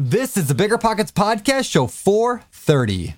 This 0.00 0.36
is 0.36 0.46
the 0.46 0.54
Bigger 0.54 0.78
Pockets 0.78 1.10
Podcast, 1.10 1.68
show 1.68 1.88
430. 1.88 3.16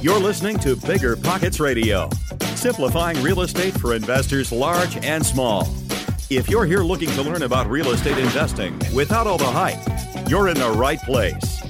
You're 0.00 0.20
listening 0.20 0.60
to 0.60 0.76
Bigger 0.76 1.16
Pockets 1.16 1.58
Radio, 1.58 2.08
simplifying 2.54 3.20
real 3.20 3.40
estate 3.40 3.74
for 3.74 3.96
investors 3.96 4.52
large 4.52 4.96
and 5.04 5.26
small. 5.26 5.66
If 6.30 6.48
you're 6.48 6.66
here 6.66 6.84
looking 6.84 7.10
to 7.10 7.22
learn 7.22 7.42
about 7.42 7.68
real 7.68 7.90
estate 7.90 8.18
investing 8.18 8.78
without 8.94 9.26
all 9.26 9.38
the 9.38 9.44
hype, 9.44 10.30
you're 10.30 10.46
in 10.46 10.56
the 10.56 10.70
right 10.70 11.00
place. 11.00 11.60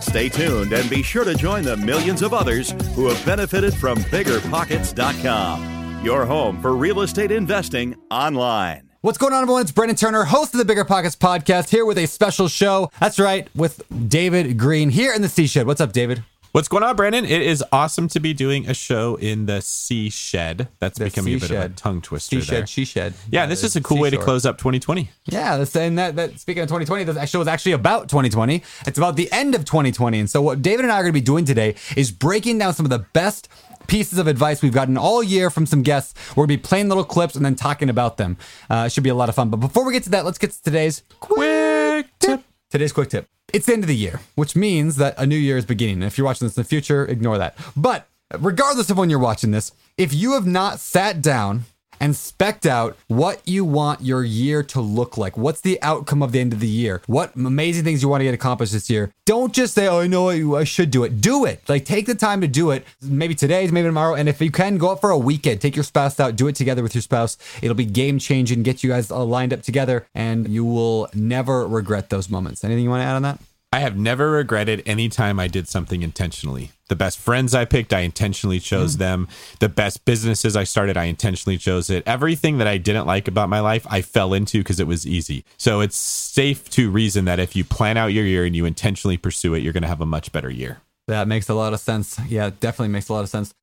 Stay 0.00 0.28
tuned 0.28 0.72
and 0.72 0.90
be 0.90 1.04
sure 1.04 1.22
to 1.22 1.36
join 1.36 1.62
the 1.62 1.76
millions 1.76 2.22
of 2.22 2.34
others 2.34 2.72
who 2.96 3.06
have 3.06 3.24
benefited 3.24 3.72
from 3.72 3.98
biggerpockets.com, 3.98 6.04
your 6.04 6.26
home 6.26 6.60
for 6.60 6.74
real 6.74 7.02
estate 7.02 7.30
investing 7.30 7.94
online. 8.10 8.91
What's 9.02 9.18
going 9.18 9.32
on, 9.32 9.42
everyone? 9.42 9.62
It's 9.62 9.72
Brandon 9.72 9.96
Turner, 9.96 10.22
host 10.22 10.54
of 10.54 10.58
the 10.58 10.64
Bigger 10.64 10.84
Pockets 10.84 11.16
podcast, 11.16 11.70
here 11.70 11.84
with 11.84 11.98
a 11.98 12.06
special 12.06 12.46
show. 12.46 12.88
That's 13.00 13.18
right, 13.18 13.48
with 13.52 13.82
David 14.08 14.56
Greene 14.56 14.90
here 14.90 15.12
in 15.12 15.22
the 15.22 15.28
Sea 15.28 15.48
Shed. 15.48 15.66
What's 15.66 15.80
up, 15.80 15.92
David? 15.92 16.22
What's 16.52 16.68
going 16.68 16.84
on, 16.84 16.94
Brandon? 16.94 17.24
It 17.24 17.42
is 17.42 17.64
awesome 17.72 18.06
to 18.08 18.20
be 18.20 18.32
doing 18.32 18.68
a 18.68 18.74
show 18.74 19.16
in 19.16 19.46
the 19.46 19.60
Sea 19.60 20.08
Shed. 20.08 20.68
That's 20.78 20.98
The 21.00 21.06
becoming 21.06 21.34
a 21.34 21.38
bit 21.38 21.50
of 21.50 21.56
a 21.62 21.68
tongue 21.70 22.00
twister 22.00 22.40
Sea 22.42 22.46
there. 22.48 22.60
Shed, 22.60 22.68
She 22.68 22.84
Shed. 22.84 23.14
yeah, 23.28 23.46
this 23.46 23.64
is 23.64 23.74
a 23.74 23.80
cool 23.80 23.98
way 23.98 24.10
to 24.10 24.18
close 24.18 24.46
up 24.46 24.58
2020. 24.58 25.10
Yeah, 25.24 25.56
that's, 25.56 25.74
and 25.74 25.98
that, 25.98 26.14
that 26.14 26.38
speaking 26.38 26.62
of 26.62 26.68
2020, 26.68 27.02
this 27.04 27.28
show 27.30 27.40
is 27.40 27.48
actually 27.48 27.72
about 27.72 28.08
2020. 28.08 28.62
It's 28.86 28.98
about 28.98 29.16
the 29.16 29.32
end 29.32 29.56
of 29.56 29.64
2020. 29.64 30.20
And 30.20 30.30
so, 30.30 30.42
what 30.42 30.62
David 30.62 30.84
and 30.84 30.92
I 30.92 30.96
are 30.96 31.02
going 31.02 31.12
to 31.14 31.20
be 31.20 31.22
doing 31.22 31.44
today 31.44 31.74
is 31.96 32.12
breaking 32.12 32.58
down 32.58 32.74
some 32.74 32.86
of 32.86 32.90
the 32.90 33.00
best 33.00 33.48
pieces 33.86 34.18
of 34.18 34.26
advice 34.26 34.62
we've 34.62 34.72
gotten 34.72 34.96
all 34.96 35.22
year 35.22 35.50
from 35.50 35.66
some 35.66 35.82
guests. 35.82 36.14
We're 36.30 36.46
going 36.46 36.56
to 36.58 36.62
be 36.62 36.68
playing 36.68 36.88
little 36.88 37.04
clips 37.04 37.34
and 37.34 37.44
then 37.44 37.54
talking 37.54 37.88
about 37.88 38.16
them. 38.16 38.36
Uh, 38.70 38.84
it 38.86 38.92
should 38.92 39.04
be 39.04 39.10
a 39.10 39.14
lot 39.14 39.28
of 39.28 39.34
fun. 39.34 39.50
But 39.50 39.58
before 39.58 39.84
we 39.84 39.92
get 39.92 40.04
to 40.04 40.10
that, 40.10 40.24
let's 40.24 40.38
get 40.38 40.50
to 40.52 40.62
today's 40.62 41.02
Quick 41.20 42.06
tip. 42.18 42.42
Today's 42.70 42.92
quick 42.92 43.10
tip. 43.10 43.26
It's 43.52 43.66
the 43.66 43.74
end 43.74 43.84
of 43.84 43.88
the 43.88 43.96
year, 43.96 44.20
which 44.34 44.56
means 44.56 44.96
that 44.96 45.14
a 45.18 45.26
new 45.26 45.36
year 45.36 45.58
is 45.58 45.66
beginning. 45.66 45.96
And 45.96 46.04
if 46.04 46.16
you're 46.16 46.24
watching 46.24 46.46
this 46.46 46.56
in 46.56 46.62
the 46.62 46.68
future, 46.68 47.04
ignore 47.04 47.36
that. 47.38 47.56
But 47.76 48.08
regardless 48.38 48.88
of 48.88 48.96
when 48.96 49.10
you're 49.10 49.18
watching 49.18 49.50
this, 49.50 49.72
if 49.98 50.14
you 50.14 50.32
have 50.32 50.46
not 50.46 50.80
sat 50.80 51.20
down 51.20 51.64
and 52.02 52.16
specked 52.16 52.66
out 52.66 52.96
what 53.06 53.40
you 53.46 53.64
want 53.64 54.00
your 54.00 54.24
year 54.24 54.64
to 54.64 54.80
look 54.80 55.16
like, 55.16 55.36
what's 55.36 55.60
the 55.60 55.80
outcome 55.82 56.20
of 56.20 56.32
the 56.32 56.40
end 56.40 56.52
of 56.52 56.58
the 56.58 56.66
year, 56.66 57.00
what 57.06 57.34
amazing 57.36 57.84
things 57.84 58.02
you 58.02 58.08
want 58.08 58.20
to 58.20 58.24
get 58.24 58.34
accomplished 58.34 58.72
this 58.72 58.90
year, 58.90 59.12
don't 59.24 59.54
just 59.54 59.72
say, 59.72 59.86
oh, 59.86 60.00
I 60.00 60.08
know 60.08 60.56
I 60.56 60.64
should 60.64 60.90
do 60.90 61.04
it. 61.04 61.20
Do 61.20 61.44
it. 61.44 61.62
Like, 61.68 61.84
take 61.84 62.06
the 62.06 62.16
time 62.16 62.40
to 62.40 62.48
do 62.48 62.72
it. 62.72 62.84
Maybe 63.00 63.36
today, 63.36 63.66
maybe 63.68 63.86
tomorrow. 63.86 64.14
And 64.14 64.28
if 64.28 64.40
you 64.40 64.50
can, 64.50 64.78
go 64.78 64.90
out 64.90 65.00
for 65.00 65.10
a 65.10 65.18
weekend. 65.18 65.60
Take 65.60 65.76
your 65.76 65.84
spouse 65.84 66.18
out, 66.18 66.34
do 66.34 66.48
it 66.48 66.56
together 66.56 66.82
with 66.82 66.94
your 66.94 67.02
spouse. 67.02 67.38
It'll 67.62 67.76
be 67.76 67.84
game 67.84 68.18
changing, 68.18 68.64
get 68.64 68.82
you 68.82 68.90
guys 68.90 69.12
all 69.12 69.26
lined 69.26 69.52
up 69.52 69.62
together, 69.62 70.04
and 70.12 70.48
you 70.48 70.64
will 70.64 71.08
never 71.14 71.68
regret 71.68 72.10
those 72.10 72.28
moments. 72.28 72.64
Anything 72.64 72.82
you 72.82 72.90
want 72.90 73.02
to 73.02 73.06
add 73.06 73.14
on 73.14 73.22
that? 73.22 73.38
I 73.74 73.80
have 73.80 73.96
never 73.96 74.32
regretted 74.32 74.82
any 74.84 75.08
time 75.08 75.40
I 75.40 75.48
did 75.48 75.66
something 75.66 76.02
intentionally. 76.02 76.72
The 76.88 76.94
best 76.94 77.18
friends 77.18 77.54
I 77.54 77.64
picked, 77.64 77.94
I 77.94 78.00
intentionally 78.00 78.60
chose 78.60 78.96
mm. 78.96 78.98
them. 78.98 79.28
The 79.60 79.70
best 79.70 80.04
businesses 80.04 80.54
I 80.54 80.64
started, 80.64 80.98
I 80.98 81.04
intentionally 81.04 81.56
chose 81.56 81.88
it. 81.88 82.02
Everything 82.06 82.58
that 82.58 82.66
I 82.66 82.76
didn't 82.76 83.06
like 83.06 83.28
about 83.28 83.48
my 83.48 83.60
life, 83.60 83.86
I 83.88 84.02
fell 84.02 84.34
into 84.34 84.58
because 84.58 84.78
it 84.78 84.86
was 84.86 85.06
easy. 85.06 85.46
So 85.56 85.80
it's 85.80 85.96
safe 85.96 86.68
to 86.70 86.90
reason 86.90 87.24
that 87.24 87.40
if 87.40 87.56
you 87.56 87.64
plan 87.64 87.96
out 87.96 88.12
your 88.12 88.26
year 88.26 88.44
and 88.44 88.54
you 88.54 88.66
intentionally 88.66 89.16
pursue 89.16 89.54
it, 89.54 89.60
you're 89.60 89.72
going 89.72 89.84
to 89.84 89.88
have 89.88 90.02
a 90.02 90.06
much 90.06 90.32
better 90.32 90.50
year. 90.50 90.82
That 91.08 91.26
makes 91.26 91.48
a 91.48 91.54
lot 91.54 91.72
of 91.72 91.80
sense. 91.80 92.20
Yeah, 92.28 92.50
definitely 92.50 92.92
makes 92.92 93.08
a 93.08 93.14
lot 93.14 93.22
of 93.22 93.30
sense. 93.30 93.54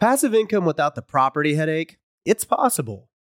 Passive 0.00 0.34
income 0.34 0.64
without 0.64 0.94
the 0.94 1.02
property 1.02 1.56
headache? 1.56 1.98
It's 2.24 2.44
possible. 2.44 3.09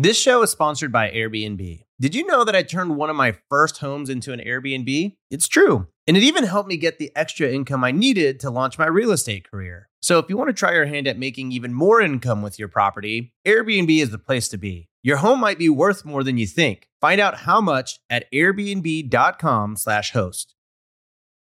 This 0.00 0.16
show 0.16 0.44
is 0.44 0.52
sponsored 0.52 0.92
by 0.92 1.10
Airbnb. 1.10 1.82
Did 2.00 2.14
you 2.14 2.24
know 2.24 2.44
that 2.44 2.54
I 2.54 2.62
turned 2.62 2.94
one 2.94 3.10
of 3.10 3.16
my 3.16 3.36
first 3.50 3.78
homes 3.78 4.08
into 4.08 4.32
an 4.32 4.38
Airbnb? 4.38 5.16
It's 5.28 5.48
true. 5.48 5.88
And 6.06 6.16
it 6.16 6.22
even 6.22 6.44
helped 6.44 6.68
me 6.68 6.76
get 6.76 7.00
the 7.00 7.10
extra 7.16 7.50
income 7.50 7.82
I 7.82 7.90
needed 7.90 8.38
to 8.38 8.50
launch 8.50 8.78
my 8.78 8.86
real 8.86 9.10
estate 9.10 9.50
career. 9.50 9.88
So 10.00 10.20
if 10.20 10.26
you 10.28 10.36
want 10.36 10.50
to 10.50 10.54
try 10.54 10.72
your 10.72 10.86
hand 10.86 11.08
at 11.08 11.18
making 11.18 11.50
even 11.50 11.74
more 11.74 12.00
income 12.00 12.42
with 12.42 12.60
your 12.60 12.68
property, 12.68 13.34
Airbnb 13.44 13.90
is 14.00 14.10
the 14.10 14.18
place 14.18 14.46
to 14.50 14.56
be. 14.56 14.88
Your 15.02 15.16
home 15.16 15.40
might 15.40 15.58
be 15.58 15.68
worth 15.68 16.04
more 16.04 16.22
than 16.22 16.38
you 16.38 16.46
think. 16.46 16.86
Find 17.00 17.20
out 17.20 17.38
how 17.38 17.60
much 17.60 17.98
at 18.08 18.30
airbnb.com/host. 18.32 20.54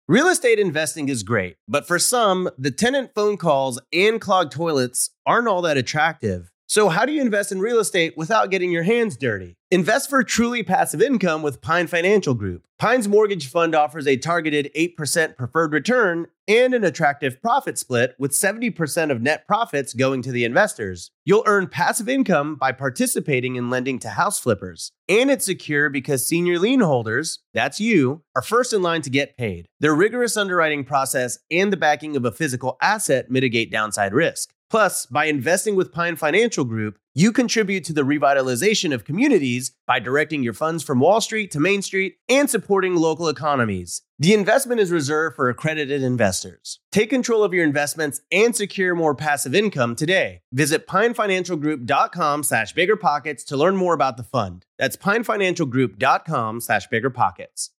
Real 0.08 0.26
estate 0.26 0.58
investing 0.58 1.08
is 1.08 1.22
great, 1.22 1.54
but 1.68 1.86
for 1.86 2.00
some, 2.00 2.50
the 2.58 2.72
tenant 2.72 3.12
phone 3.14 3.36
calls 3.36 3.80
and 3.92 4.20
clogged 4.20 4.50
toilets 4.50 5.10
aren't 5.24 5.46
all 5.46 5.62
that 5.62 5.76
attractive. 5.76 6.50
So, 6.70 6.88
how 6.88 7.04
do 7.04 7.10
you 7.10 7.20
invest 7.20 7.50
in 7.50 7.58
real 7.58 7.80
estate 7.80 8.16
without 8.16 8.52
getting 8.52 8.70
your 8.70 8.84
hands 8.84 9.16
dirty? 9.16 9.56
Invest 9.72 10.08
for 10.08 10.22
truly 10.22 10.62
passive 10.62 11.02
income 11.02 11.42
with 11.42 11.60
Pine 11.60 11.88
Financial 11.88 12.32
Group. 12.32 12.64
Pine's 12.78 13.08
mortgage 13.08 13.48
fund 13.48 13.74
offers 13.74 14.06
a 14.06 14.16
targeted 14.16 14.70
8% 14.76 15.36
preferred 15.36 15.72
return 15.72 16.28
and 16.46 16.72
an 16.72 16.84
attractive 16.84 17.42
profit 17.42 17.76
split 17.76 18.14
with 18.20 18.30
70% 18.30 19.10
of 19.10 19.20
net 19.20 19.48
profits 19.48 19.94
going 19.94 20.22
to 20.22 20.30
the 20.30 20.44
investors. 20.44 21.10
You'll 21.24 21.42
earn 21.44 21.66
passive 21.66 22.08
income 22.08 22.54
by 22.54 22.70
participating 22.70 23.56
in 23.56 23.68
lending 23.68 23.98
to 23.98 24.10
house 24.10 24.38
flippers. 24.38 24.92
And 25.08 25.28
it's 25.28 25.46
secure 25.46 25.90
because 25.90 26.24
senior 26.24 26.60
lien 26.60 26.78
holders, 26.78 27.40
that's 27.52 27.80
you, 27.80 28.22
are 28.36 28.42
first 28.42 28.72
in 28.72 28.80
line 28.80 29.02
to 29.02 29.10
get 29.10 29.36
paid. 29.36 29.66
Their 29.80 29.94
rigorous 29.94 30.36
underwriting 30.36 30.84
process 30.84 31.36
and 31.50 31.72
the 31.72 31.76
backing 31.76 32.14
of 32.14 32.24
a 32.24 32.30
physical 32.30 32.76
asset 32.80 33.28
mitigate 33.28 33.72
downside 33.72 34.14
risk. 34.14 34.54
Plus, 34.70 35.04
by 35.06 35.24
investing 35.24 35.74
with 35.74 35.92
Pine 35.92 36.14
Financial 36.14 36.64
Group, 36.64 36.96
you 37.12 37.32
contribute 37.32 37.82
to 37.84 37.92
the 37.92 38.04
revitalization 38.04 38.94
of 38.94 39.04
communities 39.04 39.72
by 39.84 39.98
directing 39.98 40.44
your 40.44 40.52
funds 40.52 40.84
from 40.84 41.00
Wall 41.00 41.20
Street 41.20 41.50
to 41.50 41.58
Main 41.58 41.82
Street 41.82 42.18
and 42.28 42.48
supporting 42.48 42.94
local 42.94 43.28
economies. 43.28 44.02
The 44.20 44.32
investment 44.32 44.80
is 44.80 44.92
reserved 44.92 45.34
for 45.34 45.48
accredited 45.48 46.04
investors. 46.04 46.78
Take 46.92 47.10
control 47.10 47.42
of 47.42 47.52
your 47.52 47.64
investments 47.64 48.20
and 48.30 48.54
secure 48.54 48.94
more 48.94 49.14
passive 49.14 49.56
income 49.56 49.96
today. 49.96 50.42
Visit 50.52 50.86
pinefinancialgroup.com 50.86 52.44
slash 52.44 52.72
biggerpockets 52.72 53.44
to 53.46 53.56
learn 53.56 53.76
more 53.76 53.94
about 53.94 54.16
the 54.16 54.22
fund. 54.22 54.66
That's 54.78 54.96
pinefinancialgroup.com 54.96 56.60
slash 56.60 56.88
biggerpockets. 56.88 57.70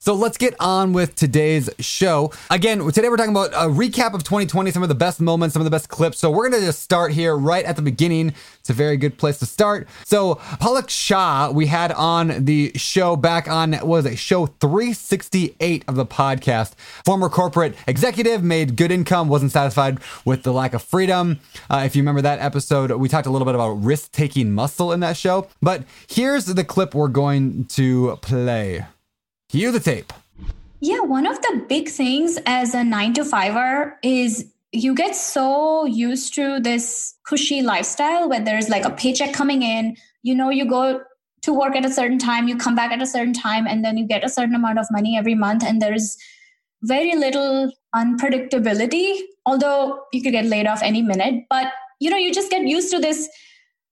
So 0.00 0.14
let's 0.14 0.38
get 0.38 0.54
on 0.60 0.92
with 0.92 1.16
today's 1.16 1.68
show. 1.80 2.30
Again, 2.50 2.78
today 2.92 3.08
we're 3.08 3.16
talking 3.16 3.32
about 3.32 3.52
a 3.52 3.68
recap 3.68 4.14
of 4.14 4.22
2020, 4.22 4.70
some 4.70 4.84
of 4.84 4.88
the 4.88 4.94
best 4.94 5.20
moments, 5.20 5.54
some 5.54 5.60
of 5.60 5.64
the 5.64 5.72
best 5.72 5.88
clips. 5.88 6.20
So 6.20 6.30
we're 6.30 6.48
going 6.48 6.60
to 6.60 6.66
just 6.66 6.82
start 6.82 7.10
here 7.10 7.36
right 7.36 7.64
at 7.64 7.74
the 7.74 7.82
beginning. 7.82 8.32
It's 8.60 8.70
a 8.70 8.74
very 8.74 8.96
good 8.96 9.18
place 9.18 9.40
to 9.40 9.46
start. 9.46 9.88
So 10.04 10.36
Palak 10.36 10.88
Shah, 10.88 11.50
we 11.50 11.66
had 11.66 11.90
on 11.90 12.44
the 12.44 12.70
show 12.76 13.16
back 13.16 13.48
on, 13.48 13.76
was 13.82 14.06
it, 14.06 14.18
show 14.18 14.46
368 14.46 15.84
of 15.88 15.96
the 15.96 16.06
podcast. 16.06 16.74
Former 17.04 17.28
corporate 17.28 17.74
executive, 17.88 18.44
made 18.44 18.76
good 18.76 18.92
income, 18.92 19.28
wasn't 19.28 19.50
satisfied 19.50 19.98
with 20.24 20.44
the 20.44 20.52
lack 20.52 20.74
of 20.74 20.82
freedom. 20.82 21.40
Uh, 21.68 21.82
if 21.84 21.96
you 21.96 22.02
remember 22.02 22.22
that 22.22 22.38
episode, 22.38 22.92
we 22.92 23.08
talked 23.08 23.26
a 23.26 23.30
little 23.30 23.46
bit 23.46 23.56
about 23.56 23.72
risk-taking 23.72 24.52
muscle 24.52 24.92
in 24.92 25.00
that 25.00 25.16
show. 25.16 25.48
But 25.60 25.82
here's 26.08 26.44
the 26.46 26.62
clip 26.62 26.94
we're 26.94 27.08
going 27.08 27.64
to 27.64 28.16
play. 28.22 28.86
Cue 29.48 29.72
the 29.72 29.80
tape. 29.80 30.12
Yeah, 30.80 31.00
one 31.00 31.26
of 31.26 31.40
the 31.40 31.64
big 31.68 31.88
things 31.88 32.38
as 32.44 32.74
a 32.74 32.84
nine 32.84 33.14
to 33.14 33.24
fiver 33.24 33.98
is 34.02 34.52
you 34.72 34.94
get 34.94 35.16
so 35.16 35.86
used 35.86 36.34
to 36.34 36.60
this 36.60 37.14
cushy 37.24 37.62
lifestyle 37.62 38.28
where 38.28 38.44
there's 38.44 38.68
like 38.68 38.84
a 38.84 38.90
paycheck 38.90 39.32
coming 39.32 39.62
in. 39.62 39.96
You 40.22 40.34
know, 40.34 40.50
you 40.50 40.66
go 40.66 41.00
to 41.40 41.52
work 41.54 41.74
at 41.74 41.86
a 41.86 41.90
certain 41.90 42.18
time, 42.18 42.46
you 42.46 42.58
come 42.58 42.74
back 42.74 42.92
at 42.92 43.00
a 43.00 43.06
certain 43.06 43.32
time, 43.32 43.66
and 43.66 43.82
then 43.82 43.96
you 43.96 44.06
get 44.06 44.22
a 44.22 44.28
certain 44.28 44.54
amount 44.54 44.78
of 44.78 44.86
money 44.90 45.16
every 45.16 45.34
month, 45.34 45.64
and 45.64 45.80
there's 45.80 46.18
very 46.82 47.14
little 47.14 47.72
unpredictability, 47.94 49.20
although 49.46 50.00
you 50.12 50.22
could 50.22 50.32
get 50.32 50.44
laid 50.44 50.66
off 50.66 50.82
any 50.82 51.00
minute, 51.00 51.44
but 51.48 51.72
you 52.00 52.10
know, 52.10 52.16
you 52.16 52.32
just 52.32 52.50
get 52.50 52.62
used 52.62 52.90
to 52.90 52.98
this 52.98 53.28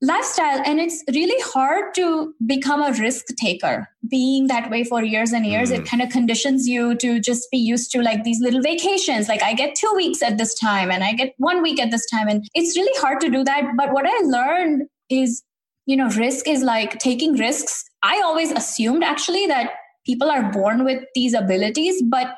lifestyle 0.03 0.61
and 0.67 0.79
it's 0.79 1.03
really 1.15 1.41
hard 1.43 1.95
to 1.95 2.35
become 2.47 2.83
a 2.83 2.93
risk 2.93 3.27
taker. 3.41 3.89
Being 4.09 4.47
that 4.49 4.71
way 4.71 4.85
for 4.85 5.03
years 5.03 5.33
and 5.33 5.47
years 5.47 5.71
mm. 5.71 5.79
it 5.79 5.87
kind 5.87 6.03
of 6.03 6.11
conditions 6.11 6.69
you 6.69 6.95
to 6.97 7.19
just 7.19 7.51
be 7.51 7.57
used 7.57 7.91
to 7.93 8.03
like 8.03 8.23
these 8.25 8.41
little 8.41 8.61
vacations. 8.61 9.29
Like 9.29 9.43
i 9.43 9.55
get 9.55 9.75
2 9.75 9.93
weeks 9.97 10.23
at 10.23 10.39
this 10.39 10.55
time 10.55 10.91
and 10.91 11.03
i 11.03 11.13
get 11.13 11.35
1 11.39 11.63
week 11.63 11.81
at 11.81 11.91
this 11.91 12.07
time 12.11 12.29
and 12.29 12.47
it's 12.55 12.77
really 12.77 13.01
hard 13.01 13.21
to 13.21 13.31
do 13.31 13.43
that. 13.45 13.73
But 13.77 13.93
what 13.93 14.07
i 14.07 14.19
learned 14.25 14.83
is 15.09 15.43
you 15.87 15.97
know 15.97 16.09
risk 16.11 16.47
is 16.47 16.63
like 16.63 16.99
taking 16.99 17.35
risks. 17.35 17.85
I 18.03 18.21
always 18.25 18.53
assumed 18.53 19.03
actually 19.03 19.47
that 19.47 19.71
people 20.05 20.31
are 20.31 20.53
born 20.53 20.85
with 20.85 21.03
these 21.15 21.35
abilities 21.35 22.03
but 22.03 22.37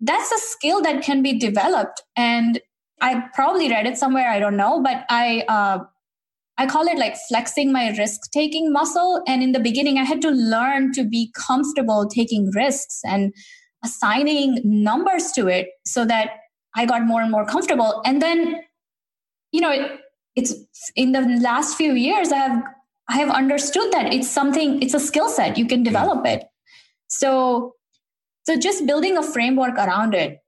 that's 0.00 0.30
a 0.30 0.38
skill 0.38 0.80
that 0.82 1.02
can 1.02 1.22
be 1.22 1.38
developed. 1.38 2.02
And 2.16 2.60
i 3.00 3.22
probably 3.34 3.68
read 3.70 3.86
it 3.86 3.96
somewhere 3.96 4.28
i 4.28 4.40
don't 4.40 4.56
know 4.56 4.82
but 4.82 5.04
i 5.08 5.44
uh, 5.46 5.78
i 6.58 6.66
call 6.66 6.86
it 6.86 6.98
like 6.98 7.16
flexing 7.28 7.72
my 7.72 7.90
risk 7.96 8.30
taking 8.32 8.72
muscle. 8.72 9.22
And 9.26 9.42
in 9.42 9.52
the 9.52 9.60
beginning 9.60 9.98
i 9.98 10.04
had 10.04 10.22
to 10.22 10.30
learn 10.30 10.92
to 10.92 11.04
be 11.04 11.32
comfortable 11.36 12.06
taking 12.08 12.50
risks 12.50 13.00
and 13.04 13.32
assigning 13.84 14.60
numbers 14.64 15.32
to 15.32 15.46
it 15.48 15.68
so 15.86 16.04
that 16.04 16.30
i 16.76 16.84
got 16.84 17.06
more 17.06 17.22
and 17.22 17.30
more 17.30 17.46
comfortable. 17.46 18.02
And 18.04 18.20
then 18.22 18.60
you 19.52 19.60
know 19.60 19.70
it, 19.70 20.00
it's 20.36 20.54
in 20.94 21.12
the 21.12 21.22
last 21.40 21.76
few 21.76 21.94
years 21.94 22.32
i 22.32 22.36
have 22.36 22.62
i 23.08 23.16
have 23.16 23.30
understood 23.30 23.92
that 23.92 24.12
it's 24.12 24.30
something 24.30 24.82
it's 24.82 24.94
a 24.94 25.00
skill 25.00 25.28
set. 25.28 25.58
You 25.58 25.66
can 25.66 25.82
develop 25.82 26.26
it. 26.26 26.44
So 27.08 27.74
so 28.44 28.58
just 28.58 28.86
building 28.86 29.16
a 29.16 29.22
framework 29.22 29.74
around 29.74 30.14
it 30.14 30.38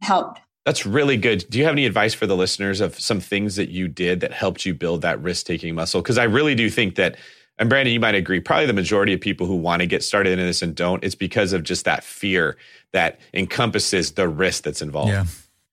helped 0.00 0.41
that's 0.64 0.86
really 0.86 1.16
good. 1.16 1.44
Do 1.50 1.58
you 1.58 1.64
have 1.64 1.72
any 1.72 1.86
advice 1.86 2.14
for 2.14 2.26
the 2.26 2.36
listeners 2.36 2.80
of 2.80 2.98
some 2.98 3.20
things 3.20 3.56
that 3.56 3.70
you 3.70 3.88
did 3.88 4.20
that 4.20 4.32
helped 4.32 4.64
you 4.64 4.74
build 4.74 5.02
that 5.02 5.20
risk 5.20 5.46
taking 5.46 5.74
muscle? 5.74 6.02
Because 6.02 6.18
i 6.18 6.24
really 6.24 6.54
do 6.54 6.70
think 6.70 6.94
that 6.96 7.16
and 7.58 7.68
brandon 7.68 7.92
you 7.92 8.00
might 8.00 8.14
agree 8.14 8.40
probably 8.40 8.66
the 8.66 8.72
majority 8.72 9.12
of 9.12 9.20
people 9.20 9.46
who 9.46 9.56
want 9.56 9.80
to 9.80 9.86
get 9.86 10.02
started 10.02 10.38
in 10.38 10.46
this 10.46 10.62
and 10.62 10.74
don't 10.74 11.04
it's 11.04 11.14
because 11.14 11.52
of 11.52 11.62
just 11.62 11.84
that 11.84 12.02
fear 12.02 12.56
that 12.92 13.20
encompasses 13.34 14.12
the 14.12 14.28
risk 14.28 14.64
that's 14.64 14.82
involved. 14.82 15.10
Yeah. 15.10 15.24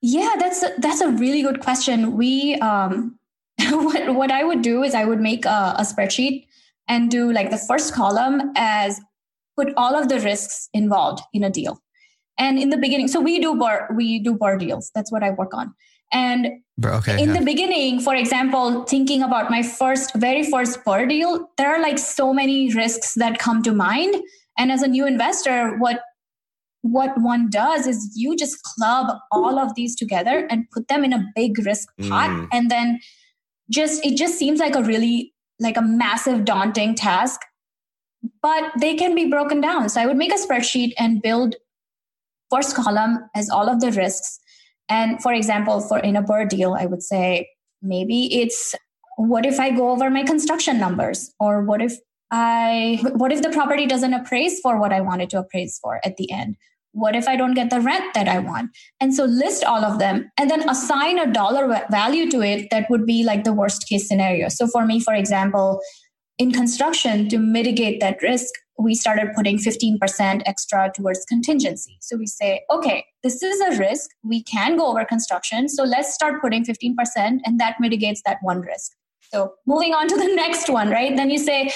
Yeah 0.02 0.36
that's 0.40 0.64
a, 0.64 0.72
that's 0.80 1.02
a 1.02 1.10
really 1.10 1.42
good 1.42 1.62
question. 1.62 2.18
We 2.18 2.56
um 2.56 3.18
what, 3.70 4.16
what 4.16 4.32
I 4.32 4.44
would 4.44 4.62
do 4.62 4.84
is 4.84 4.96
I 4.96 5.06
would 5.06 5.20
make 5.20 5.46
a, 5.46 5.76
a 5.78 5.82
spreadsheet 5.82 6.46
and 6.88 7.12
do 7.12 7.32
like 7.32 7.52
the 7.52 7.58
first 7.58 7.94
column 7.94 8.52
as 8.56 9.00
put 9.58 9.74
all 9.76 9.96
of 9.96 10.10
the 10.10 10.20
risks 10.20 10.70
involved 10.74 11.22
in 11.34 11.44
a 11.44 11.50
deal. 11.50 11.82
And 12.40 12.58
in 12.58 12.70
the 12.70 12.78
beginning, 12.78 13.10
so 13.10 13.20
we 13.20 13.40
do 13.40 13.54
BRRRR 13.54 13.96
we 13.96 14.20
do 14.20 14.36
BRRRR 14.36 14.60
deals. 14.60 14.92
That's 14.96 15.12
what 15.12 15.24
I 15.24 15.32
work 15.32 15.54
on. 15.54 15.74
And 16.12 16.48
okay, 16.84 17.22
in 17.22 17.30
yeah. 17.30 17.40
the 17.40 17.46
beginning, 17.46 18.00
for 18.00 18.16
example, 18.16 18.84
thinking 18.86 19.22
about 19.22 19.52
my 19.52 19.62
first, 19.62 20.16
very 20.16 20.50
first 20.50 20.84
BRRRR 20.84 21.10
deal, 21.10 21.50
there 21.58 21.76
are 21.76 21.82
like 21.82 22.00
so 22.00 22.34
many 22.34 22.74
risks 22.74 23.14
that 23.16 23.38
come 23.38 23.62
to 23.64 23.74
mind. 23.74 24.16
And 24.58 24.72
as 24.72 24.82
a 24.82 24.88
new 24.88 25.06
investor, 25.06 25.78
what 25.78 26.02
what 26.82 27.12
one 27.18 27.50
does 27.50 27.88
is 27.88 28.14
you 28.16 28.36
just 28.38 28.64
club 28.64 29.18
all 29.32 29.60
of 29.60 29.76
these 29.76 29.96
together 29.96 30.48
and 30.50 30.70
put 30.72 30.88
them 30.88 31.04
in 31.04 31.14
a 31.14 31.26
big 31.36 31.58
risk 31.66 31.90
pot 32.08 32.30
mm. 32.30 32.48
and 32.54 32.72
then 32.72 33.00
just 33.70 34.04
it 34.06 34.16
just 34.16 34.38
seems 34.38 34.60
like 34.60 34.76
a 34.76 34.84
really 34.84 35.34
like 35.60 35.76
a 35.76 35.82
massive 35.82 36.46
daunting 36.46 36.96
task 36.96 37.42
but 38.42 38.72
they 38.80 38.96
can 38.96 39.14
be 39.14 39.28
broken 39.28 39.60
down 39.60 39.90
so 39.90 40.00
i 40.00 40.06
would 40.06 40.16
make 40.16 40.32
a 40.32 40.38
spreadsheet 40.38 40.94
and 40.98 41.22
build 41.22 41.56
first 42.50 42.76
column 42.76 43.20
as 43.36 43.50
all 43.50 43.70
of 43.70 43.80
the 43.80 43.92
risks 43.92 44.40
and 44.90 45.22
for 45.22 45.34
example 45.34 45.82
for 45.82 46.00
in 46.00 46.16
a 46.16 46.24
BRRRR 46.24 46.50
deal 46.50 46.74
i 46.74 46.86
would 46.86 47.04
say 47.04 47.48
maybe 47.82 48.42
it's 48.42 48.76
what 49.18 49.46
if 49.46 49.60
i 49.60 49.70
go 49.70 49.92
over 49.92 50.10
my 50.10 50.24
construction 50.24 50.80
numbers 50.80 51.34
or 51.40 51.64
what 51.64 51.82
if 51.82 51.98
i 52.32 53.00
what 53.14 53.32
if 53.32 53.42
the 53.42 53.50
property 53.50 53.86
doesn't 53.86 54.14
appraise 54.14 54.60
for 54.62 54.80
what 54.80 54.94
i 54.94 55.02
wanted 55.02 55.30
to 55.30 55.40
appraise 55.40 55.80
for 55.82 56.00
at 56.04 56.18
the 56.18 56.32
end 56.32 56.56
what 56.92 57.16
if 57.16 57.28
I 57.28 57.36
don't 57.36 57.54
get 57.54 57.70
the 57.70 57.82
rent 57.82 58.14
that 58.14 58.28
I 58.28 58.40
want? 58.40 58.72
And 59.00 59.14
so 59.14 59.26
list 59.26 59.64
all 59.64 59.84
of 59.84 60.00
them 60.00 60.30
and 60.38 60.50
then 60.50 60.68
assign 60.68 61.20
a 61.20 61.32
dollar 61.32 61.68
value 61.90 62.30
to 62.32 62.42
it 62.42 62.70
that 62.72 62.90
would 62.90 63.06
be 63.06 63.24
like 63.24 63.44
the 63.44 63.54
worst 63.54 63.88
case 63.88 64.08
scenario. 64.08 64.50
So 64.50 64.68
for 64.68 64.86
me, 64.86 65.00
for 65.00 65.14
example, 65.14 65.80
in 66.40 66.54
construction, 66.54 67.28
to 67.30 67.38
mitigate 67.38 68.00
that 68.00 68.22
risk, 68.22 68.54
we 68.80 68.96
started 68.96 69.28
putting 69.36 69.58
15% 69.58 70.42
extra 70.46 70.90
towards 70.96 71.26
contingency. 71.26 71.98
So 72.00 72.16
we 72.16 72.28
say, 72.28 72.62
okay, 72.72 73.06
this 73.24 73.44
is 73.44 73.60
a 73.60 73.78
risk. 73.78 74.10
We 74.24 74.42
can 74.44 74.78
go 74.78 74.88
over 74.88 75.04
construction. 75.04 75.68
So 75.68 75.84
let's 75.84 76.14
start 76.14 76.42
putting 76.42 76.64
15%, 76.64 76.96
and 77.44 77.60
that 77.60 77.76
mitigates 77.82 78.22
that 78.26 78.38
one 78.42 78.62
risk. 78.62 78.94
So 79.34 79.54
moving 79.68 79.94
on 79.94 80.08
to 80.08 80.16
the 80.16 80.28
next 80.34 80.70
one, 80.70 80.90
right? 80.90 81.16
Then 81.16 81.30
you 81.30 81.38
say, 81.38 81.72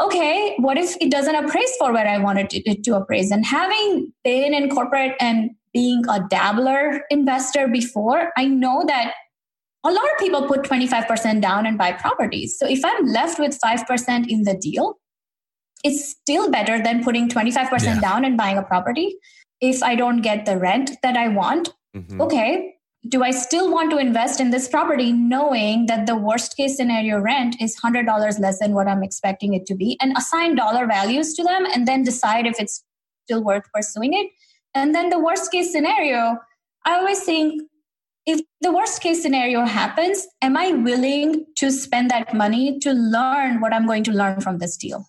okay, 0.00 0.56
what 0.58 0.76
if 0.76 0.96
it 1.00 1.12
doesn't 1.12 1.36
appraise 1.36 1.70
for 1.78 1.92
where 1.92 2.06
I 2.06 2.18
wanted 2.18 2.48
it 2.52 2.82
to 2.84 2.96
appraise? 2.96 3.30
And 3.30 3.46
having 3.46 4.12
been 4.24 4.52
in 4.52 4.68
corporate 4.68 5.14
and 5.20 5.52
being 5.72 6.02
a 6.08 6.20
dabbler 6.28 7.02
investor 7.08 7.68
before, 7.68 8.32
I 8.36 8.46
know 8.46 8.84
that 8.88 9.14
a 9.84 9.90
lot 9.92 10.04
of 10.04 10.18
people 10.18 10.46
put 10.46 10.62
25% 10.62 11.40
down 11.40 11.66
and 11.66 11.78
buy 11.78 11.92
properties. 11.92 12.58
So 12.58 12.66
if 12.68 12.84
I'm 12.84 13.06
left 13.06 13.38
with 13.38 13.58
5% 13.64 14.28
in 14.28 14.42
the 14.42 14.54
deal, 14.54 14.98
it's 15.84 16.10
still 16.10 16.50
better 16.50 16.82
than 16.82 17.04
putting 17.04 17.28
25% 17.28 17.82
yeah. 17.82 18.00
down 18.00 18.24
and 18.24 18.36
buying 18.36 18.58
a 18.58 18.62
property. 18.62 19.16
If 19.60 19.82
I 19.82 19.94
don't 19.94 20.22
get 20.22 20.46
the 20.46 20.58
rent 20.58 20.92
that 21.02 21.16
I 21.16 21.28
want, 21.28 21.70
mm-hmm. 21.96 22.20
okay, 22.20 22.74
do 23.08 23.22
I 23.22 23.30
still 23.30 23.72
want 23.72 23.90
to 23.92 23.98
invest 23.98 24.40
in 24.40 24.50
this 24.50 24.68
property 24.68 25.12
knowing 25.12 25.86
that 25.86 26.06
the 26.06 26.16
worst 26.16 26.56
case 26.56 26.76
scenario 26.76 27.18
rent 27.20 27.56
is 27.60 27.76
$100 27.80 28.40
less 28.40 28.58
than 28.58 28.74
what 28.74 28.88
I'm 28.88 29.04
expecting 29.04 29.54
it 29.54 29.66
to 29.66 29.74
be 29.74 29.96
and 30.00 30.16
assign 30.16 30.56
dollar 30.56 30.86
values 30.86 31.34
to 31.34 31.44
them 31.44 31.64
and 31.72 31.86
then 31.86 32.02
decide 32.02 32.46
if 32.46 32.58
it's 32.58 32.84
still 33.24 33.44
worth 33.44 33.64
pursuing 33.72 34.14
it? 34.14 34.30
And 34.74 34.94
then 34.94 35.10
the 35.10 35.18
worst 35.18 35.50
case 35.52 35.72
scenario, 35.72 36.38
I 36.84 36.94
always 36.94 37.22
think 37.22 37.62
if 38.28 38.42
the 38.60 38.70
worst 38.70 39.00
case 39.00 39.22
scenario 39.22 39.64
happens, 39.64 40.26
am 40.42 40.54
I 40.54 40.72
willing 40.72 41.46
to 41.56 41.72
spend 41.72 42.10
that 42.10 42.34
money 42.34 42.78
to 42.80 42.92
learn 42.92 43.58
what 43.58 43.72
I'm 43.72 43.86
going 43.86 44.04
to 44.04 44.12
learn 44.12 44.42
from 44.42 44.58
this 44.58 44.76
deal? 44.76 45.08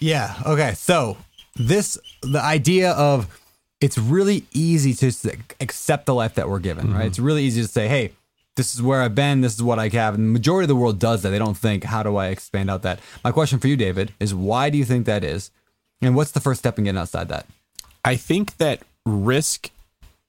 Yeah. 0.00 0.34
Okay. 0.46 0.72
So, 0.72 1.18
this, 1.54 1.98
the 2.22 2.40
idea 2.40 2.92
of 2.92 3.38
it's 3.82 3.98
really 3.98 4.46
easy 4.54 4.94
to 4.94 5.36
accept 5.60 6.06
the 6.06 6.14
life 6.14 6.34
that 6.36 6.48
we're 6.48 6.60
given, 6.60 6.86
mm-hmm. 6.86 6.96
right? 6.96 7.06
It's 7.06 7.18
really 7.18 7.42
easy 7.42 7.60
to 7.60 7.68
say, 7.68 7.88
hey, 7.88 8.12
this 8.56 8.74
is 8.74 8.80
where 8.80 9.02
I've 9.02 9.14
been, 9.14 9.42
this 9.42 9.54
is 9.54 9.62
what 9.62 9.78
I 9.78 9.88
have. 9.88 10.14
And 10.14 10.24
the 10.24 10.32
majority 10.32 10.64
of 10.64 10.68
the 10.68 10.76
world 10.76 10.98
does 10.98 11.22
that. 11.22 11.28
They 11.28 11.38
don't 11.38 11.58
think, 11.58 11.84
how 11.84 12.02
do 12.02 12.16
I 12.16 12.28
expand 12.28 12.70
out 12.70 12.80
that? 12.82 13.00
My 13.22 13.32
question 13.32 13.58
for 13.58 13.68
you, 13.68 13.76
David, 13.76 14.14
is 14.18 14.34
why 14.34 14.70
do 14.70 14.78
you 14.78 14.86
think 14.86 15.04
that 15.04 15.24
is? 15.24 15.50
And 16.00 16.16
what's 16.16 16.30
the 16.30 16.40
first 16.40 16.60
step 16.60 16.78
in 16.78 16.84
getting 16.84 16.98
outside 16.98 17.28
that? 17.28 17.46
I 18.02 18.16
think 18.16 18.56
that 18.56 18.80
risk 19.04 19.70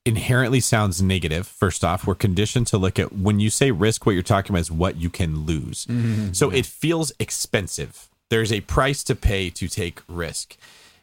inherently 0.06 0.60
sounds 0.60 1.02
negative. 1.02 1.48
First 1.48 1.84
off, 1.84 2.06
we're 2.06 2.16
conditioned 2.16 2.68
to 2.68 2.78
look 2.78 3.00
at 3.00 3.14
when 3.14 3.40
you 3.40 3.50
say 3.50 3.72
risk, 3.72 4.06
what 4.06 4.14
you're 4.14 4.22
talking 4.22 4.52
about 4.52 4.62
is 4.62 4.72
what 4.72 4.98
you 4.98 5.10
can 5.10 5.46
lose. 5.46 5.86
Mm-hmm. 5.86 6.34
So 6.34 6.50
it 6.50 6.66
feels 6.66 7.12
expensive. 7.20 8.10
There's 8.30 8.52
a 8.52 8.62
price 8.62 9.04
to 9.06 9.16
pay 9.16 9.50
to 9.52 9.68
take 9.68 10.02
risk. 10.08 10.58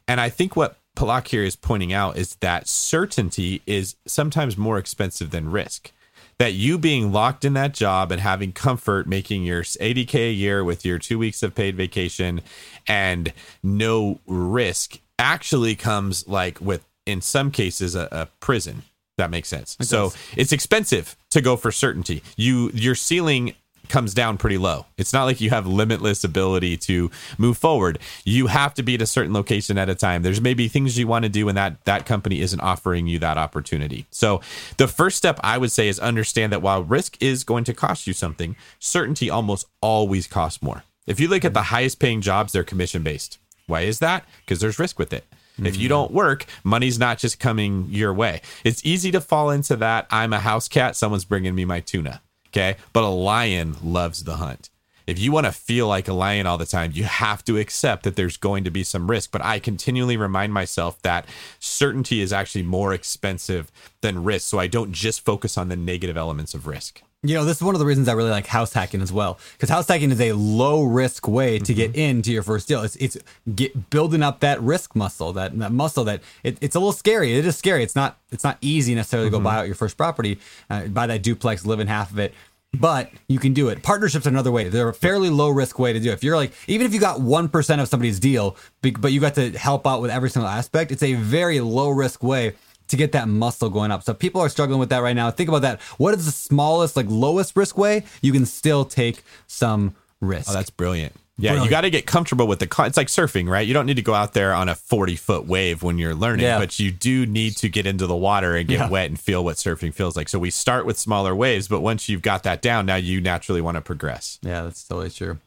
And 0.07 0.21
I 0.21 0.29
think 0.29 0.57
what 0.57 0.77
Palak 0.97 1.29
here 1.29 1.45
is 1.45 1.57
pointing 1.57 1.93
out 1.93 2.17
is 2.19 2.35
that 2.37 2.69
certainty 2.69 3.63
is 3.67 3.97
sometimes 4.07 4.59
more 4.59 4.79
expensive 4.79 5.31
than 5.31 5.51
risk. 5.51 5.93
That 6.39 6.55
you 6.55 6.79
being 6.79 7.13
locked 7.13 7.45
in 7.45 7.53
that 7.53 7.75
job 7.75 8.11
and 8.11 8.21
having 8.21 8.53
comfort, 8.53 9.07
making 9.07 9.45
your 9.45 9.63
80K 9.63 10.31
a 10.31 10.33
year 10.33 10.65
with 10.65 10.85
your 10.85 10.99
two 10.99 11.19
weeks 11.19 11.43
of 11.43 11.55
paid 11.55 11.77
vacation 11.77 12.41
and 12.87 13.33
no 13.63 14.21
risk 14.27 15.01
actually 15.19 15.75
comes 15.75 16.27
like 16.27 16.59
with, 16.61 16.85
in 17.05 17.21
some 17.21 17.51
cases, 17.51 17.95
a, 17.95 18.09
a 18.11 18.27
prison. 18.41 18.83
That 19.21 19.31
makes 19.31 19.49
sense. 19.49 19.77
It 19.79 19.85
so 19.85 20.05
does. 20.05 20.17
it's 20.35 20.53
expensive 20.53 21.15
to 21.31 21.43
go 21.43 21.57
for 21.57 21.71
certainty. 21.71 22.23
You 22.37 22.71
your 22.73 22.95
ceiling 22.95 23.55
comes 23.91 24.15
down 24.15 24.39
pretty 24.39 24.57
low. 24.57 24.87
It's 24.97 25.13
not 25.13 25.25
like 25.25 25.43
you 25.43 25.51
have 25.51 25.67
limitless 25.67 26.25
ability 26.25 26.79
to 26.79 27.11
move 27.37 27.59
forward. 27.59 27.99
You 28.25 28.47
have 28.47 28.73
to 28.75 28.83
be 28.83 28.95
at 28.95 29.03
a 29.03 29.07
certain 29.07 29.35
location 29.35 29.77
at 29.77 29.91
a 29.91 29.95
time. 29.95 30.23
There's 30.23 30.41
maybe 30.41 30.69
things 30.69 30.99
you 30.99 31.07
want 31.07 31.25
to 31.25 31.29
do 31.29 31.49
and 31.49 31.59
that 31.59 31.85
that 31.85 32.07
company 32.07 32.41
isn't 32.41 32.61
offering 32.61 33.07
you 33.09 33.19
that 33.19 33.37
opportunity. 33.37 34.07
So 34.11 34.41
the 34.79 34.89
first 34.89 35.19
step 35.19 35.39
I 35.43 35.59
would 35.59 35.73
say 35.73 35.89
is 35.89 35.99
understand 35.99 36.53
that 36.53 36.63
while 36.63 36.83
risk 36.83 37.21
is 37.21 37.45
going 37.45 37.65
to 37.65 37.75
cost 37.75 38.07
you 38.07 38.15
something, 38.15 38.57
certainty 38.79 39.29
almost 39.29 39.67
always 39.83 40.27
costs 40.27 40.63
more. 40.63 40.85
If 41.07 41.21
you 41.21 41.29
look 41.29 41.45
at 41.45 41.53
the 41.53 41.65
highest 41.65 41.99
paying 41.99 42.23
jobs, 42.23 42.53
they're 42.53 42.65
commission 42.65 43.03
based. 43.03 43.39
Why 43.67 43.83
is 43.83 43.99
that? 43.99 44.25
Because 44.45 44.61
there's 44.61 44.79
risk 44.79 44.99
with 44.99 45.13
it. 45.13 45.25
If 45.67 45.77
you 45.77 45.89
don't 45.89 46.11
work, 46.13 46.47
money's 46.65 46.99
not 46.99 47.19
just 47.19 47.39
coming 47.39 47.87
your 47.91 48.13
way. 48.13 48.43
It's 48.65 48.85
easy 48.85 49.11
to 49.13 49.21
fall 49.21 49.51
into 49.51 49.77
that. 49.77 50.07
I'm 50.11 50.33
a 50.33 50.41
house 50.41 50.69
cat. 50.69 50.97
Someone's 50.97 51.25
bringing 51.25 51.55
me 51.55 51.65
my 51.65 51.81
tuna. 51.81 52.23
Okay. 52.49 52.77
But 52.93 53.05
a 53.05 53.09
lion 53.09 53.77
loves 53.83 54.25
the 54.25 54.37
hunt. 54.37 54.71
if 55.07 55.19
you 55.19 55.33
want 55.33 55.47
to 55.47 55.53
feel 55.53 55.89
like 55.89 56.07
a 56.07 56.13
lion 56.13 56.47
all 56.47 56.59
the 56.59 56.67
time, 56.67 56.93
you 56.95 57.05
have 57.05 57.45
to 57.45 57.59
accept 57.59 58.05
that 58.05 58.15
there's 58.17 58.37
going 58.37 58.63
to 58.65 58.71
be 58.71 58.85
some 58.85 59.11
risk. 59.11 59.33
But 59.33 59.45
I 59.45 59.59
continually 59.59 60.17
remind 60.17 60.53
myself 60.53 61.01
that 61.03 61.27
certainty 61.59 62.21
is 62.21 62.33
actually 62.33 62.63
more 62.63 62.93
expensive 62.93 63.73
than 64.03 64.23
risk. 64.23 64.49
So 64.49 64.59
I 64.59 64.69
don't 64.69 64.93
just 64.93 65.25
focus 65.25 65.59
on 65.59 65.69
the 65.69 65.77
negative 65.77 66.17
elements 66.17 66.55
of 66.55 66.67
risk. 66.67 67.03
You 67.23 67.35
know, 67.35 67.45
this 67.45 67.59
is 67.59 67.63
one 67.63 67.75
of 67.75 67.79
the 67.79 67.85
reasons 67.85 68.09
I 68.09 68.15
really 68.15 68.31
like 68.31 68.47
house 68.47 68.73
hacking 68.73 69.03
as 69.03 69.13
well, 69.13 69.39
because 69.53 69.69
house 69.69 69.87
hacking 69.87 70.11
is 70.11 70.23
a 70.23 70.33
low 70.33 70.85
risk 70.85 71.29
way 71.29 71.59
to 71.59 71.75
get 71.75 71.95
into 71.95 72.33
your 72.33 72.43
first 72.43 72.67
deal. 72.67 72.83
It's 72.83 72.97
it's 72.97 73.19
get 73.55 73.91
building 73.91 74.23
up 74.23 74.41
that 74.41 74.59
risk 74.63 74.97
muscle, 74.97 75.35
that, 75.35 75.59
that 75.59 75.71
muscle 75.71 76.05
that 76.05 76.23
it, 76.43 76.57
it's 76.63 76.77
a 76.77 76.79
little 76.79 76.93
scary. 76.93 77.35
It 77.37 77.45
is 77.45 77.59
scary. 77.59 77.83
It's 77.83 77.95
not 77.95 78.19
it's 78.33 78.43
not 78.43 78.57
easy 78.63 78.95
necessarily 78.95 79.29
to 79.29 79.37
go 79.37 79.39
buy 79.39 79.59
out 79.59 79.67
your 79.67 79.75
first 79.75 79.99
property, 79.99 80.39
uh, 80.71 80.87
buy 80.87 81.07
that 81.09 81.23
duplex, 81.23 81.67
live 81.67 81.79
in 81.79 81.89
half 81.89 82.11
of 82.11 82.19
it. 82.19 82.33
But 82.73 83.11
you 83.29 83.39
can 83.39 83.53
do 83.53 83.69
it. 83.69 83.83
Partnerships 83.83 84.25
are 84.25 84.31
another 84.31 84.53
way. 84.53 84.71
They're 84.71 84.89
a 84.89 84.95
fairly 84.95 85.29
low 85.29 85.51
risk 85.51 85.79
way 85.79 85.93
to 85.93 86.01
do 86.01 86.11
it. 86.11 86.15
If 86.15 86.25
you're 86.25 86.37
like, 86.37 86.53
even 86.69 86.87
if 86.87 86.95
you 86.95 87.01
got 87.01 87.19
1% 87.19 87.83
of 87.83 87.89
somebody's 87.89 88.21
deal, 88.21 88.57
but 88.81 89.11
you 89.11 89.21
got 89.21 89.35
to 89.35 89.51
help 89.59 89.89
out 89.89 90.01
with 90.01 90.13
every 90.13 90.31
single 90.31 90.49
aspect, 90.49 90.93
it's 90.93 91.03
a 91.03 91.15
very 91.15 91.59
low 91.59 91.91
risk 91.91 92.23
way 92.23 92.55
to 92.91 92.97
get 92.97 93.13
that 93.13 93.27
muscle 93.29 93.69
going 93.71 93.91
up. 93.91 94.03
So 94.03 94.15
people 94.15 94.41
are 94.41 94.49
struggling 94.49 94.79
with 94.79 94.91
that 94.91 95.03
right 95.03 95.17
now. 95.17 95.31
Think 95.31 95.49
about 95.49 95.63
that. 95.63 95.81
What 95.99 96.15
is 96.15 96.27
the 96.27 96.33
smallest, 96.33 96.97
like 96.97 97.07
lowest 97.09 97.57
risk 97.57 97.77
way 97.79 98.05
you 98.23 98.33
can 98.33 98.47
still 98.47 98.85
take 98.85 99.23
some 99.47 99.95
risk? 100.21 100.51
Oh, 100.51 100.53
that's 100.53 100.71
brilliant. 100.71 101.15
Yeah, 101.39 101.53
Brilliant. 101.53 101.65
you 101.65 101.71
got 101.71 101.81
to 101.83 101.91
get 101.91 102.05
comfortable 102.07 102.47
with 102.47 102.59
the. 102.59 102.67
Con- 102.67 102.85
it's 102.87 102.99
like 102.99 103.07
surfing, 103.07 103.49
right? 103.49 103.67
You 103.67 103.73
don't 103.73 103.87
need 103.87 103.97
to 103.97 104.03
go 104.03 104.13
out 104.13 104.35
there 104.35 104.53
on 104.53 104.69
a 104.69 104.75
forty 104.75 105.17
foot 105.17 105.47
wave 105.47 105.83
when 105.83 105.97
you're 105.97 106.15
learning, 106.15 106.45
Yeah. 106.45 106.59
but 106.59 106.79
you 106.79 106.91
do 106.91 107.25
need 107.25 107.57
to 107.59 107.71
get 107.71 107.87
into 107.87 108.07
the 108.07 108.15
water 108.15 108.57
and 108.57 108.69
get 108.69 108.79
Yeah. 108.81 108.89
wet 108.91 109.09
and 109.09 109.19
feel 109.19 109.43
what 109.43 109.57
surfing 109.57 109.95
feels 109.95 110.19
like. 110.19 110.29
So 110.29 110.39
we 110.39 110.51
start 110.51 110.85
with 110.85 110.99
smaller 110.99 111.35
waves, 111.35 111.67
but 111.67 111.81
once 111.81 112.11
you've 112.11 112.21
got 112.21 112.43
that 112.43 112.61
down, 112.61 112.85
now 112.85 112.97
you 112.97 113.23
naturally 113.23 113.63
want 113.63 113.77
to 113.77 113.81
progress. 113.81 114.39
yeah, 114.43 114.65
that's 114.65 114.85
totally 114.87 115.09
true. 115.09 115.39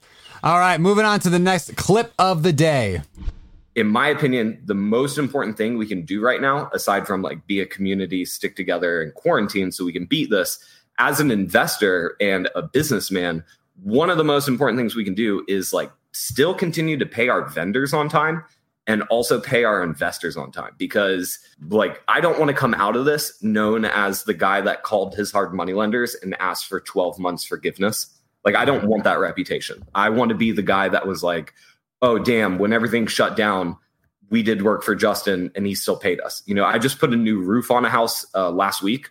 All 0.44 0.58
right, 0.58 0.82
moving 0.82 1.06
on 1.06 1.20
to 1.20 1.30
the 1.30 1.38
next 1.38 1.76
clip 1.76 2.12
of 2.18 2.42
the 2.42 2.54
day. 2.54 3.04
In 3.76 3.88
my 3.88 4.08
opinion, 4.08 4.62
the 4.66 4.76
most 4.76 5.18
important 5.18 5.58
thing 5.58 5.78
we 5.78 5.88
can 5.88 6.06
do 6.06 6.22
right 6.22 6.42
now, 6.42 6.70
aside 6.74 7.08
from 7.08 7.22
like 7.22 7.46
be 7.48 7.60
a 7.60 7.66
community, 7.66 8.26
stick 8.26 8.56
together 8.56 9.02
and 9.02 9.14
quarantine 9.14 9.72
so 9.72 9.86
we 9.86 9.94
can 9.94 10.06
beat 10.06 10.30
this, 10.30 10.60
as 11.00 11.20
an 11.20 11.32
investor 11.32 12.16
and 12.22 12.50
a 12.56 12.62
businessman, 12.62 13.44
one 13.82 14.10
of 14.10 14.18
the 14.18 14.24
most 14.24 14.48
important 14.48 14.78
things 14.80 14.96
we 14.96 15.04
can 15.04 15.16
do 15.16 15.44
is 15.48 15.74
like 15.74 15.92
still 16.12 16.54
continue 16.54 16.98
to 16.98 17.06
pay 17.06 17.30
our 17.30 17.48
vendors 17.50 17.94
on 17.94 18.08
time 18.08 18.44
and 18.86 19.02
also 19.04 19.40
pay 19.40 19.64
our 19.64 19.82
investors 19.82 20.38
on 20.38 20.52
time 20.52 20.74
because 20.78 21.40
like 21.70 22.02
I 22.08 22.20
don't 22.22 22.38
want 22.38 22.50
to 22.50 22.56
come 22.56 22.74
out 22.74 22.96
of 22.96 23.06
this 23.06 23.42
known 23.42 23.86
as 23.86 24.26
the 24.26 24.34
guy 24.34 24.62
that 24.62 24.84
called 24.84 25.16
his 25.16 25.32
hard 25.32 25.54
money 25.54 25.74
lenders 25.74 26.16
and 26.22 26.36
asked 26.40 26.68
for 26.68 26.80
12 26.80 27.18
months 27.18 27.44
forgiveness. 27.44 28.08
Like 28.46 28.56
I 28.56 28.66
don't 28.66 28.86
want 28.88 29.06
that 29.06 29.20
reputation. 29.20 29.84
I 29.96 30.10
want 30.10 30.30
to 30.30 30.36
be 30.36 30.52
the 30.52 30.62
guy 30.62 30.90
that 30.90 31.08
was 31.08 31.24
like, 31.24 31.54
"Oh 32.04 32.20
damn, 32.20 32.60
when 32.60 32.72
everything 32.72 33.08
shut 33.08 33.36
down, 33.36 33.78
we 34.30 34.44
did 34.44 34.62
work 34.62 34.84
for 34.84 34.94
Justin 34.94 35.52
and 35.56 35.66
he 35.66 35.74
still 35.74 35.98
paid 35.98 36.22
us." 36.22 36.44
You 36.46 36.54
know, 36.54 36.66
I 36.66 36.78
just 36.78 37.00
put 37.00 37.12
a 37.12 37.18
new 37.18 37.42
roof 37.42 37.72
on 37.72 37.84
a 37.84 37.90
house 37.90 38.28
uh, 38.36 38.52
last 38.52 38.84
week 38.84 39.10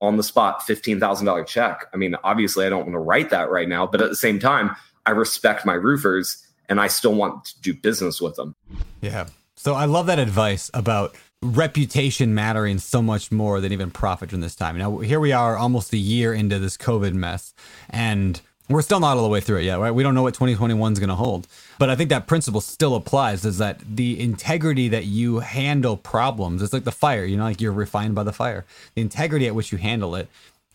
on 0.00 0.16
the 0.16 0.22
spot, 0.22 0.60
$15,000 0.60 1.46
check. 1.46 1.86
I 1.92 1.96
mean, 1.96 2.14
obviously 2.22 2.66
I 2.66 2.68
don't 2.68 2.82
want 2.82 2.92
to 2.92 3.00
write 3.00 3.30
that 3.30 3.50
right 3.50 3.68
now, 3.68 3.86
but 3.86 4.00
at 4.00 4.08
the 4.08 4.16
same 4.16 4.38
time, 4.38 4.76
I 5.06 5.10
respect 5.10 5.66
my 5.66 5.74
roofers 5.74 6.46
and 6.68 6.80
I 6.80 6.86
still 6.86 7.14
want 7.14 7.46
to 7.46 7.60
do 7.60 7.74
business 7.74 8.20
with 8.20 8.36
them. 8.36 8.54
Yeah. 9.00 9.26
So 9.56 9.74
I 9.74 9.86
love 9.86 10.06
that 10.06 10.18
advice 10.18 10.70
about 10.72 11.16
reputation 11.42 12.34
mattering 12.34 12.78
so 12.78 13.00
much 13.00 13.32
more 13.32 13.60
than 13.60 13.72
even 13.72 13.90
profit 13.90 14.30
during 14.30 14.40
this 14.40 14.54
time. 14.54 14.76
Now 14.78 14.98
here 14.98 15.20
we 15.20 15.32
are 15.32 15.56
almost 15.56 15.92
a 15.92 15.96
year 15.96 16.32
into 16.32 16.58
this 16.58 16.76
COVID 16.76 17.14
mess 17.14 17.54
and 17.90 18.40
we're 18.68 18.82
still 18.82 19.00
not 19.00 19.16
all 19.16 19.22
the 19.22 19.28
way 19.28 19.40
through 19.40 19.58
it 19.58 19.64
yet, 19.64 19.78
right? 19.78 19.90
We 19.90 20.02
don't 20.02 20.14
know 20.14 20.22
what 20.22 20.34
2021 20.34 20.92
is 20.92 20.98
going 20.98 21.08
to 21.08 21.14
hold. 21.14 21.46
But 21.78 21.90
I 21.90 21.96
think 21.96 22.10
that 22.10 22.26
principle 22.26 22.60
still 22.60 22.94
applies 22.94 23.44
is 23.44 23.58
that 23.58 23.80
the 23.88 24.20
integrity 24.20 24.88
that 24.88 25.04
you 25.06 25.40
handle 25.40 25.96
problems, 25.96 26.62
it's 26.62 26.72
like 26.72 26.84
the 26.84 26.92
fire, 26.92 27.24
you 27.24 27.36
know, 27.36 27.44
like 27.44 27.60
you're 27.60 27.72
refined 27.72 28.14
by 28.14 28.24
the 28.24 28.32
fire. 28.32 28.66
The 28.94 29.02
integrity 29.02 29.46
at 29.46 29.54
which 29.54 29.72
you 29.72 29.78
handle 29.78 30.14
it 30.14 30.28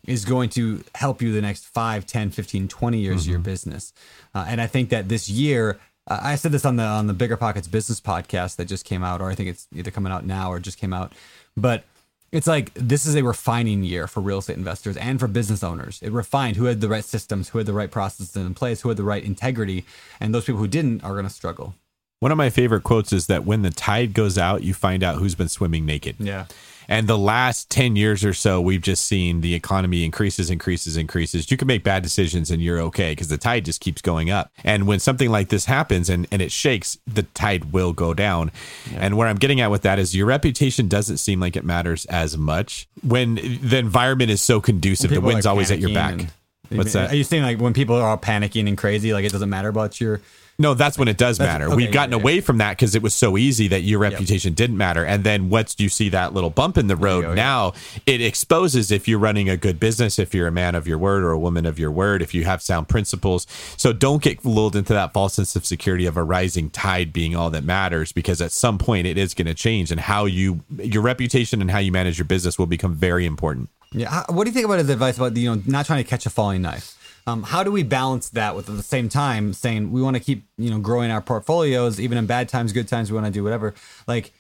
is 0.07 0.25
going 0.25 0.49
to 0.49 0.83
help 0.95 1.21
you 1.21 1.31
the 1.31 1.41
next 1.41 1.65
5 1.65 2.05
10 2.05 2.31
15 2.31 2.67
20 2.67 2.97
years 2.97 3.21
of 3.21 3.27
your 3.27 3.39
business 3.39 3.93
uh, 4.35 4.45
and 4.47 4.59
i 4.59 4.67
think 4.67 4.89
that 4.89 5.07
this 5.07 5.29
year 5.29 5.79
uh, 6.07 6.19
i 6.21 6.35
said 6.35 6.51
this 6.51 6.65
on 6.65 6.75
the 6.75 6.83
on 6.83 7.07
the 7.07 7.13
bigger 7.13 7.37
pockets 7.37 7.67
business 7.67 8.01
podcast 8.01 8.57
that 8.57 8.65
just 8.65 8.85
came 8.85 9.03
out 9.03 9.21
or 9.21 9.29
i 9.29 9.35
think 9.35 9.49
it's 9.49 9.67
either 9.73 9.91
coming 9.91 10.11
out 10.11 10.25
now 10.25 10.51
or 10.51 10.59
just 10.59 10.77
came 10.77 10.93
out 10.93 11.13
but 11.55 11.85
it's 12.33 12.47
like 12.47 12.73
this 12.73 13.05
is 13.05 13.15
a 13.15 13.23
refining 13.23 13.83
year 13.83 14.07
for 14.07 14.19
real 14.19 14.39
estate 14.39 14.57
investors 14.57 14.97
and 14.97 15.19
for 15.19 15.27
business 15.27 15.63
owners. 15.63 15.99
It 16.01 16.11
refined 16.11 16.57
who 16.57 16.65
had 16.65 16.81
the 16.81 16.89
right 16.89 17.05
systems 17.05 17.49
who 17.49 17.59
had 17.59 17.67
the 17.67 17.73
right 17.73 17.91
processes 17.91 18.35
in 18.35 18.55
place 18.55 18.81
who 18.81 18.89
had 18.89 18.97
the 18.97 19.03
right 19.03 19.23
integrity 19.23 19.85
and 20.19 20.33
those 20.33 20.45
people 20.45 20.59
who 20.59 20.67
didn't 20.67 21.03
are 21.03 21.13
going 21.13 21.27
to 21.27 21.29
struggle. 21.29 21.75
One 22.21 22.31
of 22.31 22.37
my 22.37 22.49
favorite 22.49 22.83
quotes 22.83 23.13
is 23.13 23.27
that 23.27 23.45
when 23.45 23.61
the 23.61 23.69
tide 23.69 24.13
goes 24.13 24.37
out, 24.37 24.63
you 24.63 24.73
find 24.73 25.03
out 25.03 25.17
who's 25.17 25.35
been 25.35 25.49
swimming 25.49 25.85
naked. 25.85 26.15
yeah 26.19 26.45
And 26.87 27.07
the 27.07 27.17
last 27.17 27.69
10 27.69 27.95
years 27.95 28.23
or 28.23 28.33
so, 28.33 28.61
we've 28.61 28.81
just 28.81 29.05
seen 29.05 29.41
the 29.41 29.53
economy 29.53 30.03
increases, 30.03 30.49
increases, 30.49 30.97
increases. 30.97 31.49
You 31.49 31.57
can 31.57 31.67
make 31.67 31.83
bad 31.83 32.03
decisions 32.03 32.51
and 32.51 32.61
you're 32.61 32.79
okay 32.79 33.11
because 33.11 33.27
the 33.27 33.37
tide 33.37 33.65
just 33.65 33.81
keeps 33.81 34.01
going 34.01 34.29
up. 34.29 34.51
And 34.63 34.87
when 34.87 34.99
something 34.99 35.29
like 35.29 35.49
this 35.49 35.65
happens 35.65 36.09
and, 36.09 36.27
and 36.31 36.41
it 36.41 36.51
shakes, 36.51 36.97
the 37.07 37.23
tide 37.23 37.73
will 37.73 37.93
go 37.93 38.13
down. 38.13 38.51
And 38.95 39.17
where 39.17 39.27
I'm 39.27 39.37
getting 39.37 39.61
at 39.61 39.71
with 39.71 39.83
that 39.83 39.99
is 39.99 40.15
your 40.15 40.25
reputation 40.25 40.87
doesn't 40.87 41.17
seem 41.17 41.39
like 41.39 41.55
it 41.55 41.63
matters 41.63 42.05
as 42.05 42.37
much 42.37 42.87
when 43.01 43.35
the 43.35 43.77
environment 43.77 44.31
is 44.31 44.41
so 44.41 44.61
conducive. 44.61 45.11
The 45.11 45.21
wind's 45.21 45.45
always 45.45 45.71
at 45.71 45.79
your 45.79 45.93
back. 45.93 46.27
What's 46.69 46.95
are 46.95 47.07
that? 47.07 47.15
you 47.15 47.23
saying 47.23 47.43
like 47.43 47.59
when 47.59 47.73
people 47.73 47.95
are 47.95 48.07
all 48.07 48.17
panicking 48.17 48.67
and 48.67 48.77
crazy 48.77 49.13
like 49.13 49.25
it 49.25 49.31
doesn't 49.31 49.49
matter 49.49 49.67
about 49.67 49.99
your 50.01 50.21
No, 50.59 50.75
that's 50.75 50.99
when 50.99 51.07
it 51.07 51.17
does 51.17 51.39
matter. 51.39 51.65
okay, 51.65 51.75
We've 51.75 51.91
gotten 51.91 52.11
yeah, 52.11 52.17
yeah. 52.17 52.21
away 52.21 52.41
from 52.41 52.59
that 52.59 52.77
because 52.77 52.93
it 52.93 53.01
was 53.01 53.15
so 53.15 53.37
easy 53.37 53.67
that 53.69 53.81
your 53.81 53.99
reputation 53.99 54.53
didn't 54.53 54.77
matter. 54.77 55.03
And 55.03 55.23
then 55.23 55.49
once 55.49 55.75
you 55.79 55.89
see 55.89 56.09
that 56.09 56.33
little 56.33 56.51
bump 56.51 56.77
in 56.77 56.87
the 56.87 56.95
road, 56.95 57.21
go, 57.21 57.29
yeah. 57.29 57.35
now 57.35 57.73
it 58.05 58.21
exposes 58.21 58.91
if 58.91 59.07
you're 59.07 59.19
running 59.19 59.49
a 59.49 59.57
good 59.57 59.79
business, 59.79 60.19
if 60.19 60.33
you're 60.33 60.47
a 60.47 60.51
man 60.51 60.75
of 60.75 60.87
your 60.87 60.99
word 60.99 61.23
or 61.23 61.31
a 61.31 61.39
woman 61.39 61.65
of 61.65 61.79
your 61.79 61.91
word, 61.91 62.21
if 62.21 62.35
you 62.35 62.43
have 62.43 62.61
sound 62.61 62.87
principles. 62.87 63.47
So 63.77 63.93
don't 63.93 64.21
get 64.21 64.45
lulled 64.45 64.75
into 64.75 64.93
that 64.93 65.11
false 65.11 65.33
sense 65.33 65.55
of 65.55 65.65
security 65.65 66.05
of 66.05 66.17
a 66.17 66.23
rising 66.23 66.69
tide 66.69 67.11
being 67.11 67.35
all 67.35 67.49
that 67.49 67.63
matters 67.63 68.11
because 68.11 68.39
at 68.39 68.51
some 68.51 68.77
point 68.77 69.07
it 69.07 69.17
is 69.17 69.33
going 69.33 69.47
to 69.47 69.55
change 69.55 69.89
and 69.89 69.99
how 69.99 70.25
you, 70.25 70.63
your 70.77 71.01
reputation 71.01 71.61
and 71.61 71.71
how 71.71 71.79
you 71.79 71.91
manage 71.91 72.19
your 72.19 72.25
business 72.25 72.59
will 72.59 72.67
become 72.67 72.93
very 72.93 73.25
important. 73.25 73.69
Yeah. 73.91 74.23
What 74.29 74.43
do 74.43 74.49
you 74.49 74.53
think 74.53 74.65
about 74.65 74.79
his 74.79 74.89
advice 74.89 75.17
about 75.17 75.35
you 75.35 75.55
know 75.55 75.61
not 75.65 75.85
trying 75.85 76.03
to 76.03 76.09
catch 76.09 76.25
a 76.25 76.29
falling 76.29 76.61
knife? 76.61 76.97
Um, 77.25 77.43
how 77.43 77.63
do 77.63 77.71
we 77.71 77.83
balance 77.83 78.29
that 78.29 78.55
with 78.55 78.69
at 78.69 78.75
the 78.75 78.83
same 78.83 79.07
time 79.07 79.53
saying 79.53 79.91
we 79.91 80.01
want 80.01 80.15
to 80.17 80.19
keep 80.19 80.43
you 80.57 80.69
know 80.69 80.79
growing 80.79 81.09
our 81.11 81.21
portfolios 81.21 81.99
even 81.99 82.17
in 82.17 82.25
bad 82.25 82.49
times, 82.49 82.73
good 82.73 82.87
times, 82.87 83.11
we 83.11 83.15
want 83.15 83.27
to 83.27 83.31
do 83.31 83.43
whatever. 83.43 83.73
Like, 84.07 84.33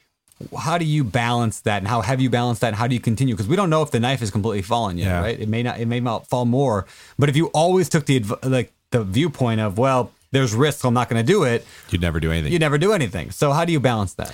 how 0.57 0.77
do 0.77 0.83
you 0.85 1.03
balance 1.05 1.61
that, 1.61 1.77
and 1.77 1.87
how 1.87 2.01
have 2.01 2.19
you 2.19 2.29
balanced 2.29 2.61
that? 2.61 2.67
And 2.69 2.75
how 2.75 2.87
do 2.87 2.93
you 2.95 2.99
continue? 2.99 3.33
Because 3.35 3.47
we 3.47 3.55
don't 3.55 3.69
know 3.69 3.81
if 3.83 3.91
the 3.91 3.99
knife 3.99 4.21
is 4.21 4.31
completely 4.31 4.63
fallen 4.63 4.97
yet, 4.97 5.05
Yeah. 5.05 5.21
right? 5.21 5.39
It 5.39 5.47
may 5.47 5.63
not. 5.63 5.79
It 5.79 5.85
may 5.87 5.99
not 6.01 6.27
fall 6.27 6.45
more. 6.45 6.85
But 7.17 7.29
if 7.29 7.37
you 7.37 7.47
always 7.47 7.87
took 7.87 8.05
the 8.05 8.19
like 8.43 8.73
the 8.91 9.03
viewpoint 9.03 9.61
of 9.61 9.77
well, 9.77 10.11
there's 10.31 10.53
risk, 10.53 10.79
so 10.81 10.87
I'm 10.89 10.93
not 10.93 11.07
going 11.09 11.23
to 11.25 11.31
do 11.31 11.43
it. 11.43 11.65
You'd 11.89 12.01
never 12.01 12.19
do 12.19 12.31
anything. 12.31 12.51
You 12.51 12.59
never 12.59 12.77
do 12.77 12.91
anything. 12.91 13.31
So 13.31 13.51
how 13.53 13.63
do 13.63 13.71
you 13.71 13.79
balance 13.79 14.13
that? 14.15 14.33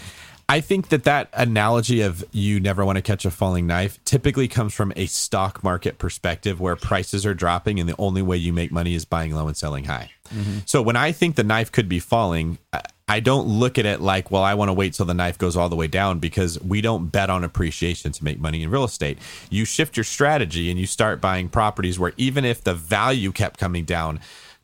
I 0.50 0.62
think 0.62 0.90
that 0.90 1.04
that 1.04 1.30
analogy 1.34 2.02
of 2.02 2.26
you 2.32 2.60
never 2.60 2.84
want 2.84 2.96
to 2.96 3.04
catch 3.04 3.24
a 3.24 3.30
falling 3.30 3.68
knife 3.68 4.04
typically 4.04 4.48
comes 4.48 4.74
from 4.74 4.92
a 4.96 5.06
stock 5.06 5.64
market 5.64 6.00
perspective 6.00 6.60
where 6.60 6.76
prices 6.76 7.24
are 7.24 7.36
dropping 7.36 7.80
and 7.80 7.88
the 7.88 7.96
only 8.00 8.24
way 8.24 8.36
you 8.36 8.52
make 8.52 8.72
money 8.72 8.96
is 8.96 9.06
buying 9.06 9.32
low 9.32 9.48
and 9.48 9.56
selling 9.56 9.84
high. 9.84 10.10
Mm-hmm. 10.34 10.60
So 10.66 10.82
when 10.82 10.96
I 10.96 11.12
think 11.12 11.36
the 11.36 11.44
knife 11.44 11.72
could 11.72 11.88
be 11.88 12.00
falling, 12.00 12.58
I- 12.74 12.82
I 13.10 13.22
don't 13.22 13.48
look 13.48 13.80
at 13.80 13.88
it 13.88 14.02
like, 14.02 14.30
well, 14.30 14.44
I 14.44 14.54
want 14.54 14.70
to 14.70 14.74
wait 14.74 14.94
till 14.94 15.08
the 15.08 15.16
knife 15.16 15.40
goes 15.40 15.58
all 15.58 15.68
the 15.68 15.76
way 15.76 15.88
down 15.88 16.20
because 16.20 16.62
we 16.62 16.80
don't 16.80 17.08
bet 17.08 17.32
on 17.32 17.44
appreciation 17.44 18.12
to 18.12 18.24
make 18.24 18.40
money 18.40 18.62
in 18.62 18.70
real 18.70 18.84
estate. 18.84 19.18
You 19.50 19.66
shift 19.66 19.98
your 19.98 20.04
strategy 20.04 20.70
and 20.70 20.80
you 20.80 20.86
start 20.86 21.20
buying 21.20 21.50
properties 21.50 21.98
where 21.98 22.14
even 22.18 22.46
if 22.46 22.64
the 22.64 22.76
value 22.76 23.32
kept 23.32 23.60
coming 23.60 23.84
down, 23.84 24.20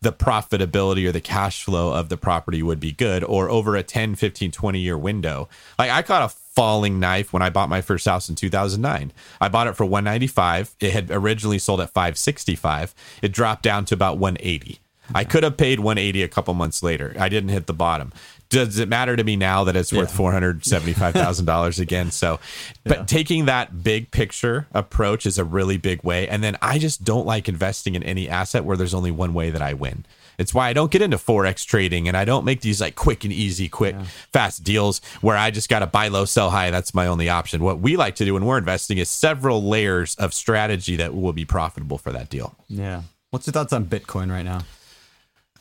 the 0.05 0.13
profitability 0.13 1.07
or 1.07 1.11
the 1.11 1.19
cash 1.19 1.63
flow 1.63 1.91
of 1.91 2.09
the 2.09 2.15
property 2.15 2.61
would 2.61 2.79
be 2.79 2.91
good 2.91 3.23
or 3.23 3.49
over 3.49 3.75
a 3.75 3.81
10 3.81 4.13
15 4.13 4.51
20 4.51 4.79
year 4.79 4.95
window. 4.95 5.49
Like 5.79 5.89
i 5.89 6.03
caught 6.03 6.21
a 6.21 6.29
falling 6.29 6.99
knife 6.99 7.33
when 7.33 7.41
i 7.41 7.49
bought 7.49 7.67
my 7.67 7.81
first 7.81 8.05
house 8.05 8.29
in 8.29 8.35
2009 8.35 9.11
i 9.41 9.49
bought 9.49 9.67
it 9.67 9.75
for 9.75 9.83
195 9.83 10.73
it 10.79 10.93
had 10.93 11.11
originally 11.11 11.59
sold 11.59 11.81
at 11.81 11.89
565 11.89 12.95
it 13.21 13.33
dropped 13.33 13.61
down 13.61 13.83
to 13.83 13.93
about 13.93 14.17
180 14.17 14.79
i 15.13 15.25
could 15.25 15.43
have 15.43 15.57
paid 15.57 15.81
180 15.81 16.23
a 16.23 16.27
couple 16.27 16.53
months 16.53 16.81
later. 16.81 17.13
I 17.19 17.29
didn't 17.29 17.49
hit 17.49 17.67
the 17.67 17.73
bottom 17.73 18.13
does 18.49 18.79
it 18.79 18.87
matter 18.87 19.15
to 19.15 19.23
me 19.23 19.35
now 19.35 19.63
that 19.63 19.75
it's 19.75 19.91
worth 19.91 20.11
four 20.11 20.31
hundred 20.31 20.65
seventy-five 20.65 21.13
thousand 21.13 21.45
dollars 21.45 21.79
again? 21.79 22.11
So, 22.11 22.39
but 22.83 23.07
taking 23.07 23.45
that 23.45 23.83
big 23.83 24.11
picture 24.11 24.67
approach 24.73 25.25
is 25.25 25.37
a 25.37 25.43
really 25.43 25.77
big 25.77 26.03
way. 26.03 26.27
And 26.27 26.43
then 26.43 26.57
I 26.61 26.79
just 26.79 27.03
don't 27.03 27.25
like 27.25 27.49
investing 27.49 27.95
in 27.95 28.03
any 28.03 28.29
asset 28.29 28.65
where 28.65 28.77
there's 28.77 28.93
only 28.93 29.11
one 29.11 29.33
way 29.33 29.49
that 29.49 29.61
I 29.61 29.73
win. 29.73 30.05
It's 30.37 30.53
why 30.53 30.69
I 30.69 30.73
don't 30.73 30.91
get 30.91 31.01
into 31.01 31.17
forex 31.17 31.65
trading 31.65 32.07
and 32.07 32.17
I 32.17 32.25
don't 32.25 32.45
make 32.45 32.61
these 32.61 32.81
like 32.81 32.95
quick 32.95 33.23
and 33.23 33.31
easy, 33.31 33.69
quick, 33.69 33.95
fast 34.33 34.63
deals 34.63 34.99
where 35.21 35.37
I 35.37 35.51
just 35.51 35.69
got 35.69 35.79
to 35.79 35.87
buy 35.87 36.09
low, 36.09 36.25
sell 36.25 36.49
high. 36.49 36.71
That's 36.71 36.93
my 36.93 37.07
only 37.07 37.29
option. 37.29 37.63
What 37.63 37.79
we 37.79 37.95
like 37.95 38.15
to 38.15 38.25
do 38.25 38.33
when 38.33 38.45
we're 38.45 38.57
investing 38.57 38.97
is 38.97 39.09
several 39.09 39.63
layers 39.63 40.15
of 40.15 40.33
strategy 40.33 40.97
that 40.97 41.15
will 41.15 41.33
be 41.33 41.45
profitable 41.45 41.97
for 41.97 42.11
that 42.11 42.29
deal. 42.29 42.55
Yeah. 42.67 43.03
What's 43.29 43.47
your 43.47 43.53
thoughts 43.53 43.73
on 43.73 43.85
Bitcoin 43.85 44.29
right 44.29 44.43
now? 44.43 44.61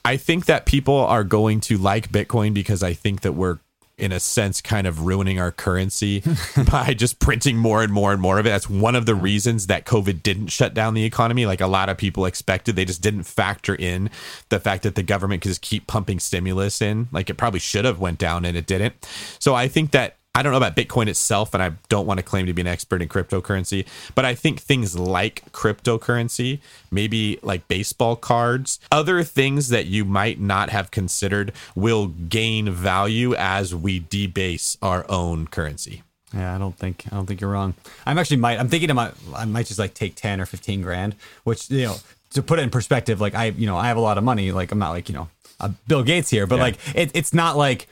I 0.04 0.16
think 0.16 0.46
that 0.46 0.66
people 0.66 0.96
are 0.96 1.24
going 1.24 1.60
to 1.60 1.78
like 1.78 2.10
Bitcoin 2.10 2.52
because 2.52 2.82
I 2.82 2.92
think 2.92 3.22
that 3.22 3.32
we're 3.32 3.58
in 3.96 4.10
a 4.10 4.18
sense 4.18 4.60
kind 4.60 4.86
of 4.86 5.06
ruining 5.06 5.38
our 5.38 5.52
currency 5.52 6.22
by 6.70 6.94
just 6.94 7.20
printing 7.20 7.56
more 7.56 7.82
and 7.82 7.92
more 7.92 8.12
and 8.12 8.20
more 8.20 8.38
of 8.38 8.46
it. 8.46 8.50
That's 8.50 8.68
one 8.68 8.96
of 8.96 9.06
the 9.06 9.14
reasons 9.14 9.68
that 9.68 9.84
COVID 9.84 10.22
didn't 10.22 10.48
shut 10.48 10.74
down 10.74 10.94
the 10.94 11.04
economy 11.04 11.46
like 11.46 11.60
a 11.60 11.66
lot 11.66 11.88
of 11.88 11.96
people 11.96 12.26
expected. 12.26 12.74
They 12.74 12.84
just 12.84 13.02
didn't 13.02 13.22
factor 13.22 13.74
in 13.74 14.10
the 14.48 14.58
fact 14.58 14.82
that 14.82 14.96
the 14.96 15.02
government 15.02 15.42
could 15.42 15.50
just 15.50 15.62
keep 15.62 15.86
pumping 15.86 16.18
stimulus 16.18 16.82
in 16.82 17.08
like 17.12 17.30
it 17.30 17.34
probably 17.34 17.60
should 17.60 17.84
have 17.84 18.00
went 18.00 18.18
down 18.18 18.44
and 18.44 18.56
it 18.56 18.66
didn't. 18.66 18.94
So 19.38 19.54
I 19.54 19.68
think 19.68 19.92
that 19.92 20.16
I 20.34 20.42
don't 20.42 20.50
know 20.50 20.56
about 20.58 20.74
Bitcoin 20.74 21.06
itself, 21.06 21.54
and 21.54 21.62
I 21.62 21.72
don't 21.88 22.06
want 22.06 22.18
to 22.18 22.24
claim 22.24 22.46
to 22.46 22.52
be 22.52 22.60
an 22.60 22.66
expert 22.66 23.00
in 23.00 23.08
cryptocurrency, 23.08 23.86
but 24.16 24.24
I 24.24 24.34
think 24.34 24.60
things 24.60 24.98
like 24.98 25.44
cryptocurrency, 25.52 26.58
maybe 26.90 27.38
like 27.42 27.68
baseball 27.68 28.16
cards, 28.16 28.80
other 28.90 29.22
things 29.22 29.68
that 29.68 29.86
you 29.86 30.04
might 30.04 30.40
not 30.40 30.70
have 30.70 30.90
considered 30.90 31.52
will 31.74 32.08
gain 32.08 32.70
value 32.70 33.34
as 33.36 33.74
we 33.74 34.00
debase 34.08 34.76
our 34.82 35.04
own 35.08 35.46
currency. 35.46 36.02
Yeah, 36.32 36.52
I 36.52 36.58
don't 36.58 36.76
think 36.76 37.04
I 37.12 37.14
don't 37.14 37.26
think 37.26 37.40
you're 37.40 37.50
wrong. 37.50 37.74
I'm 38.04 38.18
actually 38.18 38.38
might 38.38 38.58
I'm 38.58 38.68
thinking 38.68 38.90
I 38.90 38.94
might 38.94 39.12
I 39.36 39.44
might 39.44 39.66
just 39.66 39.78
like 39.78 39.94
take 39.94 40.16
ten 40.16 40.40
or 40.40 40.46
fifteen 40.46 40.82
grand, 40.82 41.14
which 41.44 41.70
you 41.70 41.84
know 41.84 41.96
to 42.30 42.42
put 42.42 42.58
it 42.58 42.62
in 42.62 42.70
perspective, 42.70 43.20
like 43.20 43.36
I 43.36 43.46
you 43.46 43.66
know 43.66 43.76
I 43.76 43.86
have 43.86 43.96
a 43.96 44.00
lot 44.00 44.18
of 44.18 44.24
money, 44.24 44.50
like 44.50 44.72
I'm 44.72 44.80
not 44.80 44.90
like 44.90 45.08
you 45.08 45.14
know 45.14 45.28
uh, 45.60 45.68
Bill 45.86 46.02
Gates 46.02 46.30
here, 46.30 46.48
but 46.48 46.56
Yeah. 46.56 46.62
like 46.62 46.78
it, 46.96 47.12
it's 47.14 47.32
not 47.32 47.56
like 47.56 47.86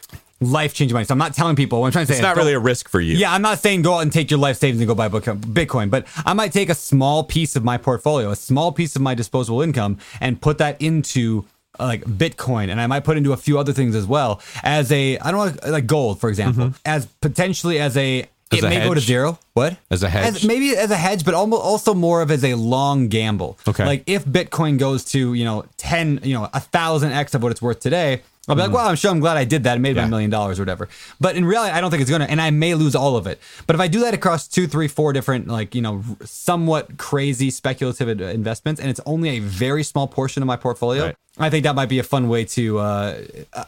life 0.50 0.74
changing 0.74 0.94
money. 0.94 1.04
So 1.04 1.12
I'm 1.12 1.18
not 1.18 1.34
telling 1.34 1.56
people. 1.56 1.80
What 1.80 1.86
I'm 1.86 1.92
trying 1.92 2.06
to 2.06 2.12
say 2.12 2.18
It's 2.18 2.22
not 2.22 2.36
really 2.36 2.52
a 2.52 2.58
risk 2.58 2.88
for 2.88 3.00
you. 3.00 3.16
Yeah, 3.16 3.32
I'm 3.32 3.42
not 3.42 3.58
saying 3.60 3.82
go 3.82 3.94
out 3.94 4.00
and 4.00 4.12
take 4.12 4.30
your 4.30 4.40
life 4.40 4.56
savings 4.58 4.80
and 4.80 4.88
go 4.88 4.94
buy 4.94 5.08
Bitcoin- 5.08 5.40
Bitcoin, 5.40 5.90
but 5.90 6.06
I 6.24 6.32
might 6.32 6.52
take 6.52 6.68
a 6.68 6.74
small 6.74 7.24
piece 7.24 7.56
of 7.56 7.64
my 7.64 7.76
portfolio, 7.78 8.30
a 8.30 8.36
small 8.36 8.72
piece 8.72 8.96
of 8.96 9.02
my 9.02 9.14
disposable 9.14 9.62
income, 9.62 9.98
and 10.20 10.40
put 10.40 10.58
that 10.58 10.80
into 10.82 11.44
uh, 11.80 11.84
like 11.86 12.04
Bitcoin, 12.04 12.70
and 12.70 12.80
I 12.80 12.86
might 12.86 13.04
put 13.04 13.16
into 13.16 13.32
a 13.32 13.36
few 13.36 13.58
other 13.58 13.72
things 13.72 13.94
as 13.94 14.06
well 14.06 14.40
as 14.62 14.92
a 14.92 15.18
I 15.18 15.30
don't 15.30 15.62
know 15.64 15.70
like 15.70 15.86
gold, 15.86 16.20
for 16.20 16.28
example, 16.28 16.74
as 16.84 17.06
potentially 17.20 17.78
as 17.80 17.96
a 17.96 18.26
As 18.52 18.58
it 18.58 18.68
may 18.68 18.86
go 18.86 18.92
to 18.92 19.00
zero. 19.00 19.38
What 19.54 19.78
As 19.90 20.02
a 20.02 20.08
hedge? 20.10 20.44
maybe 20.46 20.76
as 20.76 20.90
a 20.90 20.96
hedge, 20.96 21.24
but 21.24 21.32
almost 21.32 21.62
also 21.62 21.94
more 21.94 22.20
of 22.20 22.30
as 22.30 22.44
a 22.44 22.54
long 22.54 23.08
gamble. 23.08 23.58
Okay. 23.66 23.86
like 23.86 24.02
if 24.06 24.24
Bitcoin 24.26 24.78
goes 24.78 25.04
to 25.12 25.32
you 25.32 25.44
know 25.46 25.64
ten, 25.78 26.20
you 26.22 26.34
know 26.34 26.48
a 26.52 26.60
thousand 26.60 27.12
x 27.12 27.34
of 27.34 27.42
what 27.42 27.52
it's 27.52 27.62
worth 27.62 27.80
today. 27.80 28.20
I'll 28.48 28.56
be 28.56 28.62
like, 28.62 28.72
well, 28.72 28.88
I'm 28.88 28.96
sure 28.96 29.10
I'm 29.12 29.20
glad 29.20 29.36
I 29.36 29.44
did 29.44 29.62
that. 29.64 29.74
I 29.74 29.78
made 29.78 29.90
Mm-hmm. 29.90 29.96
Yeah. 29.98 30.04
my 30.04 30.10
million 30.10 30.30
dollars 30.30 30.58
or 30.58 30.62
whatever. 30.62 30.88
But 31.20 31.36
in 31.36 31.44
reality, 31.44 31.72
I 31.72 31.80
don't 31.80 31.90
think 31.92 32.00
it's 32.00 32.10
gonna, 32.10 32.24
and 32.24 32.40
I 32.40 32.50
may 32.50 32.74
lose 32.74 32.96
all 32.96 33.16
of 33.16 33.28
it. 33.28 33.38
But 33.68 33.74
if 33.76 33.80
I 33.80 33.86
do 33.86 34.00
that 34.00 34.14
across 34.14 34.48
two, 34.48 34.66
three, 34.66 34.88
four 34.88 35.12
different, 35.12 35.46
like 35.46 35.74
you 35.76 35.80
know, 35.82 36.02
somewhat 36.24 36.98
crazy 36.98 37.50
speculative 37.50 38.08
investments, 38.20 38.80
and 38.80 38.90
it's 38.90 39.00
only 39.06 39.30
a 39.36 39.38
very 39.38 39.84
small 39.84 40.08
portion 40.08 40.42
of 40.42 40.48
my 40.48 40.56
portfolio, 40.56 41.04
Right. 41.06 41.16
I 41.38 41.50
think 41.50 41.62
that 41.64 41.74
might 41.74 41.88
be 41.88 41.98
a 41.98 42.02
fun 42.02 42.28
way 42.28 42.44
to. 42.46 42.78
Uh, 42.78 43.20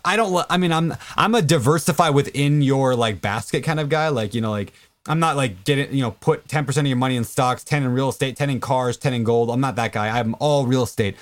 I 0.04 0.16
don't. 0.16 0.45
I 0.50 0.57
mean, 0.57 0.73
I'm 0.73 0.95
I'm 1.16 1.35
a 1.35 1.40
diversify 1.43 2.11
within 2.11 2.61
your 2.61 2.95
like 2.97 3.21
basket 3.21 3.62
kind 3.62 3.78
of 3.81 3.88
guy. 3.88 4.09
Like 4.09 4.35
you 4.35 4.40
know, 4.40 4.50
like 4.50 4.73
I'm 5.07 5.21
not 5.21 5.37
like 5.37 5.62
getting 5.64 5.95
you 5.95 6.02
know 6.02 6.11
put 6.11 6.49
ten 6.49 6.64
percent 6.66 6.87
of 6.87 6.88
your 6.88 6.99
money 6.99 7.16
in 7.16 7.23
stocks, 7.25 7.62
ten 7.64 7.83
in 7.85 7.93
real 7.95 8.09
estate, 8.09 8.37
ten 8.37 8.50
in 8.50 8.61
cars, 8.61 8.97
ten 8.97 9.14
in 9.14 9.23
gold. 9.25 9.50
I'm 9.50 9.61
not 9.61 9.76
that 9.76 9.93
guy. 9.93 10.09
I'm 10.19 10.35
all 10.40 10.66
real 10.66 10.83
estate. 10.83 11.16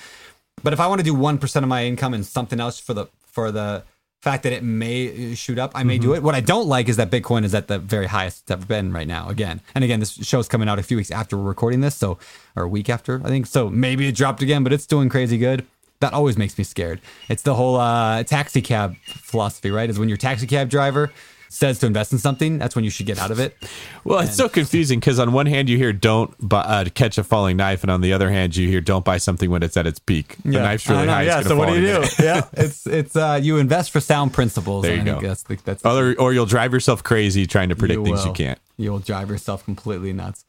But 0.63 0.73
if 0.73 0.79
I 0.79 0.87
want 0.87 0.99
to 0.99 1.05
do 1.05 1.13
one 1.13 1.37
percent 1.37 1.63
of 1.63 1.69
my 1.69 1.85
income 1.85 2.13
in 2.13 2.23
something 2.23 2.59
else 2.59 2.79
for 2.79 2.93
the 2.93 3.05
for 3.33 3.51
the 3.51 3.83
fact 4.21 4.43
that 4.43 4.53
it 4.53 4.63
may 4.63 5.35
shoot 5.35 5.59
up, 5.59 5.73
I 5.75 5.83
may 5.83 5.97
do 5.97 6.13
it. 6.13 6.23
What 6.23 6.33
I 6.33 6.39
don't 6.39 6.67
like 6.67 6.87
is 6.87 6.95
that 6.95 7.11
Bitcoin 7.11 7.43
is 7.43 7.53
at 7.53 7.67
the 7.67 7.77
very 7.77 8.05
highest 8.05 8.43
it's 8.43 8.51
ever 8.51 8.65
been 8.65 8.93
right 8.93 9.07
now. 9.07 9.27
Again, 9.27 9.59
and 9.75 9.83
again, 9.83 9.99
this 9.99 10.13
show's 10.13 10.47
coming 10.47 10.69
out 10.69 10.79
a 10.79 10.83
few 10.83 10.95
weeks 10.95 11.11
after 11.11 11.35
we're 11.35 11.43
recording 11.43 11.81
this, 11.81 11.95
so 11.95 12.17
or 12.55 12.63
a 12.63 12.67
week 12.69 12.89
after, 12.89 13.21
I 13.25 13.27
think. 13.27 13.47
So 13.47 13.69
maybe 13.69 14.07
it 14.07 14.15
dropped 14.15 14.41
again, 14.41 14.63
but 14.63 14.71
it's 14.71 14.87
doing 14.87 15.09
crazy 15.09 15.37
good. 15.37 15.65
That 15.99 16.13
always 16.13 16.37
makes 16.37 16.57
me 16.57 16.63
scared. 16.63 17.01
It's 17.27 17.41
the 17.41 17.55
whole 17.55 17.75
uh, 17.75 18.23
taxi 18.23 18.61
cab 18.61 18.95
philosophy, 19.05 19.71
right? 19.71 19.89
Is 19.89 19.99
when 19.99 20.07
your 20.07 20.17
taxi 20.17 20.47
cab 20.47 20.69
driver 20.69 21.11
says 21.53 21.79
to 21.79 21.85
invest 21.85 22.11
in 22.11 22.17
something, 22.17 22.57
that's 22.57 22.75
when 22.75 22.83
you 22.83 22.89
should 22.89 23.05
get 23.05 23.19
out 23.19 23.31
of 23.31 23.39
it. 23.39 23.55
Well, 24.03 24.19
it's 24.19 24.35
so 24.35 24.49
confusing 24.49 24.99
because 24.99 25.19
on 25.19 25.31
one 25.33 25.45
hand 25.45 25.69
you 25.69 25.77
hear 25.77 25.93
don't 25.93 26.35
bu- 26.39 26.55
uh, 26.55 26.85
catch 26.93 27.17
a 27.17 27.23
falling 27.23 27.57
knife, 27.57 27.83
and 27.83 27.91
on 27.91 28.01
the 28.01 28.11
other 28.13 28.29
hand 28.29 28.55
you 28.55 28.67
hear 28.67 28.81
don't 28.81 29.05
buy 29.05 29.17
something 29.17 29.49
when 29.49 29.63
it's 29.63 29.77
at 29.77 29.85
its 29.87 29.99
peak. 29.99 30.37
The 30.43 30.59
knife's 30.59 30.89
really 30.89 31.07
high. 31.07 31.23
Yeah. 31.23 31.41
So 31.41 31.55
what 31.55 31.69
do 31.69 31.79
you 31.79 31.87
do? 31.87 32.03
yeah. 32.23 32.41
It's 32.53 32.87
it's 32.87 33.15
uh, 33.15 33.39
you 33.41 33.57
invest 33.57 33.91
for 33.91 33.99
sound 33.99 34.33
principles. 34.33 34.83
There 34.83 34.95
you 34.95 35.01
I 35.01 35.05
go. 35.05 35.21
That's 35.21 35.43
the, 35.43 35.55
that's 35.63 35.85
Other, 35.85 36.15
or 36.19 36.33
you'll 36.33 36.45
drive 36.45 36.73
yourself 36.73 37.03
crazy 37.03 37.45
trying 37.45 37.69
to 37.69 37.75
predict 37.75 38.03
things 38.03 38.25
you 38.25 38.33
can't. 38.33 38.59
You 38.77 38.91
will 38.91 38.99
drive 38.99 39.29
yourself 39.29 39.63
completely 39.65 40.13
nuts. 40.13 40.45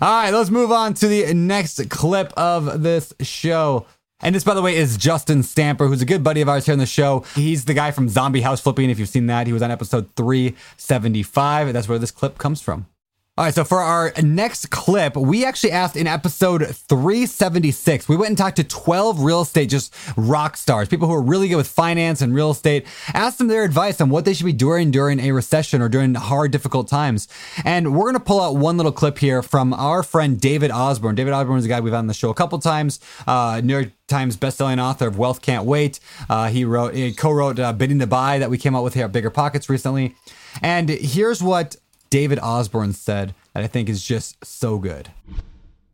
All 0.00 0.08
right, 0.08 0.30
let's 0.30 0.50
move 0.50 0.72
on 0.72 0.94
to 0.94 1.08
the 1.08 1.32
next 1.34 1.88
clip 1.90 2.32
of 2.36 2.82
this 2.82 3.14
show. 3.20 3.86
And 4.20 4.34
this, 4.34 4.44
by 4.44 4.54
the 4.54 4.62
way, 4.62 4.76
is 4.76 4.96
Justin 4.96 5.42
Stamper, 5.42 5.86
who's 5.88 6.00
a 6.00 6.06
good 6.06 6.24
buddy 6.24 6.40
of 6.40 6.48
ours 6.48 6.64
here 6.64 6.72
on 6.72 6.78
the 6.78 6.86
show. 6.86 7.24
He's 7.34 7.66
the 7.66 7.74
guy 7.74 7.90
from 7.90 8.08
Zombie 8.08 8.40
House 8.40 8.60
Flipping. 8.62 8.88
If 8.88 8.98
you've 8.98 9.10
seen 9.10 9.26
that, 9.26 9.46
he 9.46 9.52
was 9.52 9.62
on 9.62 9.70
episode 9.70 10.08
375. 10.16 11.72
That's 11.72 11.88
where 11.88 11.98
this 11.98 12.10
clip 12.10 12.38
comes 12.38 12.62
from. 12.62 12.86
All 13.38 13.44
right, 13.44 13.52
so 13.52 13.64
for 13.64 13.82
our 13.82 14.14
next 14.22 14.70
clip, 14.70 15.14
we 15.14 15.44
actually 15.44 15.72
asked 15.72 15.94
in 15.94 16.06
episode 16.06 16.74
376. 16.74 18.08
We 18.08 18.16
went 18.16 18.30
and 18.30 18.38
talked 18.38 18.56
to 18.56 18.64
12 18.64 19.20
real 19.20 19.42
estate 19.42 19.68
just 19.68 19.94
rock 20.16 20.56
stars, 20.56 20.88
people 20.88 21.06
who 21.06 21.12
are 21.12 21.20
really 21.20 21.48
good 21.48 21.56
with 21.56 21.68
finance 21.68 22.22
and 22.22 22.34
real 22.34 22.50
estate. 22.50 22.86
Asked 23.12 23.36
them 23.36 23.48
their 23.48 23.62
advice 23.62 24.00
on 24.00 24.08
what 24.08 24.24
they 24.24 24.32
should 24.32 24.46
be 24.46 24.54
doing 24.54 24.90
during 24.90 25.20
a 25.20 25.32
recession 25.32 25.82
or 25.82 25.90
during 25.90 26.14
hard, 26.14 26.50
difficult 26.50 26.88
times. 26.88 27.28
And 27.62 27.94
we're 27.94 28.10
going 28.10 28.14
to 28.14 28.20
pull 28.20 28.40
out 28.40 28.56
one 28.56 28.78
little 28.78 28.90
clip 28.90 29.18
here 29.18 29.42
from 29.42 29.74
our 29.74 30.02
friend 30.02 30.40
David 30.40 30.70
Osborne. 30.70 31.14
David 31.14 31.34
Osborne 31.34 31.58
is 31.58 31.66
a 31.66 31.68
guy 31.68 31.80
we've 31.80 31.92
had 31.92 31.98
on 31.98 32.06
the 32.06 32.14
show 32.14 32.30
a 32.30 32.34
couple 32.34 32.58
times. 32.58 33.00
Uh, 33.26 33.60
New 33.62 33.74
York 33.74 33.92
Times 34.08 34.38
bestselling 34.38 34.80
author 34.82 35.08
of 35.08 35.18
Wealth 35.18 35.42
Can't 35.42 35.66
Wait. 35.66 36.00
Uh, 36.30 36.48
he 36.48 36.64
wrote, 36.64 36.94
he 36.94 37.12
co-wrote 37.12 37.58
uh, 37.58 37.74
Bidding 37.74 37.98
to 37.98 38.06
Buy 38.06 38.38
that 38.38 38.48
we 38.48 38.56
came 38.56 38.74
out 38.74 38.82
with 38.82 38.94
here 38.94 39.04
at 39.04 39.12
Bigger 39.12 39.30
Pockets 39.30 39.68
recently. 39.68 40.14
And 40.62 40.88
here's 40.88 41.42
what 41.42 41.76
David 42.16 42.38
Osborne 42.38 42.94
said 42.94 43.34
that 43.52 43.62
I 43.62 43.66
think 43.66 43.90
is 43.90 44.02
just 44.02 44.42
so 44.42 44.78
good. 44.78 45.10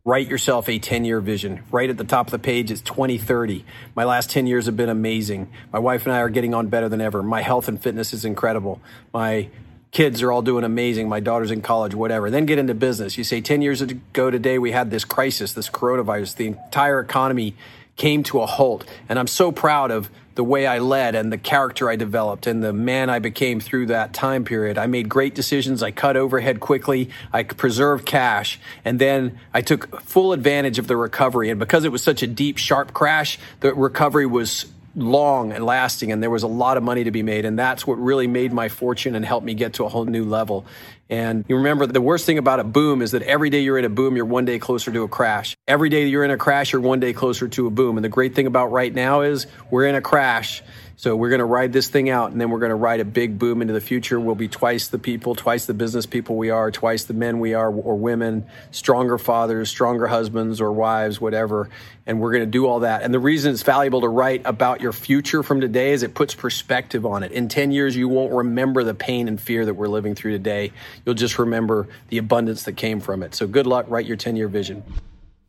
Write 0.05 0.29
yourself 0.29 0.69
a 0.69 0.79
10 0.79 1.03
year 1.03 1.19
vision. 1.19 1.63
Right 1.69 1.89
at 1.89 1.97
the 1.97 2.05
top 2.05 2.27
of 2.27 2.31
the 2.31 2.39
page 2.39 2.71
is 2.71 2.79
2030. 2.79 3.65
My 3.93 4.05
last 4.05 4.29
10 4.29 4.47
years 4.47 4.67
have 4.67 4.77
been 4.77 4.87
amazing. 4.87 5.51
My 5.73 5.79
wife 5.79 6.05
and 6.05 6.15
I 6.15 6.19
are 6.19 6.29
getting 6.29 6.53
on 6.53 6.67
better 6.67 6.87
than 6.87 7.01
ever. 7.01 7.21
My 7.21 7.41
health 7.41 7.67
and 7.67 7.77
fitness 7.77 8.13
is 8.13 8.23
incredible. 8.23 8.79
My 9.13 9.49
kids 9.91 10.21
are 10.21 10.31
all 10.31 10.41
doing 10.41 10.63
amazing. 10.63 11.09
My 11.09 11.19
daughter's 11.19 11.51
in 11.51 11.61
college, 11.61 11.93
whatever. 11.93 12.29
Then 12.29 12.45
get 12.45 12.57
into 12.57 12.73
business. 12.73 13.17
You 13.17 13.25
say 13.25 13.41
10 13.41 13.61
years 13.61 13.81
ago 13.81 14.31
today, 14.31 14.57
we 14.57 14.71
had 14.71 14.91
this 14.91 15.03
crisis, 15.03 15.51
this 15.51 15.69
coronavirus. 15.69 16.37
The 16.37 16.47
entire 16.47 17.01
economy 17.01 17.53
came 17.97 18.23
to 18.23 18.39
a 18.39 18.45
halt. 18.45 18.89
And 19.09 19.19
I'm 19.19 19.27
so 19.27 19.51
proud 19.51 19.91
of 19.91 20.09
the 20.35 20.43
way 20.43 20.65
I 20.65 20.79
led 20.79 21.15
and 21.15 21.31
the 21.31 21.37
character 21.37 21.89
I 21.89 21.95
developed 21.95 22.47
and 22.47 22.63
the 22.63 22.73
man 22.73 23.09
I 23.09 23.19
became 23.19 23.59
through 23.59 23.87
that 23.87 24.13
time 24.13 24.45
period. 24.45 24.77
I 24.77 24.87
made 24.87 25.07
great 25.07 25.35
decisions. 25.35 25.83
I 25.83 25.91
cut 25.91 26.17
overhead 26.17 26.59
quickly. 26.59 27.09
I 27.31 27.43
preserved 27.43 28.05
cash. 28.05 28.59
And 28.83 28.99
then 28.99 29.39
I 29.53 29.61
took 29.61 30.01
full 30.01 30.33
advantage 30.33 30.79
of 30.79 30.87
the 30.87 30.97
recovery. 30.97 31.49
And 31.49 31.59
because 31.59 31.85
it 31.85 31.91
was 31.91 32.03
such 32.03 32.23
a 32.23 32.27
deep, 32.27 32.57
sharp 32.57 32.93
crash, 32.93 33.37
the 33.59 33.73
recovery 33.73 34.25
was 34.25 34.65
long 34.95 35.51
and 35.51 35.65
lasting 35.65 36.11
and 36.11 36.21
there 36.21 36.29
was 36.29 36.43
a 36.43 36.47
lot 36.47 36.77
of 36.77 36.83
money 36.83 37.03
to 37.03 37.11
be 37.11 37.23
made 37.23 37.45
and 37.45 37.57
that's 37.57 37.87
what 37.87 37.95
really 37.95 38.27
made 38.27 38.53
my 38.53 38.69
fortune 38.69 39.15
and 39.15 39.25
helped 39.25 39.43
me 39.43 39.55
get 39.55 39.73
to 39.73 39.85
a 39.85 39.89
whole 39.89 40.05
new 40.05 40.23
level 40.23 40.67
and 41.09 41.45
you 41.47 41.57
remember 41.57 41.85
the 41.85 42.01
worst 42.01 42.25
thing 42.25 42.37
about 42.37 42.59
a 42.59 42.63
boom 42.63 43.01
is 43.01 43.11
that 43.11 43.21
every 43.23 43.49
day 43.49 43.59
you're 43.59 43.77
in 43.77 43.85
a 43.85 43.89
boom 43.89 44.15
you're 44.15 44.25
one 44.25 44.45
day 44.45 44.57
closer 44.57 44.91
to 44.91 45.03
a 45.03 45.07
crash. 45.07 45.55
Every 45.67 45.89
day 45.89 46.07
you're 46.07 46.23
in 46.23 46.31
a 46.31 46.37
crash 46.37 46.71
you're 46.71 46.81
one 46.81 46.99
day 46.99 47.13
closer 47.13 47.47
to 47.47 47.67
a 47.67 47.69
boom. 47.69 47.97
And 47.97 48.05
the 48.05 48.09
great 48.09 48.35
thing 48.35 48.47
about 48.47 48.71
right 48.71 48.93
now 48.93 49.21
is 49.21 49.47
we're 49.69 49.85
in 49.85 49.95
a 49.95 50.01
crash 50.01 50.63
so 51.03 51.17
we're 51.17 51.27
going 51.27 51.39
to 51.39 51.45
ride 51.45 51.73
this 51.73 51.89
thing 51.89 52.09
out 52.09 52.31
and 52.31 52.39
then 52.39 52.49
we're 52.49 52.59
going 52.59 52.69
to 52.69 52.77
ride 52.77 53.01
a 53.01 53.05
big 53.05 53.37
boom 53.37 53.61
into 53.61 53.73
the 53.73 53.81
future. 53.81 54.17
We'll 54.17 54.35
be 54.35 54.47
twice 54.47 54.87
the 54.87 54.97
people, 54.97 55.35
twice 55.35 55.65
the 55.65 55.73
business 55.73 56.05
people 56.05 56.37
we 56.37 56.49
are, 56.49 56.71
twice 56.71 57.03
the 57.03 57.13
men 57.13 57.41
we 57.41 57.53
are 57.53 57.69
or 57.69 57.97
women, 57.97 58.45
stronger 58.71 59.17
fathers, 59.17 59.69
stronger 59.69 60.07
husbands 60.07 60.61
or 60.61 60.71
wives, 60.71 61.19
whatever. 61.19 61.69
And 62.07 62.21
we're 62.21 62.31
going 62.31 62.43
to 62.43 62.49
do 62.49 62.67
all 62.67 62.79
that. 62.79 63.01
And 63.01 63.13
the 63.13 63.19
reason 63.19 63.51
it's 63.51 63.63
valuable 63.63 63.99
to 63.99 64.07
write 64.07 64.43
about 64.45 64.79
your 64.79 64.93
future 64.93 65.43
from 65.43 65.59
today 65.59 65.91
is 65.91 66.03
it 66.03 66.15
puts 66.15 66.35
perspective 66.35 67.05
on 67.05 67.21
it. 67.21 67.33
In 67.33 67.49
10 67.49 67.73
years, 67.73 67.97
you 67.97 68.07
won't 68.07 68.31
remember 68.31 68.85
the 68.85 68.93
pain 68.93 69.27
and 69.27 69.41
fear 69.41 69.65
that 69.65 69.73
we're 69.73 69.89
living 69.89 70.15
through 70.15 70.31
today. 70.31 70.71
You'll 71.05 71.15
just 71.15 71.37
remember 71.37 71.89
the 72.07 72.17
abundance 72.17 72.63
that 72.63 72.77
came 72.77 73.01
from 73.01 73.23
it. 73.23 73.35
So 73.35 73.45
good 73.45 73.67
luck. 73.67 73.87
Write 73.89 74.05
your 74.05 74.15
10 74.15 74.37
year 74.37 74.47
vision. 74.47 74.83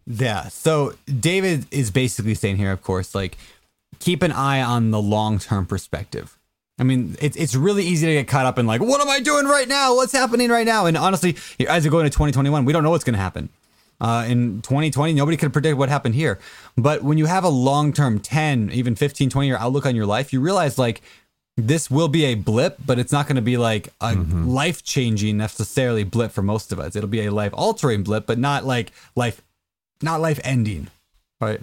Yeah. 0.04 0.48
So 0.48 0.94
David 1.06 1.66
is 1.70 1.92
basically 1.92 2.34
saying 2.34 2.56
here, 2.56 2.72
of 2.72 2.82
course, 2.82 3.14
like 3.14 3.38
keep 3.98 4.22
an 4.22 4.32
eye 4.32 4.62
on 4.62 4.90
the 4.90 5.00
long 5.00 5.38
term 5.38 5.66
perspective. 5.66 6.38
I 6.78 6.82
mean, 6.82 7.16
it's 7.20 7.36
it's 7.36 7.54
really 7.54 7.84
easy 7.84 8.06
to 8.06 8.12
get 8.12 8.26
caught 8.28 8.46
up 8.46 8.58
in 8.58 8.66
like, 8.66 8.80
what 8.80 9.00
am 9.00 9.08
I 9.08 9.20
doing 9.20 9.46
right 9.46 9.68
now? 9.68 9.94
What's 9.94 10.12
happening 10.12 10.50
right 10.50 10.66
now? 10.66 10.86
And 10.86 10.96
honestly, 10.96 11.36
as 11.68 11.84
we 11.84 11.90
go 11.90 12.00
into 12.00 12.10
2021, 12.10 12.64
we 12.64 12.72
don't 12.72 12.82
know 12.82 12.90
what's 12.90 13.04
going 13.04 13.14
to 13.14 13.20
happen. 13.20 13.48
Uh, 14.00 14.26
in 14.28 14.60
2020, 14.62 15.12
nobody 15.12 15.36
could 15.36 15.52
predict 15.52 15.78
what 15.78 15.88
happened 15.88 16.16
here. 16.16 16.40
But 16.76 17.02
when 17.04 17.16
you 17.16 17.26
have 17.26 17.44
a 17.44 17.48
long 17.48 17.92
term 17.92 18.18
10, 18.18 18.70
even 18.72 18.96
15, 18.96 19.30
20 19.30 19.46
year 19.46 19.56
outlook 19.56 19.86
on 19.86 19.94
your 19.94 20.06
life, 20.06 20.32
you 20.32 20.40
realize 20.40 20.78
like 20.78 21.00
this 21.56 21.88
will 21.88 22.08
be 22.08 22.24
a 22.24 22.34
blip, 22.34 22.78
but 22.84 22.98
it's 22.98 23.12
not 23.12 23.26
going 23.26 23.36
to 23.36 23.42
be 23.42 23.56
like 23.56 23.90
a 24.00 24.14
life 24.14 24.82
changing 24.82 25.36
necessarily 25.36 26.02
blip 26.02 26.32
for 26.32 26.42
most 26.42 26.72
of 26.72 26.80
us. 26.80 26.96
It'll 26.96 27.08
be 27.08 27.24
a 27.24 27.30
life 27.30 27.52
altering 27.54 28.02
blip, 28.02 28.26
but 28.26 28.38
not 28.38 28.64
like 28.64 28.90
life, 29.14 29.40
not 30.02 30.20
life 30.20 30.40
ending. 30.42 30.88
Right. 31.40 31.60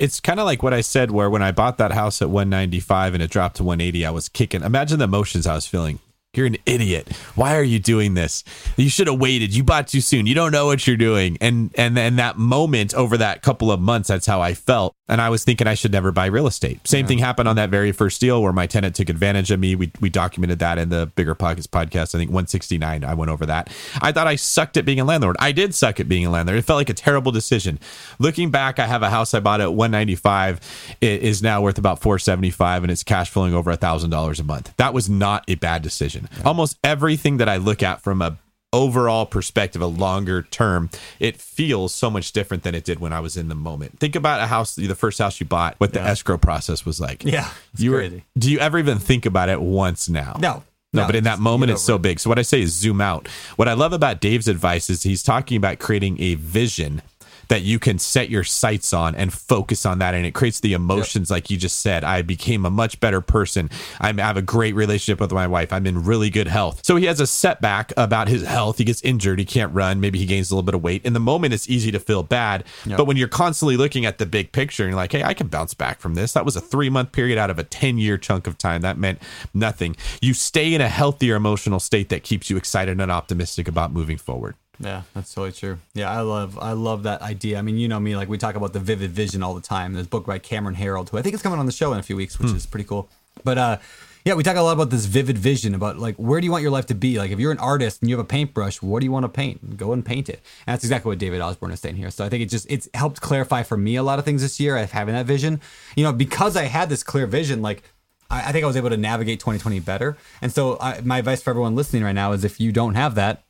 It's 0.00 0.18
kind 0.18 0.40
of 0.40 0.46
like 0.46 0.62
what 0.62 0.72
I 0.72 0.80
said, 0.80 1.10
where 1.10 1.28
when 1.28 1.42
I 1.42 1.52
bought 1.52 1.76
that 1.76 1.92
house 1.92 2.22
at 2.22 2.30
195 2.30 3.12
and 3.12 3.22
it 3.22 3.30
dropped 3.30 3.56
to 3.56 3.64
180, 3.64 4.06
I 4.06 4.10
was 4.10 4.30
kicking. 4.30 4.62
Imagine 4.62 4.98
the 4.98 5.04
emotions 5.04 5.46
I 5.46 5.54
was 5.54 5.66
feeling. 5.66 5.98
You're 6.32 6.46
an 6.46 6.56
idiot. 6.64 7.14
Why 7.34 7.56
are 7.56 7.62
you 7.62 7.78
doing 7.78 8.14
this? 8.14 8.42
You 8.76 8.88
should 8.88 9.08
have 9.08 9.18
waited. 9.18 9.54
You 9.54 9.62
bought 9.62 9.88
too 9.88 10.00
soon. 10.00 10.26
You 10.26 10.34
don't 10.34 10.52
know 10.52 10.66
what 10.66 10.86
you're 10.86 10.96
doing. 10.96 11.36
And 11.40 11.70
and 11.74 11.98
and 11.98 12.18
that 12.18 12.38
moment 12.38 12.94
over 12.94 13.18
that 13.18 13.42
couple 13.42 13.70
of 13.70 13.80
months, 13.80 14.08
that's 14.08 14.26
how 14.26 14.40
I 14.40 14.54
felt. 14.54 14.94
And 15.10 15.20
I 15.20 15.28
was 15.28 15.44
thinking 15.44 15.66
I 15.66 15.74
should 15.74 15.92
never 15.92 16.12
buy 16.12 16.26
real 16.26 16.46
estate. 16.46 16.86
Same 16.86 17.04
yeah. 17.04 17.08
thing 17.08 17.18
happened 17.18 17.48
on 17.48 17.56
that 17.56 17.68
very 17.68 17.92
first 17.92 18.20
deal 18.20 18.42
where 18.42 18.52
my 18.52 18.66
tenant 18.66 18.94
took 18.94 19.08
advantage 19.08 19.50
of 19.50 19.58
me. 19.58 19.74
We 19.74 19.90
we 20.00 20.08
documented 20.08 20.60
that 20.60 20.78
in 20.78 20.88
the 20.88 21.10
Bigger 21.16 21.34
Pockets 21.34 21.66
podcast. 21.66 22.14
I 22.14 22.18
think 22.18 22.30
169. 22.30 23.04
I 23.04 23.14
went 23.14 23.30
over 23.30 23.44
that. 23.46 23.70
I 24.00 24.12
thought 24.12 24.26
I 24.26 24.36
sucked 24.36 24.76
at 24.76 24.84
being 24.84 25.00
a 25.00 25.04
landlord. 25.04 25.36
I 25.40 25.52
did 25.52 25.74
suck 25.74 26.00
at 26.00 26.08
being 26.08 26.24
a 26.24 26.30
landlord. 26.30 26.58
It 26.58 26.62
felt 26.62 26.76
like 26.78 26.88
a 26.88 26.94
terrible 26.94 27.32
decision. 27.32 27.78
Looking 28.18 28.50
back, 28.50 28.78
I 28.78 28.86
have 28.86 29.02
a 29.02 29.10
house 29.10 29.34
I 29.34 29.40
bought 29.40 29.60
at 29.60 29.74
195. 29.74 30.96
It 31.00 31.22
is 31.22 31.42
now 31.42 31.60
worth 31.60 31.78
about 31.78 32.00
475 32.00 32.84
and 32.84 32.92
it's 32.92 33.02
cash 33.02 33.30
flowing 33.30 33.52
over 33.52 33.70
a 33.70 33.76
thousand 33.76 34.10
dollars 34.10 34.38
a 34.38 34.44
month. 34.44 34.72
That 34.76 34.94
was 34.94 35.10
not 35.10 35.44
a 35.48 35.56
bad 35.56 35.82
decision. 35.82 36.28
Yeah. 36.38 36.44
Almost 36.44 36.78
everything 36.84 37.38
that 37.38 37.48
I 37.48 37.56
look 37.56 37.82
at 37.82 38.00
from 38.00 38.22
a 38.22 38.38
overall 38.72 39.26
perspective, 39.26 39.82
a 39.82 39.86
longer 39.86 40.42
term, 40.42 40.90
it 41.18 41.36
feels 41.36 41.94
so 41.94 42.10
much 42.10 42.32
different 42.32 42.62
than 42.62 42.74
it 42.74 42.84
did 42.84 43.00
when 43.00 43.12
I 43.12 43.20
was 43.20 43.36
in 43.36 43.48
the 43.48 43.54
moment. 43.54 43.98
Think 43.98 44.16
about 44.16 44.40
a 44.40 44.46
house, 44.46 44.74
the 44.74 44.94
first 44.94 45.18
house 45.18 45.40
you 45.40 45.46
bought, 45.46 45.74
what 45.78 45.92
the 45.92 46.00
escrow 46.00 46.38
process 46.38 46.84
was 46.84 47.00
like. 47.00 47.24
Yeah, 47.24 47.50
you 47.76 47.92
were, 47.92 48.08
do 48.38 48.50
you 48.50 48.58
ever 48.58 48.78
even 48.78 48.98
think 48.98 49.26
about 49.26 49.48
it 49.48 49.60
once 49.60 50.08
now? 50.08 50.36
No. 50.40 50.62
No, 50.92 51.02
no 51.02 51.06
but 51.06 51.14
in 51.14 51.24
that 51.24 51.38
moment, 51.38 51.70
it's 51.70 51.82
so 51.82 51.98
big. 51.98 52.18
So, 52.18 52.28
what 52.28 52.40
I 52.40 52.42
say 52.42 52.62
is 52.62 52.72
zoom 52.72 53.00
out. 53.00 53.28
What 53.54 53.68
I 53.68 53.74
love 53.74 53.92
about 53.92 54.20
Dave's 54.20 54.48
advice 54.48 54.90
is 54.90 55.04
he's 55.04 55.22
talking 55.22 55.56
about 55.56 55.78
creating 55.78 56.20
a 56.20 56.34
vision 56.34 57.02
that 57.50 57.62
you 57.62 57.80
can 57.80 57.98
set 57.98 58.30
your 58.30 58.44
sights 58.44 58.92
on 58.92 59.16
and 59.16 59.32
focus 59.32 59.84
on 59.84 59.98
that. 59.98 60.14
And 60.14 60.24
it 60.24 60.34
creates 60.34 60.60
the 60.60 60.72
emotions, 60.72 61.30
yep. 61.30 61.36
like 61.36 61.50
you 61.50 61.56
just 61.56 61.80
said. 61.80 62.04
I 62.04 62.22
became 62.22 62.64
a 62.64 62.70
much 62.70 63.00
better 63.00 63.20
person. 63.20 63.68
I 64.00 64.12
have 64.12 64.36
a 64.36 64.42
great 64.42 64.76
relationship 64.76 65.20
with 65.20 65.32
my 65.32 65.48
wife. 65.48 65.72
I'm 65.72 65.84
in 65.84 66.04
really 66.04 66.30
good 66.30 66.46
health. 66.46 66.80
So 66.84 66.94
he 66.94 67.06
has 67.06 67.18
a 67.18 67.26
setback 67.26 67.92
about 67.96 68.28
his 68.28 68.44
health. 68.44 68.78
He 68.78 68.84
gets 68.84 69.02
injured. 69.02 69.40
He 69.40 69.44
can't 69.44 69.74
run. 69.74 69.98
Maybe 70.00 70.20
he 70.20 70.26
gains 70.26 70.52
a 70.52 70.54
little 70.54 70.62
bit 70.62 70.76
of 70.76 70.82
weight. 70.82 71.04
In 71.04 71.12
the 71.12 71.20
moment, 71.20 71.52
it's 71.52 71.68
easy 71.68 71.90
to 71.90 71.98
feel 71.98 72.22
bad. 72.22 72.62
Yep. 72.86 72.96
But 72.96 73.06
when 73.06 73.16
you're 73.16 73.26
constantly 73.26 73.76
looking 73.76 74.06
at 74.06 74.18
the 74.18 74.26
big 74.26 74.52
picture 74.52 74.84
and 74.84 74.92
you're 74.92 74.96
like, 74.96 75.10
hey, 75.10 75.24
I 75.24 75.34
can 75.34 75.48
bounce 75.48 75.74
back 75.74 75.98
from 75.98 76.14
this. 76.14 76.32
That 76.32 76.44
was 76.44 76.54
a 76.54 76.60
three 76.60 76.88
month 76.88 77.10
period 77.10 77.36
out 77.36 77.50
of 77.50 77.58
a 77.58 77.64
10 77.64 77.98
year 77.98 78.16
chunk 78.16 78.46
of 78.46 78.58
time. 78.58 78.82
That 78.82 78.96
meant 78.96 79.20
nothing. 79.52 79.96
You 80.22 80.34
stay 80.34 80.72
in 80.72 80.80
a 80.80 80.88
healthier 80.88 81.34
emotional 81.34 81.80
state 81.80 82.10
that 82.10 82.22
keeps 82.22 82.48
you 82.48 82.56
excited 82.56 83.00
and 83.00 83.10
optimistic 83.10 83.66
about 83.66 83.92
moving 83.92 84.18
forward. 84.18 84.54
Yeah, 84.80 85.02
that's 85.14 85.34
totally 85.34 85.52
true. 85.52 85.78
Yeah, 85.92 86.10
I 86.10 86.22
love 86.22 86.58
I 86.58 86.72
love 86.72 87.02
that 87.02 87.20
idea. 87.20 87.58
I 87.58 87.62
mean, 87.62 87.76
you 87.76 87.86
know 87.86 88.00
me, 88.00 88.16
like 88.16 88.28
we 88.28 88.38
talk 88.38 88.54
about 88.54 88.72
the 88.72 88.80
vivid 88.80 89.10
vision 89.10 89.42
all 89.42 89.54
the 89.54 89.60
time. 89.60 89.92
There's 89.92 90.06
a 90.06 90.08
book 90.08 90.26
by 90.26 90.38
Cameron 90.38 90.74
Herold, 90.74 91.10
who 91.10 91.18
I 91.18 91.22
think 91.22 91.34
is 91.34 91.42
coming 91.42 91.58
on 91.58 91.66
the 91.66 91.72
show 91.72 91.92
in 91.92 91.98
a 91.98 92.02
few 92.02 92.16
weeks, 92.16 92.38
which 92.38 92.50
hmm. 92.50 92.56
is 92.56 92.66
pretty 92.66 92.84
cool. 92.84 93.08
But 93.44 93.58
uh 93.58 93.78
yeah, 94.24 94.34
we 94.34 94.42
talk 94.42 94.56
a 94.56 94.60
lot 94.60 94.72
about 94.72 94.90
this 94.90 95.06
vivid 95.06 95.38
vision 95.38 95.74
about 95.74 95.98
like 95.98 96.16
where 96.16 96.40
do 96.40 96.46
you 96.46 96.50
want 96.50 96.62
your 96.62 96.70
life 96.70 96.86
to 96.86 96.94
be? 96.94 97.18
Like 97.18 97.30
if 97.30 97.38
you're 97.38 97.52
an 97.52 97.58
artist 97.58 98.00
and 98.00 98.10
you 98.10 98.16
have 98.16 98.24
a 98.24 98.28
paintbrush, 98.28 98.82
what 98.82 99.00
do 99.00 99.06
you 99.06 99.12
want 99.12 99.24
to 99.24 99.28
paint? 99.28 99.76
Go 99.76 99.92
and 99.92 100.04
paint 100.04 100.28
it. 100.28 100.40
And 100.66 100.74
that's 100.74 100.84
exactly 100.84 101.10
what 101.10 101.18
David 101.18 101.40
Osborne 101.40 101.72
is 101.72 101.80
saying 101.80 101.96
here. 101.96 102.10
So 102.10 102.24
I 102.24 102.28
think 102.28 102.42
it 102.42 102.48
just 102.48 102.66
it's 102.70 102.88
helped 102.94 103.20
clarify 103.20 103.62
for 103.62 103.76
me 103.76 103.96
a 103.96 104.02
lot 104.02 104.18
of 104.18 104.24
things 104.24 104.42
this 104.42 104.60
year. 104.60 104.76
Having 104.76 105.14
that 105.14 105.26
vision, 105.26 105.60
you 105.94 106.04
know, 106.04 106.12
because 106.12 106.56
I 106.56 106.64
had 106.64 106.88
this 106.88 107.02
clear 107.02 107.26
vision, 107.26 107.62
like 107.62 107.82
I, 108.30 108.48
I 108.48 108.52
think 108.52 108.64
I 108.64 108.66
was 108.66 108.76
able 108.76 108.90
to 108.90 108.96
navigate 108.96 109.40
2020 109.40 109.80
better. 109.80 110.16
And 110.40 110.52
so 110.52 110.78
I, 110.80 111.00
my 111.00 111.18
advice 111.18 111.42
for 111.42 111.50
everyone 111.50 111.74
listening 111.74 112.02
right 112.02 112.12
now 112.12 112.32
is 112.32 112.44
if 112.44 112.60
you 112.60 112.72
don't 112.72 112.94
have 112.94 113.14
that, 113.16 113.42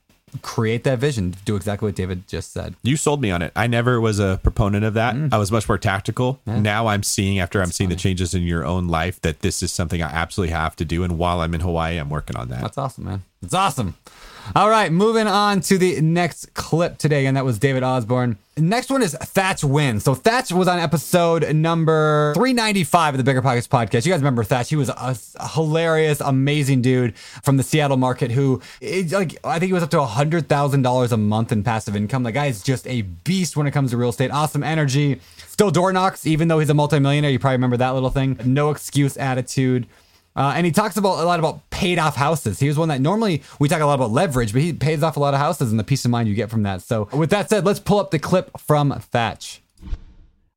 create 0.42 0.84
that 0.84 0.98
vision 0.98 1.34
do 1.44 1.56
exactly 1.56 1.86
what 1.88 1.94
david 1.96 2.26
just 2.28 2.52
said. 2.52 2.74
You 2.82 2.96
sold 2.96 3.20
me 3.20 3.30
on 3.30 3.42
it. 3.42 3.52
I 3.56 3.66
never 3.66 4.00
was 4.00 4.18
a 4.18 4.38
proponent 4.42 4.84
of 4.84 4.94
that. 4.94 5.14
Mm. 5.14 5.32
i 5.32 5.38
was 5.38 5.50
much 5.50 5.68
more 5.68 5.78
tactical. 5.78 6.40
Yeah. 6.46 6.60
now 6.60 6.86
i'm 6.86 7.02
seeing 7.02 7.38
after 7.38 7.58
that's 7.58 7.68
i'm 7.68 7.72
seeing 7.72 7.88
funny. 7.88 7.96
the 7.96 8.00
changes 8.00 8.34
in 8.34 8.42
your 8.42 8.64
own 8.64 8.88
life 8.88 9.20
that 9.22 9.40
this 9.40 9.62
is 9.62 9.72
something 9.72 10.02
i 10.02 10.08
absolutely 10.08 10.52
have 10.52 10.76
to 10.76 10.84
do. 10.84 11.02
And 11.04 11.18
while 11.18 11.40
i'm 11.40 11.54
in 11.54 11.60
hawaii 11.60 11.98
i'm 11.98 12.10
working 12.10 12.36
on 12.36 12.48
that. 12.48 12.60
That's 12.62 12.78
awesome 12.78 13.04
man. 13.04 13.22
It's 13.42 13.54
awesome 13.54 13.96
all 14.54 14.70
right, 14.70 14.90
moving 14.92 15.26
on 15.26 15.60
to 15.62 15.78
the 15.78 16.00
next 16.00 16.54
clip 16.54 16.98
today, 16.98 17.26
and 17.26 17.36
that 17.36 17.44
was 17.44 17.58
David 17.58 17.82
Osborne. 17.82 18.38
Next 18.56 18.90
one 18.90 19.02
is 19.02 19.14
Thach 19.14 19.64
Nguyen. 19.64 20.00
So 20.02 20.14
Thach 20.14 20.52
was 20.52 20.68
on 20.68 20.78
episode 20.78 21.54
number 21.54 22.34
395 22.34 23.14
of 23.14 23.18
the 23.18 23.24
Bigger 23.24 23.40
Pockets 23.40 23.66
podcast. 23.66 24.04
You 24.04 24.12
guys 24.12 24.20
remember 24.20 24.44
Thach? 24.44 24.68
He 24.68 24.76
was 24.76 24.90
a, 24.90 25.16
hilarious, 25.54 26.20
amazing 26.20 26.82
dude 26.82 27.16
from 27.16 27.56
the 27.56 27.62
Seattle 27.62 27.96
market 27.96 28.30
who, 28.30 28.60
it, 28.80 29.12
like, 29.12 29.38
I 29.44 29.58
think 29.58 29.68
he 29.68 29.72
was 29.72 29.82
up 29.82 29.90
to 29.90 30.04
hundred 30.04 30.48
thousand 30.48 30.82
dollars 30.82 31.12
a 31.12 31.16
month 31.16 31.52
in 31.52 31.62
passive 31.62 31.96
income. 31.96 32.22
The 32.22 32.32
guy 32.32 32.46
is 32.46 32.62
just 32.62 32.86
a 32.86 33.02
beast 33.02 33.56
when 33.56 33.66
it 33.66 33.70
comes 33.70 33.92
to 33.92 33.96
real 33.96 34.10
estate. 34.10 34.30
Awesome 34.30 34.62
energy. 34.62 35.20
Still 35.46 35.70
door 35.70 35.92
knocks, 35.92 36.26
even 36.26 36.48
though 36.48 36.58
he's 36.58 36.70
a 36.70 36.74
multimillionaire. 36.74 37.30
You 37.30 37.38
probably 37.38 37.56
remember 37.56 37.76
that 37.78 37.90
little 37.90 38.10
thing. 38.10 38.38
No 38.44 38.70
excuse 38.70 39.16
attitude. 39.16 39.86
Uh, 40.36 40.52
and 40.54 40.64
he 40.64 40.72
talks 40.72 40.96
about 40.96 41.18
a 41.18 41.24
lot 41.24 41.38
about 41.38 41.68
paid 41.70 41.98
off 41.98 42.16
houses. 42.16 42.60
He 42.60 42.68
was 42.68 42.78
one 42.78 42.88
that 42.88 43.00
normally 43.00 43.42
we 43.58 43.68
talk 43.68 43.80
a 43.80 43.86
lot 43.86 43.94
about 43.94 44.10
leverage, 44.10 44.52
but 44.52 44.62
he 44.62 44.72
pays 44.72 45.02
off 45.02 45.16
a 45.16 45.20
lot 45.20 45.34
of 45.34 45.40
houses 45.40 45.70
and 45.70 45.78
the 45.78 45.84
peace 45.84 46.04
of 46.04 46.10
mind 46.10 46.28
you 46.28 46.34
get 46.34 46.50
from 46.50 46.62
that. 46.62 46.82
So, 46.82 47.08
with 47.12 47.30
that 47.30 47.50
said, 47.50 47.64
let's 47.64 47.80
pull 47.80 47.98
up 47.98 48.10
the 48.10 48.18
clip 48.18 48.50
from 48.58 48.92
Thach. 48.92 49.58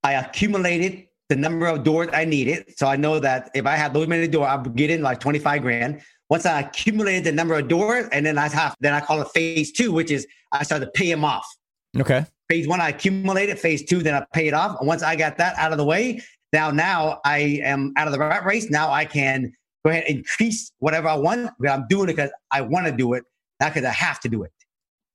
I 0.04 0.14
accumulated 0.14 1.08
the 1.30 1.36
number 1.36 1.66
of 1.66 1.84
doors 1.84 2.10
I 2.14 2.26
needed. 2.26 2.78
So 2.78 2.88
I 2.88 2.96
know 2.96 3.20
that 3.20 3.50
if 3.56 3.66
I 3.66 3.76
had 3.76 3.94
those 3.94 4.08
many 4.08 4.28
doors, 4.28 4.48
I'm 4.50 4.64
getting 4.74 5.02
like 5.02 5.20
25 5.20 5.62
grand. 5.62 6.02
Once 6.30 6.46
I 6.46 6.62
accumulated 6.62 7.24
the 7.24 7.32
number 7.32 7.58
of 7.58 7.68
doors, 7.68 8.08
and 8.12 8.26
then 8.26 8.38
I 8.38 8.50
have, 8.50 8.76
then 8.80 8.94
I 8.94 9.00
call 9.00 9.22
it 9.22 9.28
phase 9.30 9.72
two, 9.72 9.92
which 9.92 10.12
is 10.12 10.28
I 10.52 10.64
started 10.64 10.86
to 10.86 10.92
pay 10.92 11.10
them 11.10 11.24
off. 11.24 11.46
Okay. 12.00 12.26
Phase 12.50 12.68
one, 12.68 12.82
I 12.82 12.90
accumulated. 12.90 13.60
Phase 13.60 13.84
two, 13.84 14.04
then 14.04 14.16
I 14.16 14.26
pay 14.34 14.48
it 14.48 14.54
off. 14.54 14.80
And 14.80 14.88
once 14.88 15.04
I 15.04 15.16
got 15.16 15.38
that 15.38 15.56
out 15.58 15.72
of 15.72 15.78
the 15.78 15.86
way, 15.86 16.22
now 16.52 16.72
now 16.72 17.22
I 17.24 17.62
am 17.64 17.94
out 17.98 18.08
of 18.08 18.14
the 18.14 18.20
rat 18.20 18.46
race. 18.46 18.70
Now 18.70 18.92
I 18.92 19.06
can 19.06 19.54
go 19.84 19.92
ahead 19.92 20.06
and 20.08 20.18
increase 20.18 20.72
whatever 20.80 21.08
I 21.08 21.16
want. 21.16 21.52
But 21.60 21.70
I'm 21.70 21.86
doing 21.90 22.10
it 22.10 22.16
because 22.16 22.32
I 22.52 22.62
want 22.62 22.86
to 22.88 22.92
do 22.92 23.14
it, 23.14 23.24
not 23.60 23.74
because 23.74 23.88
I 23.88 23.92
have 23.92 24.20
to 24.22 24.30
do 24.30 24.44
it. 24.44 24.52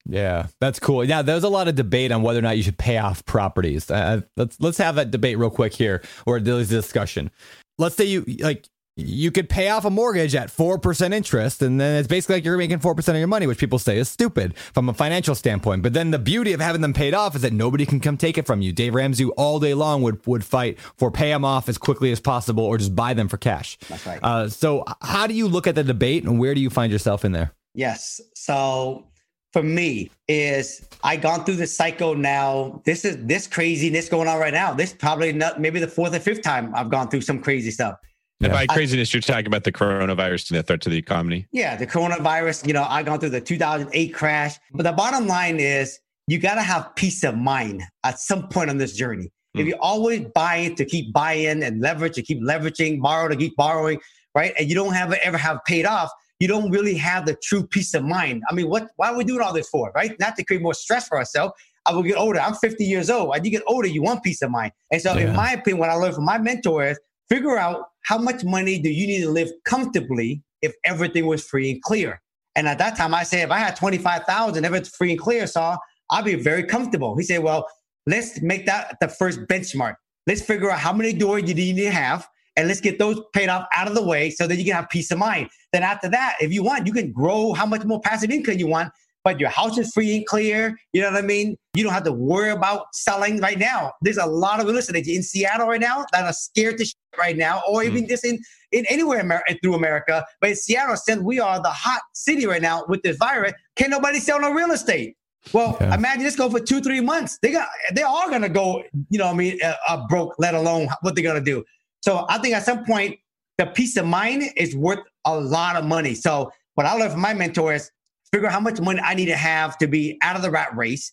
Yeah, 0.06 0.46
that's 0.60 0.78
cool. 0.78 1.04
Yeah, 1.04 1.20
there's 1.20 1.44
a 1.44 1.48
lot 1.50 1.68
of 1.68 1.74
debate 1.74 2.12
on 2.12 2.22
whether 2.22 2.38
or 2.38 2.42
not 2.42 2.56
you 2.56 2.62
should 2.62 2.78
pay 2.78 2.96
off 2.96 3.24
properties. 3.26 3.90
Uh, 3.90 4.22
let's 4.36 4.58
let's 4.58 4.78
have 4.78 4.94
that 4.94 5.10
debate 5.10 5.38
real 5.38 5.50
quick 5.50 5.74
here, 5.74 6.02
or 6.24 6.36
a 6.36 6.40
discussion. 6.40 7.30
Let's 7.76 7.94
say 7.94 8.04
you 8.04 8.24
like 8.40 8.66
you 8.98 9.30
could 9.30 9.48
pay 9.48 9.68
off 9.68 9.84
a 9.84 9.90
mortgage 9.90 10.34
at 10.34 10.48
4% 10.48 11.12
interest 11.14 11.62
and 11.62 11.80
then 11.80 11.96
it's 11.96 12.08
basically 12.08 12.36
like 12.36 12.44
you're 12.44 12.56
making 12.56 12.80
4% 12.80 13.08
of 13.08 13.16
your 13.16 13.28
money 13.28 13.46
which 13.46 13.58
people 13.58 13.78
say 13.78 13.96
is 13.98 14.08
stupid 14.08 14.58
from 14.58 14.88
a 14.88 14.94
financial 14.94 15.34
standpoint 15.36 15.82
but 15.82 15.92
then 15.92 16.10
the 16.10 16.18
beauty 16.18 16.52
of 16.52 16.60
having 16.60 16.80
them 16.80 16.92
paid 16.92 17.14
off 17.14 17.36
is 17.36 17.42
that 17.42 17.52
nobody 17.52 17.86
can 17.86 18.00
come 18.00 18.16
take 18.16 18.36
it 18.36 18.46
from 18.46 18.60
you 18.60 18.72
dave 18.72 18.94
ramsey 18.94 19.26
all 19.36 19.60
day 19.60 19.72
long 19.72 20.02
would, 20.02 20.24
would 20.26 20.44
fight 20.44 20.80
for 20.96 21.10
pay 21.10 21.30
them 21.30 21.44
off 21.44 21.68
as 21.68 21.78
quickly 21.78 22.10
as 22.10 22.18
possible 22.18 22.64
or 22.64 22.76
just 22.76 22.96
buy 22.96 23.14
them 23.14 23.28
for 23.28 23.36
cash 23.36 23.78
that's 23.88 24.04
right 24.04 24.18
uh, 24.22 24.48
so 24.48 24.84
how 25.00 25.26
do 25.26 25.34
you 25.34 25.46
look 25.46 25.66
at 25.66 25.76
the 25.76 25.84
debate 25.84 26.24
and 26.24 26.40
where 26.40 26.54
do 26.54 26.60
you 26.60 26.70
find 26.70 26.92
yourself 26.92 27.24
in 27.24 27.30
there 27.32 27.52
yes 27.74 28.20
so 28.34 29.04
for 29.52 29.62
me 29.62 30.10
is 30.26 30.86
I 31.02 31.16
gone 31.16 31.44
through 31.44 31.56
this 31.56 31.74
cycle 31.74 32.14
now. 32.14 32.82
This 32.84 33.04
is 33.04 33.16
this 33.24 33.46
craziness 33.46 34.08
going 34.08 34.28
on 34.28 34.38
right 34.38 34.52
now. 34.52 34.74
This 34.74 34.92
probably 34.92 35.32
not 35.32 35.58
maybe 35.58 35.80
the 35.80 35.88
fourth 35.88 36.14
or 36.14 36.20
fifth 36.20 36.42
time 36.42 36.74
I've 36.74 36.90
gone 36.90 37.08
through 37.08 37.22
some 37.22 37.40
crazy 37.40 37.70
stuff. 37.70 37.98
And 38.40 38.52
by 38.52 38.66
craziness, 38.66 39.12
you're 39.12 39.20
talking 39.20 39.46
about 39.46 39.64
the 39.64 39.72
coronavirus 39.72 40.50
and 40.50 40.58
the 40.58 40.62
threat 40.62 40.80
to 40.82 40.90
the 40.90 40.96
economy. 40.96 41.46
Yeah, 41.50 41.74
the 41.76 41.86
coronavirus. 41.86 42.66
You 42.66 42.72
know, 42.72 42.84
I 42.88 43.02
gone 43.02 43.18
through 43.18 43.30
the 43.30 43.40
2008 43.40 44.14
crash, 44.14 44.56
but 44.72 44.84
the 44.84 44.92
bottom 44.92 45.26
line 45.26 45.58
is 45.58 45.98
you 46.28 46.38
got 46.38 46.54
to 46.54 46.62
have 46.62 46.94
peace 46.94 47.24
of 47.24 47.36
mind 47.36 47.82
at 48.04 48.20
some 48.20 48.48
point 48.48 48.70
on 48.70 48.78
this 48.78 48.94
journey. 48.94 49.24
Mm. 49.56 49.60
If 49.60 49.62
hmm. 49.62 49.68
you 49.68 49.76
always 49.80 50.26
buy 50.34 50.56
it 50.58 50.76
to 50.76 50.84
keep 50.84 51.12
buying 51.12 51.62
and 51.62 51.80
leverage 51.80 52.14
to 52.14 52.22
keep 52.22 52.40
leveraging, 52.40 53.00
borrow 53.00 53.28
to 53.28 53.36
keep 53.36 53.56
borrowing, 53.56 53.98
right, 54.34 54.52
and 54.58 54.68
you 54.68 54.74
don't 54.74 54.92
have 54.92 55.12
ever 55.14 55.38
have 55.38 55.64
paid 55.64 55.86
off, 55.86 56.10
you 56.38 56.46
don't 56.46 56.70
really 56.70 56.94
have 56.94 57.26
the 57.26 57.36
true 57.42 57.66
peace 57.66 57.94
of 57.94 58.04
mind. 58.04 58.42
I 58.48 58.54
mean, 58.54 58.68
what? 58.68 58.88
Why 58.96 59.08
are 59.08 59.16
we 59.16 59.24
doing 59.24 59.40
all 59.40 59.52
this 59.52 59.68
for? 59.68 59.90
Right? 59.94 60.14
Not 60.20 60.36
to 60.36 60.44
create 60.44 60.62
more 60.62 60.74
stress 60.74 61.08
for 61.08 61.18
ourselves. 61.18 61.54
I 61.86 61.92
will 61.92 62.02
get 62.02 62.16
older. 62.16 62.38
I'm 62.38 62.54
50 62.54 62.84
years 62.84 63.10
old. 63.10 63.34
As 63.34 63.44
you 63.44 63.50
get 63.50 63.62
older, 63.66 63.88
you 63.88 64.02
want 64.02 64.22
peace 64.22 64.42
of 64.42 64.50
mind. 64.50 64.72
And 64.92 65.00
so, 65.00 65.14
yeah. 65.14 65.28
in 65.28 65.36
my 65.36 65.52
opinion, 65.52 65.78
what 65.78 65.88
I 65.88 65.94
learned 65.94 66.14
from 66.14 66.26
my 66.26 66.38
mentor 66.38 66.86
is 66.86 67.00
figure 67.28 67.58
out 67.58 67.86
how 68.08 68.16
much 68.16 68.42
money 68.42 68.78
do 68.78 68.88
you 68.88 69.06
need 69.06 69.20
to 69.20 69.30
live 69.30 69.50
comfortably 69.66 70.42
if 70.62 70.72
everything 70.86 71.26
was 71.26 71.44
free 71.44 71.72
and 71.72 71.82
clear. 71.82 72.22
And 72.56 72.66
at 72.66 72.78
that 72.78 72.96
time, 72.96 73.12
I 73.12 73.22
said, 73.22 73.44
if 73.44 73.50
I 73.50 73.58
had 73.58 73.76
25,000, 73.76 74.64
if 74.64 74.72
it's 74.72 74.88
free 74.88 75.10
and 75.10 75.20
clear, 75.20 75.46
so 75.46 75.76
I'll 76.10 76.22
be 76.22 76.34
very 76.34 76.64
comfortable. 76.64 77.18
He 77.18 77.22
said, 77.22 77.42
well, 77.42 77.68
let's 78.06 78.40
make 78.40 78.64
that 78.64 78.96
the 79.02 79.08
first 79.08 79.40
benchmark. 79.40 79.96
Let's 80.26 80.40
figure 80.40 80.70
out 80.70 80.78
how 80.78 80.94
many 80.94 81.12
doors 81.12 81.42
you 81.46 81.54
need 81.54 81.76
to 81.76 81.90
have 81.90 82.26
and 82.56 82.66
let's 82.66 82.80
get 82.80 82.98
those 82.98 83.20
paid 83.34 83.50
off 83.50 83.66
out 83.76 83.88
of 83.88 83.94
the 83.94 84.02
way 84.02 84.30
so 84.30 84.46
that 84.46 84.56
you 84.56 84.64
can 84.64 84.72
have 84.72 84.88
peace 84.88 85.10
of 85.10 85.18
mind. 85.18 85.50
Then 85.74 85.82
after 85.82 86.08
that, 86.08 86.36
if 86.40 86.50
you 86.50 86.62
want, 86.62 86.86
you 86.86 86.94
can 86.94 87.12
grow 87.12 87.52
how 87.52 87.66
much 87.66 87.84
more 87.84 88.00
passive 88.00 88.30
income 88.30 88.58
you 88.58 88.68
want 88.68 88.90
but 89.28 89.38
your 89.38 89.50
house 89.50 89.76
is 89.76 89.92
free 89.92 90.16
and 90.16 90.24
clear. 90.24 90.74
You 90.94 91.02
know 91.02 91.10
what 91.10 91.22
I 91.22 91.26
mean? 91.26 91.54
You 91.74 91.84
don't 91.84 91.92
have 91.92 92.04
to 92.04 92.12
worry 92.12 92.48
about 92.48 92.86
selling 92.94 93.40
right 93.40 93.58
now. 93.58 93.92
There's 94.00 94.16
a 94.16 94.24
lot 94.24 94.58
of 94.58 94.66
real 94.66 94.78
estate 94.78 95.06
in 95.06 95.22
Seattle 95.22 95.66
right 95.66 95.80
now 95.80 96.06
that 96.12 96.24
are 96.24 96.32
scared 96.32 96.78
to 96.78 96.86
shit 96.86 96.96
right 97.18 97.36
now, 97.36 97.60
or 97.68 97.82
even 97.84 98.04
mm. 98.04 98.08
just 98.08 98.24
in, 98.24 98.38
in 98.72 98.86
anywhere 98.86 99.20
Amer- 99.20 99.44
through 99.62 99.74
America. 99.74 100.24
But 100.40 100.50
in 100.50 100.56
Seattle, 100.56 100.96
since 100.96 101.20
we 101.20 101.40
are 101.40 101.60
the 101.62 101.68
hot 101.68 102.00
city 102.14 102.46
right 102.46 102.62
now 102.62 102.86
with 102.88 103.02
this 103.02 103.18
virus, 103.18 103.52
can 103.76 103.90
nobody 103.90 104.18
sell 104.18 104.40
no 104.40 104.50
real 104.50 104.70
estate? 104.70 105.14
Well, 105.52 105.76
imagine 105.76 106.22
this 106.22 106.34
go 106.34 106.48
for 106.48 106.60
two, 106.60 106.80
three 106.80 107.02
months. 107.02 107.38
They 107.42 107.52
got, 107.52 107.68
they 107.92 108.02
are 108.02 108.30
gonna 108.30 108.48
go. 108.48 108.82
You 109.10 109.18
know, 109.18 109.28
I 109.28 109.34
mean, 109.34 109.58
uh, 109.62 109.74
uh, 109.88 110.06
broke. 110.08 110.36
Let 110.38 110.54
alone 110.54 110.88
what 111.02 111.14
they're 111.14 111.24
gonna 111.24 111.42
do. 111.42 111.64
So 112.00 112.24
I 112.30 112.38
think 112.38 112.54
at 112.54 112.64
some 112.64 112.86
point, 112.86 113.18
the 113.58 113.66
peace 113.66 113.98
of 113.98 114.06
mind 114.06 114.44
is 114.56 114.74
worth 114.74 115.00
a 115.26 115.38
lot 115.38 115.76
of 115.76 115.84
money. 115.84 116.14
So 116.14 116.50
what 116.76 116.86
I 116.86 116.94
learned 116.94 117.12
from 117.12 117.20
my 117.20 117.34
mentor 117.34 117.74
is 117.74 117.90
figure 118.32 118.46
out 118.46 118.52
how 118.52 118.60
much 118.60 118.80
money 118.80 119.00
I 119.02 119.14
need 119.14 119.26
to 119.26 119.36
have 119.36 119.78
to 119.78 119.86
be 119.86 120.18
out 120.22 120.36
of 120.36 120.42
the 120.42 120.50
rat 120.50 120.76
race, 120.76 121.12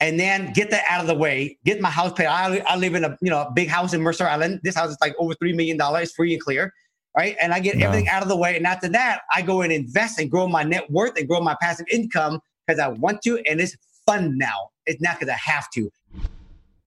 and 0.00 0.18
then 0.18 0.52
get 0.52 0.70
that 0.70 0.84
out 0.88 1.00
of 1.00 1.06
the 1.06 1.14
way. 1.14 1.58
Get 1.64 1.80
my 1.80 1.90
house 1.90 2.12
paid. 2.12 2.26
I, 2.26 2.58
I 2.66 2.76
live 2.76 2.94
in 2.94 3.04
a 3.04 3.16
you 3.20 3.30
know 3.30 3.42
a 3.42 3.50
big 3.50 3.68
house 3.68 3.92
in 3.92 4.00
Mercer 4.00 4.26
Island. 4.26 4.60
This 4.62 4.74
house 4.74 4.90
is 4.90 4.98
like 5.00 5.14
over 5.18 5.34
three 5.34 5.52
million 5.52 5.76
dollars, 5.76 6.12
free 6.12 6.32
and 6.34 6.42
clear. 6.42 6.72
Right, 7.16 7.36
and 7.40 7.52
I 7.52 7.58
get 7.58 7.76
Wow. 7.76 7.86
everything 7.86 8.08
out 8.08 8.22
of 8.22 8.28
the 8.28 8.36
way, 8.36 8.56
and 8.56 8.66
after 8.66 8.88
that, 8.90 9.22
I 9.34 9.42
go 9.42 9.62
and 9.62 9.72
invest 9.72 10.20
and 10.20 10.30
grow 10.30 10.46
my 10.46 10.62
net 10.62 10.88
worth 10.90 11.18
and 11.18 11.26
grow 11.26 11.40
my 11.40 11.56
passive 11.60 11.86
income 11.90 12.38
because 12.66 12.78
I 12.78 12.88
want 12.88 13.22
to, 13.22 13.38
and 13.38 13.60
it's 13.60 13.76
fun 14.06 14.38
now. 14.38 14.70
It's 14.86 15.00
not 15.00 15.18
because 15.18 15.32
I 15.32 15.38
have 15.50 15.68
to. 15.70 15.90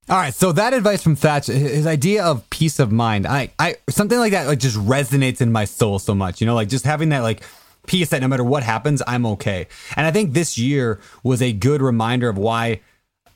All 0.10 0.18
right, 0.18 0.34
so 0.34 0.52
that 0.54 0.74
advice 0.74 1.04
from 1.04 1.16
Thach, 1.16 1.48
his 1.48 1.86
idea 1.86 2.24
of 2.24 2.50
peace 2.50 2.80
of 2.80 2.92
mind, 2.92 3.26
I, 3.28 3.52
I, 3.60 3.76
something 3.90 4.18
like 4.20 4.32
that, 4.32 4.48
like 4.48 4.60
just 4.60 4.78
resonates 4.78 5.42
in 5.42 5.52
my 5.52 5.66
soul 5.66 6.00
so 6.00 6.16
much. 6.16 6.40
You 6.40 6.48
know, 6.48 6.56
like 6.56 6.70
just 6.70 6.86
having 6.86 7.10
that 7.10 7.20
like 7.20 7.44
peace 7.88 8.10
that 8.10 8.22
no 8.22 8.28
matter 8.28 8.44
what 8.44 8.64
happens, 8.64 9.02
I'm 9.08 9.26
okay. 9.26 9.68
And 9.96 10.06
I 10.06 10.12
think 10.12 10.34
this 10.34 10.58
year 10.58 11.00
was 11.24 11.42
a 11.42 11.54
good 11.54 11.82
reminder 11.82 12.30
of 12.30 12.38
why 12.38 12.82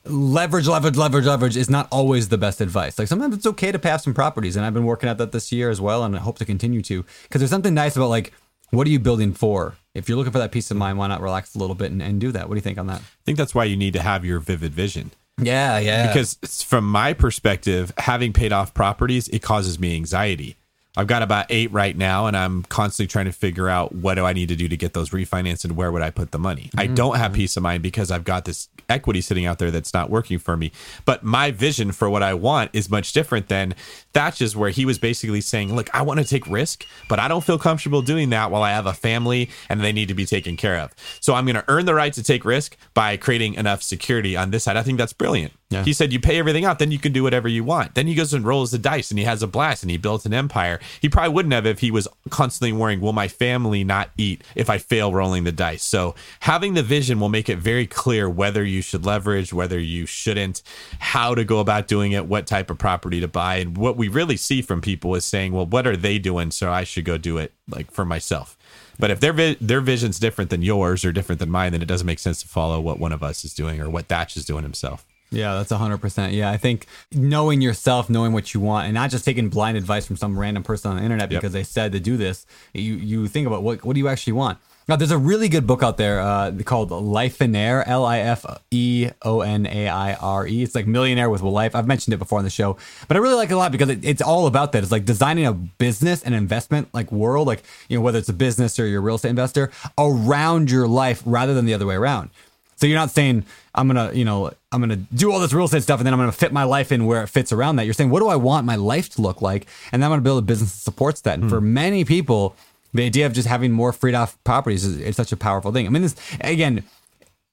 leverage, 0.04 0.68
leverage, 0.68 0.96
leverage, 0.96 1.26
leverage 1.26 1.56
is 1.56 1.68
not 1.68 1.88
always 1.90 2.28
the 2.28 2.38
best 2.38 2.60
advice. 2.60 2.98
Like 2.98 3.08
sometimes 3.08 3.34
it's 3.34 3.46
okay 3.46 3.72
to 3.72 3.78
pass 3.78 4.04
some 4.04 4.14
properties, 4.14 4.56
and 4.56 4.64
I've 4.64 4.74
been 4.74 4.84
working 4.84 5.08
at 5.08 5.18
that 5.18 5.32
this 5.32 5.52
year 5.52 5.70
as 5.70 5.80
well, 5.80 6.04
and 6.04 6.14
I 6.16 6.20
hope 6.20 6.38
to 6.38 6.44
continue 6.44 6.82
to 6.82 7.04
because 7.22 7.40
there's 7.40 7.50
something 7.50 7.74
nice 7.74 7.96
about 7.96 8.08
like 8.08 8.32
what 8.70 8.86
are 8.86 8.90
you 8.90 8.98
building 8.98 9.32
for? 9.32 9.76
If 9.94 10.08
you're 10.08 10.18
looking 10.18 10.32
for 10.32 10.38
that 10.38 10.52
peace 10.52 10.70
of 10.70 10.76
mind, 10.76 10.98
why 10.98 11.06
not 11.06 11.20
relax 11.20 11.54
a 11.54 11.58
little 11.58 11.76
bit 11.76 11.92
and, 11.92 12.02
and 12.02 12.20
do 12.20 12.32
that? 12.32 12.48
What 12.48 12.54
do 12.54 12.58
you 12.58 12.62
think 12.62 12.78
on 12.78 12.88
that? 12.88 13.00
I 13.00 13.24
think 13.24 13.38
that's 13.38 13.54
why 13.54 13.64
you 13.64 13.76
need 13.76 13.92
to 13.94 14.02
have 14.02 14.24
your 14.24 14.40
vivid 14.40 14.74
vision. 14.74 15.12
Yeah, 15.40 15.78
yeah. 15.78 16.06
Because 16.08 16.34
from 16.64 16.88
my 16.88 17.12
perspective, 17.12 17.92
having 17.98 18.32
paid 18.32 18.52
off 18.52 18.74
properties, 18.74 19.28
it 19.28 19.42
causes 19.42 19.78
me 19.78 19.94
anxiety. 19.94 20.56
I've 20.96 21.06
got 21.06 21.22
about 21.22 21.46
eight 21.50 21.70
right 21.72 21.96
now, 21.96 22.26
and 22.26 22.36
I'm 22.36 22.62
constantly 22.62 23.08
trying 23.08 23.26
to 23.26 23.32
figure 23.32 23.68
out 23.68 23.94
what 23.94 24.14
do 24.14 24.24
I 24.24 24.32
need 24.32 24.48
to 24.48 24.56
do 24.56 24.68
to 24.68 24.76
get 24.76 24.94
those 24.94 25.10
refinanced 25.10 25.64
and 25.64 25.76
where 25.76 25.92
would 25.92 26.02
I 26.02 26.10
put 26.10 26.30
the 26.30 26.38
money. 26.38 26.70
I 26.76 26.86
mm-hmm. 26.86 26.94
don't 26.94 27.16
have 27.16 27.32
peace 27.32 27.56
of 27.56 27.62
mind 27.62 27.82
because 27.82 28.10
I've 28.10 28.24
got 28.24 28.44
this 28.44 28.68
equity 28.88 29.20
sitting 29.20 29.46
out 29.46 29.58
there 29.58 29.70
that's 29.70 29.92
not 29.92 30.10
working 30.10 30.38
for 30.38 30.56
me. 30.56 30.72
But 31.04 31.22
my 31.22 31.50
vision 31.50 31.92
for 31.92 32.08
what 32.08 32.22
I 32.22 32.34
want 32.34 32.70
is 32.72 32.90
much 32.90 33.12
different 33.12 33.48
than 33.48 33.74
Thach's, 34.14 34.56
where 34.56 34.70
he 34.70 34.84
was 34.84 34.98
basically 34.98 35.40
saying, 35.40 35.74
Look, 35.74 35.94
I 35.94 36.02
want 36.02 36.20
to 36.20 36.26
take 36.26 36.46
risk, 36.46 36.86
but 37.08 37.18
I 37.18 37.28
don't 37.28 37.44
feel 37.44 37.58
comfortable 37.58 38.02
doing 38.02 38.30
that 38.30 38.50
while 38.50 38.62
I 38.62 38.70
have 38.70 38.86
a 38.86 38.94
family 38.94 39.50
and 39.68 39.80
they 39.80 39.92
need 39.92 40.08
to 40.08 40.14
be 40.14 40.26
taken 40.26 40.56
care 40.56 40.78
of. 40.78 40.94
So 41.20 41.34
I'm 41.34 41.44
going 41.44 41.56
to 41.56 41.64
earn 41.68 41.84
the 41.84 41.94
right 41.94 42.12
to 42.14 42.22
take 42.22 42.44
risk 42.44 42.76
by 42.94 43.16
creating 43.16 43.54
enough 43.54 43.82
security 43.82 44.36
on 44.36 44.50
this 44.50 44.64
side. 44.64 44.76
I 44.76 44.82
think 44.82 44.98
that's 44.98 45.12
brilliant. 45.12 45.52
Yeah. 45.68 45.82
He 45.82 45.92
said, 45.92 46.12
You 46.12 46.20
pay 46.20 46.38
everything 46.38 46.64
out, 46.64 46.78
then 46.78 46.92
you 46.92 46.98
can 46.98 47.12
do 47.12 47.24
whatever 47.24 47.48
you 47.48 47.64
want. 47.64 47.96
Then 47.96 48.06
he 48.06 48.14
goes 48.14 48.32
and 48.32 48.44
rolls 48.44 48.70
the 48.70 48.78
dice 48.78 49.10
and 49.10 49.18
he 49.18 49.24
has 49.24 49.42
a 49.42 49.48
blast 49.48 49.82
and 49.82 49.90
he 49.90 49.96
built 49.96 50.24
an 50.24 50.32
empire. 50.32 50.78
He 51.00 51.08
probably 51.08 51.34
wouldn't 51.34 51.54
have 51.54 51.66
if 51.66 51.80
he 51.80 51.90
was 51.90 52.06
constantly 52.30 52.72
worrying, 52.72 53.00
Will 53.00 53.12
my 53.12 53.26
family 53.26 53.82
not 53.82 54.10
eat 54.16 54.44
if 54.54 54.70
I 54.70 54.78
fail 54.78 55.12
rolling 55.12 55.42
the 55.42 55.50
dice? 55.50 55.82
So 55.82 56.14
having 56.40 56.74
the 56.74 56.84
vision 56.84 57.18
will 57.18 57.28
make 57.28 57.48
it 57.48 57.58
very 57.58 57.86
clear 57.86 58.30
whether 58.30 58.62
you 58.62 58.80
should 58.80 59.04
leverage, 59.04 59.52
whether 59.52 59.78
you 59.78 60.06
shouldn't, 60.06 60.62
how 61.00 61.34
to 61.34 61.44
go 61.44 61.58
about 61.58 61.88
doing 61.88 62.12
it, 62.12 62.26
what 62.26 62.46
type 62.46 62.70
of 62.70 62.78
property 62.78 63.18
to 63.20 63.28
buy. 63.28 63.56
And 63.56 63.76
what 63.76 63.96
we 63.96 64.06
really 64.06 64.36
see 64.36 64.62
from 64.62 64.80
people 64.80 65.16
is 65.16 65.24
saying, 65.24 65.52
Well, 65.52 65.66
what 65.66 65.86
are 65.86 65.96
they 65.96 66.20
doing? 66.20 66.52
So 66.52 66.70
I 66.70 66.84
should 66.84 67.04
go 67.04 67.18
do 67.18 67.38
it 67.38 67.52
like 67.68 67.90
for 67.90 68.04
myself. 68.04 68.56
But 69.00 69.10
if 69.10 69.18
their 69.18 69.32
vi- 69.32 69.56
their 69.60 69.80
vision's 69.80 70.20
different 70.20 70.50
than 70.50 70.62
yours 70.62 71.04
or 71.04 71.10
different 71.10 71.40
than 71.40 71.50
mine, 71.50 71.72
then 71.72 71.82
it 71.82 71.88
doesn't 71.88 72.06
make 72.06 72.20
sense 72.20 72.40
to 72.42 72.48
follow 72.48 72.80
what 72.80 73.00
one 73.00 73.12
of 73.12 73.24
us 73.24 73.44
is 73.44 73.52
doing 73.52 73.80
or 73.80 73.90
what 73.90 74.06
Thach 74.06 74.36
is 74.36 74.44
doing 74.44 74.62
himself. 74.62 75.04
Yeah, 75.30 75.54
that's 75.54 75.72
100%. 75.72 76.32
Yeah, 76.32 76.50
I 76.50 76.56
think 76.56 76.86
knowing 77.12 77.60
yourself, 77.60 78.08
knowing 78.08 78.32
what 78.32 78.54
you 78.54 78.60
want, 78.60 78.86
and 78.86 78.94
not 78.94 79.10
just 79.10 79.24
taking 79.24 79.48
blind 79.48 79.76
advice 79.76 80.06
from 80.06 80.16
some 80.16 80.38
random 80.38 80.62
person 80.62 80.90
on 80.92 80.96
the 80.98 81.02
internet 81.02 81.30
Yep. 81.30 81.40
because 81.40 81.52
they 81.52 81.64
said 81.64 81.92
to 81.92 82.00
do 82.00 82.16
this, 82.16 82.46
you, 82.72 82.94
you 82.94 83.26
think 83.28 83.46
about 83.46 83.62
what, 83.62 83.84
what 83.84 83.94
do 83.94 84.00
you 84.00 84.08
actually 84.08 84.34
want? 84.34 84.58
Now, 84.88 84.94
there's 84.94 85.10
a 85.10 85.18
really 85.18 85.48
good 85.48 85.66
book 85.66 85.82
out 85.82 85.96
there 85.96 86.20
uh, 86.20 86.52
called 86.64 86.90
Lifeonaire, 86.90 87.82
L 87.88 88.04
I 88.04 88.20
F 88.20 88.46
E 88.70 89.08
O 89.22 89.40
N 89.40 89.66
A 89.66 89.88
I 89.88 90.14
R 90.14 90.46
E. 90.46 90.62
It's 90.62 90.76
like 90.76 90.86
Millionaire 90.86 91.28
with 91.28 91.42
Life. 91.42 91.74
I've 91.74 91.88
mentioned 91.88 92.14
it 92.14 92.18
before 92.18 92.38
on 92.38 92.44
the 92.44 92.50
show, 92.50 92.76
but 93.08 93.16
I 93.16 93.20
really 93.20 93.34
like 93.34 93.50
it 93.50 93.54
a 93.54 93.56
lot 93.56 93.72
because 93.72 93.88
it, 93.88 94.04
it's 94.04 94.22
all 94.22 94.46
about 94.46 94.70
that. 94.70 94.84
It's 94.84 94.92
like 94.92 95.04
designing 95.04 95.44
a 95.44 95.52
business 95.52 96.22
and 96.22 96.36
investment 96.36 96.86
like 96.94 97.10
world, 97.10 97.48
like, 97.48 97.64
you 97.88 97.98
know, 97.98 98.02
whether 98.02 98.20
it's 98.20 98.28
a 98.28 98.32
business 98.32 98.78
or 98.78 98.86
you're 98.86 99.00
a 99.00 99.02
real 99.02 99.16
estate 99.16 99.30
investor 99.30 99.72
around 99.98 100.70
your 100.70 100.86
life 100.86 101.20
rather 101.26 101.52
than 101.52 101.64
the 101.66 101.74
other 101.74 101.86
way 101.86 101.96
around. 101.96 102.30
So 102.76 102.86
you're 102.86 102.98
not 102.98 103.10
saying 103.10 103.44
I'm 103.74 103.86
gonna, 103.88 104.12
you 104.12 104.24
know, 104.24 104.52
I'm 104.70 104.80
gonna 104.80 104.96
do 104.96 105.32
all 105.32 105.40
this 105.40 105.52
real 105.52 105.64
estate 105.64 105.82
stuff 105.82 105.98
and 105.98 106.06
then 106.06 106.14
I'm 106.14 106.20
gonna 106.20 106.32
fit 106.32 106.52
my 106.52 106.64
life 106.64 106.92
in 106.92 107.06
where 107.06 107.22
it 107.22 107.28
fits 107.28 107.52
around 107.52 107.76
that. 107.76 107.84
You're 107.84 107.94
saying, 107.94 108.10
what 108.10 108.20
do 108.20 108.28
I 108.28 108.36
want 108.36 108.66
my 108.66 108.76
life 108.76 109.08
to 109.10 109.22
look 109.22 109.42
like? 109.42 109.66
And 109.92 110.02
then 110.02 110.06
I'm 110.06 110.12
gonna 110.12 110.22
build 110.22 110.38
a 110.38 110.46
business 110.46 110.72
that 110.72 110.80
supports 110.80 111.22
that. 111.22 111.34
And 111.34 111.44
hmm. 111.44 111.48
for 111.48 111.60
many 111.60 112.04
people, 112.04 112.54
the 112.94 113.04
idea 113.04 113.26
of 113.26 113.32
just 113.32 113.48
having 113.48 113.72
more 113.72 113.92
freed 113.92 114.14
off 114.14 114.42
properties 114.44 114.84
is, 114.84 114.98
is 114.98 115.16
such 115.16 115.32
a 115.32 115.36
powerful 115.36 115.72
thing. 115.72 115.86
I 115.86 115.90
mean, 115.90 116.02
this 116.02 116.16
again, 116.40 116.84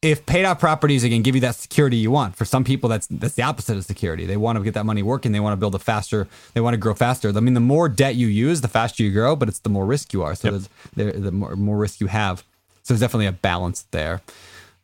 if 0.03 0.25
paid 0.25 0.43
off 0.43 0.59
properties 0.59 1.03
again 1.05 1.21
give 1.21 1.33
you 1.33 1.41
that 1.41 1.55
security 1.55 1.95
you 1.95 2.11
want. 2.11 2.35
For 2.35 2.43
some 2.43 2.63
people, 2.63 2.89
that's 2.89 3.07
that's 3.07 3.35
the 3.35 3.43
opposite 3.43 3.77
of 3.77 3.85
security. 3.85 4.25
They 4.25 4.37
want 4.37 4.57
to 4.57 4.63
get 4.63 4.73
that 4.73 4.85
money 4.85 5.01
working. 5.01 5.31
They 5.31 5.39
want 5.39 5.53
to 5.53 5.57
build 5.57 5.75
a 5.75 5.79
faster. 5.79 6.27
They 6.53 6.61
want 6.61 6.73
to 6.73 6.77
grow 6.77 6.93
faster. 6.93 7.29
I 7.29 7.39
mean, 7.39 7.53
the 7.53 7.61
more 7.61 7.87
debt 7.87 8.15
you 8.15 8.27
use, 8.27 8.61
the 8.61 8.67
faster 8.67 9.01
you 9.01 9.11
grow, 9.11 9.35
but 9.35 9.47
it's 9.47 9.59
the 9.59 9.69
more 9.69 9.85
risk 9.85 10.11
you 10.11 10.21
are. 10.23 10.35
So 10.35 10.51
there's 10.51 10.69
there, 10.95 11.11
the 11.13 11.31
more, 11.31 11.55
more 11.55 11.77
risk 11.77 12.01
you 12.01 12.07
have. 12.07 12.39
So 12.83 12.93
there's 12.93 12.99
definitely 12.99 13.27
a 13.27 13.31
balance 13.31 13.85
there. 13.91 14.21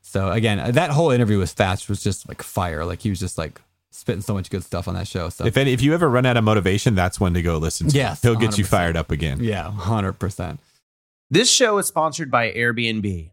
So 0.10 0.32
again, 0.32 0.72
that 0.72 0.90
whole 0.90 1.12
interview 1.12 1.38
with 1.38 1.56
Thach 1.56 1.88
was 1.88 2.02
just 2.02 2.28
like 2.28 2.42
fire. 2.42 2.84
Like 2.84 3.00
he 3.02 3.12
was 3.12 3.20
just 3.20 3.38
like 3.38 3.62
spitting 3.92 4.22
so 4.24 4.34
much 4.34 4.50
good 4.50 4.64
stuff 4.64 4.88
on 4.88 4.96
that 4.96 5.08
show. 5.08 5.30
So 5.30 5.46
If 5.46 5.56
any, 5.56 5.72
if 5.72 5.84
you 5.84 5.94
ever 5.94 6.10
run 6.10 6.26
out 6.26 6.36
of 6.36 6.44
motivation, 6.44 6.96
that's 6.96 7.20
when 7.20 7.36
to 7.36 7.44
go 7.44 7.58
listen 7.60 7.90
to. 7.90 7.96
Yes, 7.96 8.24
him. 8.24 8.32
he'll 8.32 8.40
get 8.40 8.58
you 8.58 8.64
100%. 8.64 8.68
fired 8.68 8.98
up 8.98 9.12
again. 9.12 9.38
yeah, 9.40 9.70
hundred 9.72 10.14
percent. 10.14 10.60
This 11.30 11.48
show 11.52 11.78
is 11.78 11.86
sponsored 11.86 12.32
by 12.32 12.52
Airbnb. 12.52 13.30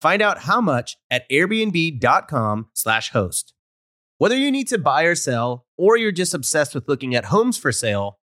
Find 0.00 0.22
out 0.22 0.40
how 0.40 0.60
much 0.60 0.96
at 1.10 1.28
airbnb.com/slash 1.30 3.10
host. 3.10 3.54
Whether 4.18 4.36
you 4.36 4.50
need 4.50 4.68
to 4.68 4.78
buy 4.78 5.04
or 5.04 5.14
sell, 5.14 5.66
or 5.76 5.96
you're 5.96 6.12
just 6.12 6.34
obsessed 6.34 6.74
with 6.74 6.88
looking 6.88 7.14
at 7.14 7.26
homes 7.26 7.56
for 7.56 7.70
sale, 7.70 8.17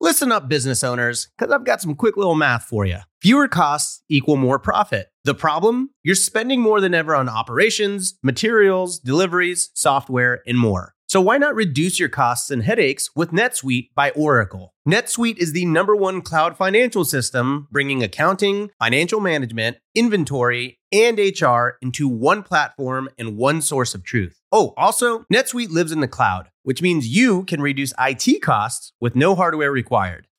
Listen 0.00 0.32
up, 0.32 0.48
business 0.48 0.84
owners, 0.84 1.28
because 1.38 1.52
I've 1.52 1.64
got 1.64 1.80
some 1.80 1.94
quick 1.94 2.16
little 2.16 2.34
math 2.34 2.64
for 2.64 2.84
you. 2.84 2.98
Fewer 3.22 3.48
costs 3.48 4.02
equal 4.08 4.36
more 4.36 4.58
profit. 4.58 5.08
The 5.24 5.34
problem? 5.34 5.90
You're 6.02 6.14
spending 6.14 6.60
more 6.60 6.80
than 6.80 6.94
ever 6.94 7.14
on 7.14 7.28
operations, 7.28 8.18
materials, 8.22 8.98
deliveries, 8.98 9.70
software, 9.72 10.42
and 10.46 10.58
more. 10.58 10.94
So 11.06 11.20
why 11.20 11.38
not 11.38 11.54
reduce 11.54 12.00
your 12.00 12.08
costs 12.08 12.50
and 12.50 12.64
headaches 12.64 13.08
with 13.14 13.30
NetSuite 13.30 13.90
by 13.94 14.10
Oracle? 14.10 14.74
NetSuite 14.88 15.36
is 15.38 15.52
the 15.52 15.64
number 15.64 15.94
one 15.94 16.22
cloud 16.22 16.56
financial 16.56 17.04
system, 17.04 17.68
bringing 17.70 18.02
accounting, 18.02 18.70
financial 18.80 19.20
management, 19.20 19.76
inventory, 19.94 20.80
and 20.90 21.18
HR 21.18 21.76
into 21.80 22.08
one 22.08 22.42
platform 22.42 23.08
and 23.16 23.36
one 23.36 23.62
source 23.62 23.94
of 23.94 24.02
truth. 24.02 24.40
Oh, 24.50 24.74
also, 24.76 25.24
NetSuite 25.32 25.70
lives 25.70 25.92
in 25.92 26.00
the 26.00 26.08
cloud, 26.08 26.50
which 26.64 26.82
means 26.82 27.06
you 27.06 27.44
can 27.44 27.62
reduce 27.62 27.92
IT 27.98 28.42
costs 28.42 28.92
with 29.00 29.14
no 29.14 29.34
hardware 29.36 29.70
required. 29.70 30.26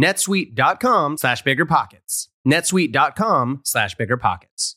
netsuite.com 0.00 1.16
slash 1.16 1.42
slash 1.42 1.42
biggerpockets. 1.44 2.28
netsuite.com 2.46 3.60
slash 3.64 3.96
biggerpockets. 3.96 4.76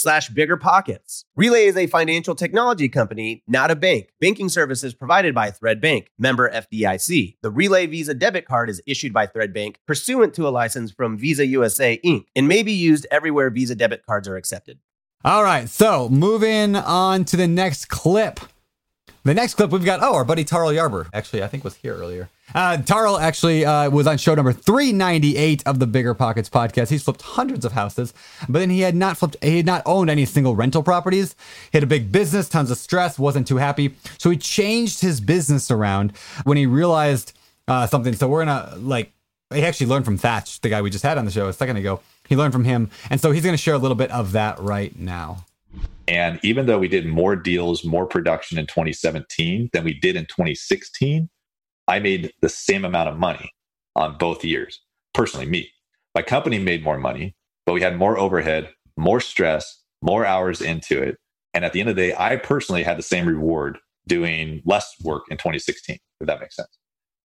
slash 0.01 0.29
biggerpockets. 0.29 1.23
Relay 1.35 1.65
is 1.65 1.77
a 1.77 1.87
financial 1.87 2.35
technology 2.35 2.89
company, 2.89 3.43
not 3.47 3.71
a 3.71 3.75
bank. 3.75 4.09
Banking 4.19 4.49
services 4.49 4.93
provided 4.93 5.33
by 5.33 5.51
Thread 5.51 5.79
Bank, 5.79 6.11
member 6.17 6.49
FDIC. 6.51 7.37
The 7.41 7.51
Relay 7.51 7.85
Visa 7.85 8.13
debit 8.13 8.45
card 8.45 8.69
is 8.69 8.81
issued 8.85 9.13
by 9.13 9.27
Thread 9.27 9.53
Bank 9.53 9.79
pursuant 9.87 10.33
to 10.33 10.47
a 10.47 10.49
license 10.49 10.91
from 10.91 11.17
Visa 11.17 11.45
USA 11.45 11.99
Inc. 12.03 12.25
and 12.35 12.47
may 12.47 12.63
be 12.63 12.73
used 12.73 13.07
everywhere 13.11 13.49
Visa 13.49 13.75
debit 13.75 14.05
cards 14.05 14.27
are 14.27 14.35
accepted. 14.35 14.79
All 15.23 15.43
right, 15.43 15.69
so 15.69 16.09
moving 16.09 16.75
on 16.75 17.25
to 17.25 17.37
the 17.37 17.47
next 17.47 17.89
clip. 17.89 18.39
The 19.23 19.35
next 19.35 19.53
clip 19.53 19.69
we've 19.69 19.85
got, 19.85 19.99
oh, 20.01 20.15
our 20.15 20.25
buddy 20.25 20.43
Tarl 20.43 20.73
Yarber. 20.73 21.07
Actually, 21.13 21.43
I 21.43 21.47
think 21.47 21.63
was 21.63 21.75
here 21.75 21.95
earlier. 21.95 22.29
Uh, 22.55 22.77
Tarl 22.77 23.21
actually 23.21 23.63
uh, 23.63 23.89
was 23.89 24.07
on 24.07 24.17
show 24.17 24.33
number 24.33 24.51
398 24.51 25.61
of 25.67 25.77
the 25.79 25.85
Bigger 25.85 26.13
Pockets 26.15 26.49
podcast. 26.49 26.89
He's 26.89 27.03
flipped 27.03 27.21
hundreds 27.21 27.63
of 27.63 27.73
houses, 27.73 28.13
but 28.49 28.59
then 28.59 28.71
he 28.71 28.81
had 28.81 28.95
not 28.95 29.17
flipped, 29.17 29.37
he 29.43 29.57
had 29.57 29.65
not 29.65 29.83
owned 29.85 30.09
any 30.09 30.25
single 30.25 30.55
rental 30.55 30.81
properties. 30.81 31.35
He 31.71 31.77
had 31.77 31.83
a 31.83 31.87
big 31.87 32.11
business, 32.11 32.49
tons 32.49 32.71
of 32.71 32.77
stress, 32.77 33.19
wasn't 33.19 33.47
too 33.47 33.57
happy. 33.57 33.93
So 34.17 34.31
he 34.31 34.37
changed 34.37 35.01
his 35.01 35.21
business 35.21 35.69
around 35.69 36.13
when 36.43 36.57
he 36.57 36.65
realized 36.65 37.33
uh, 37.67 37.85
something. 37.85 38.13
So 38.13 38.27
we're 38.27 38.43
gonna 38.45 38.75
like, 38.77 39.11
he 39.53 39.63
actually 39.63 39.87
learned 39.87 40.05
from 40.05 40.17
Thach, 40.17 40.59
the 40.61 40.69
guy 40.69 40.81
we 40.81 40.89
just 40.89 41.03
had 41.03 41.17
on 41.17 41.25
the 41.25 41.31
show 41.31 41.47
a 41.47 41.53
second 41.53 41.77
ago. 41.77 41.99
He 42.27 42.37
learned 42.37 42.53
from 42.53 42.63
him. 42.63 42.89
And 43.09 43.19
so 43.19 43.31
he's 43.31 43.43
going 43.43 43.53
to 43.53 43.61
share 43.61 43.73
a 43.73 43.77
little 43.77 43.95
bit 43.95 44.09
of 44.11 44.31
that 44.31 44.57
right 44.59 44.97
now. 44.97 45.45
And 46.11 46.41
even 46.43 46.65
though 46.65 46.77
we 46.77 46.89
did 46.89 47.05
more 47.05 47.37
deals, 47.37 47.85
more 47.85 48.05
production 48.05 48.57
in 48.57 48.67
2017 48.67 49.69
than 49.71 49.85
we 49.85 49.93
did 49.93 50.17
in 50.17 50.25
2016, 50.25 51.29
I 51.87 51.99
made 51.99 52.33
the 52.41 52.49
same 52.49 52.83
amount 52.83 53.07
of 53.07 53.17
money 53.17 53.53
on 53.95 54.17
both 54.17 54.43
years. 54.43 54.81
Personally, 55.13 55.45
me. 55.45 55.71
My 56.13 56.21
company 56.21 56.59
made 56.59 56.83
more 56.83 56.97
money, 56.97 57.33
but 57.65 57.71
we 57.71 57.79
had 57.79 57.97
more 57.97 58.17
overhead, 58.17 58.73
more 58.97 59.21
stress, 59.21 59.81
more 60.01 60.25
hours 60.25 60.59
into 60.59 61.01
it. 61.01 61.15
And 61.53 61.63
at 61.63 61.71
the 61.71 61.79
end 61.79 61.87
of 61.87 61.95
the 61.95 62.09
day, 62.09 62.15
I 62.17 62.35
personally 62.35 62.83
had 62.83 62.97
the 62.97 63.03
same 63.03 63.25
reward 63.25 63.77
doing 64.05 64.61
less 64.65 64.93
work 65.01 65.23
in 65.31 65.37
2016, 65.37 65.97
if 66.19 66.27
that 66.27 66.41
makes 66.41 66.57
sense. 66.57 66.77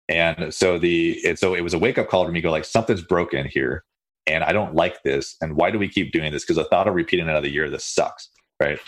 And 0.09 0.53
so 0.53 0.77
the 0.77 1.21
and 1.25 1.39
so 1.39 1.55
it 1.55 1.61
was 1.61 1.73
a 1.73 1.79
wake 1.79 1.97
up 1.97 2.09
call 2.09 2.25
for 2.25 2.31
me 2.33 2.41
go 2.41 2.51
like 2.51 2.65
something's 2.65 3.01
broken 3.01 3.47
here 3.47 3.85
and 4.27 4.43
I 4.43 4.51
don't 4.51 4.75
like 4.75 5.03
this. 5.03 5.37
And 5.39 5.55
why 5.55 5.71
do 5.71 5.79
we 5.79 5.87
keep 5.87 6.11
doing 6.11 6.33
this? 6.33 6.43
Because 6.43 6.57
the 6.57 6.65
thought 6.65 6.89
of 6.89 6.95
repeating 6.95 7.29
another 7.29 7.47
year, 7.47 7.69
this 7.69 7.85
sucks, 7.85 8.29
right? 8.59 8.79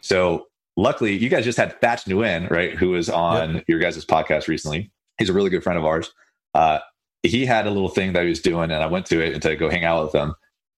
So 0.00 0.46
luckily, 0.76 1.16
you 1.16 1.28
guys 1.28 1.44
just 1.44 1.58
had 1.58 1.80
Thach 1.80 2.04
Nguyen, 2.06 2.50
right, 2.50 2.76
who 2.76 2.90
was 2.90 3.08
on 3.08 3.56
yep. 3.56 3.64
your 3.68 3.78
guys' 3.78 4.04
podcast 4.04 4.48
recently. 4.48 4.90
He's 5.18 5.28
a 5.28 5.32
really 5.32 5.50
good 5.50 5.62
friend 5.62 5.78
of 5.78 5.84
ours. 5.84 6.12
Uh, 6.54 6.80
he 7.22 7.46
had 7.46 7.66
a 7.66 7.70
little 7.70 7.88
thing 7.88 8.12
that 8.12 8.24
he 8.24 8.28
was 8.28 8.40
doing, 8.40 8.70
and 8.70 8.82
I 8.82 8.86
went 8.86 9.06
to 9.06 9.24
it 9.24 9.32
and 9.32 9.42
to 9.42 9.56
go 9.56 9.70
hang 9.70 9.84
out 9.84 10.04
with 10.04 10.14
him. 10.14 10.34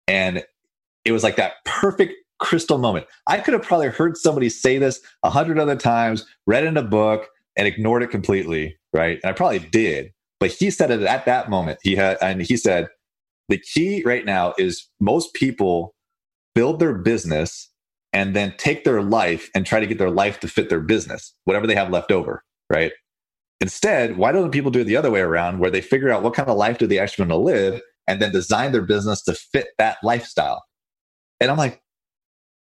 And 0.06 0.44
it 1.04 1.12
was 1.12 1.22
like 1.22 1.36
that 1.36 1.54
perfect 1.64 2.14
crystal 2.38 2.78
moment. 2.78 3.06
I 3.26 3.38
could 3.38 3.54
have 3.54 3.62
probably 3.62 3.88
heard 3.88 4.16
somebody 4.16 4.48
say 4.48 4.78
this 4.78 5.00
a 5.22 5.30
hundred 5.30 5.58
other 5.58 5.76
times, 5.76 6.26
read 6.46 6.64
in 6.64 6.76
a 6.76 6.82
book, 6.82 7.28
and 7.56 7.66
ignored 7.66 8.02
it 8.02 8.10
completely, 8.10 8.76
right? 8.92 9.18
And 9.22 9.30
I 9.30 9.32
probably 9.32 9.58
did. 9.58 10.12
But 10.38 10.50
he 10.50 10.70
said 10.70 10.90
it 10.90 11.02
at 11.02 11.24
that 11.24 11.48
moment. 11.48 11.78
He 11.82 11.96
had, 11.96 12.18
and 12.20 12.42
he 12.42 12.56
said, 12.56 12.88
the 13.48 13.58
key 13.58 14.02
right 14.04 14.24
now 14.24 14.54
is 14.58 14.88
most 15.00 15.32
people 15.34 15.94
build 16.54 16.78
their 16.78 16.94
business 16.94 17.70
and 18.12 18.34
then 18.34 18.54
take 18.56 18.84
their 18.84 19.02
life 19.02 19.50
and 19.54 19.66
try 19.66 19.80
to 19.80 19.86
get 19.86 19.98
their 19.98 20.10
life 20.10 20.40
to 20.40 20.48
fit 20.48 20.68
their 20.68 20.80
business, 20.80 21.34
whatever 21.44 21.66
they 21.66 21.74
have 21.74 21.90
left 21.90 22.10
over, 22.10 22.42
right? 22.70 22.92
Instead, 23.60 24.16
why 24.16 24.32
don't 24.32 24.50
people 24.50 24.70
do 24.70 24.80
it 24.80 24.84
the 24.84 24.96
other 24.96 25.10
way 25.10 25.20
around 25.20 25.58
where 25.58 25.70
they 25.70 25.80
figure 25.80 26.10
out 26.10 26.22
what 26.22 26.34
kind 26.34 26.48
of 26.48 26.56
life 26.56 26.78
do 26.78 26.86
they 26.86 26.98
actually 26.98 27.22
want 27.22 27.32
to 27.32 27.36
live 27.36 27.80
and 28.06 28.20
then 28.20 28.32
design 28.32 28.72
their 28.72 28.82
business 28.82 29.22
to 29.22 29.34
fit 29.34 29.68
that 29.78 29.98
lifestyle? 30.02 30.64
And 31.40 31.50
I'm 31.50 31.56
like, 31.56 31.82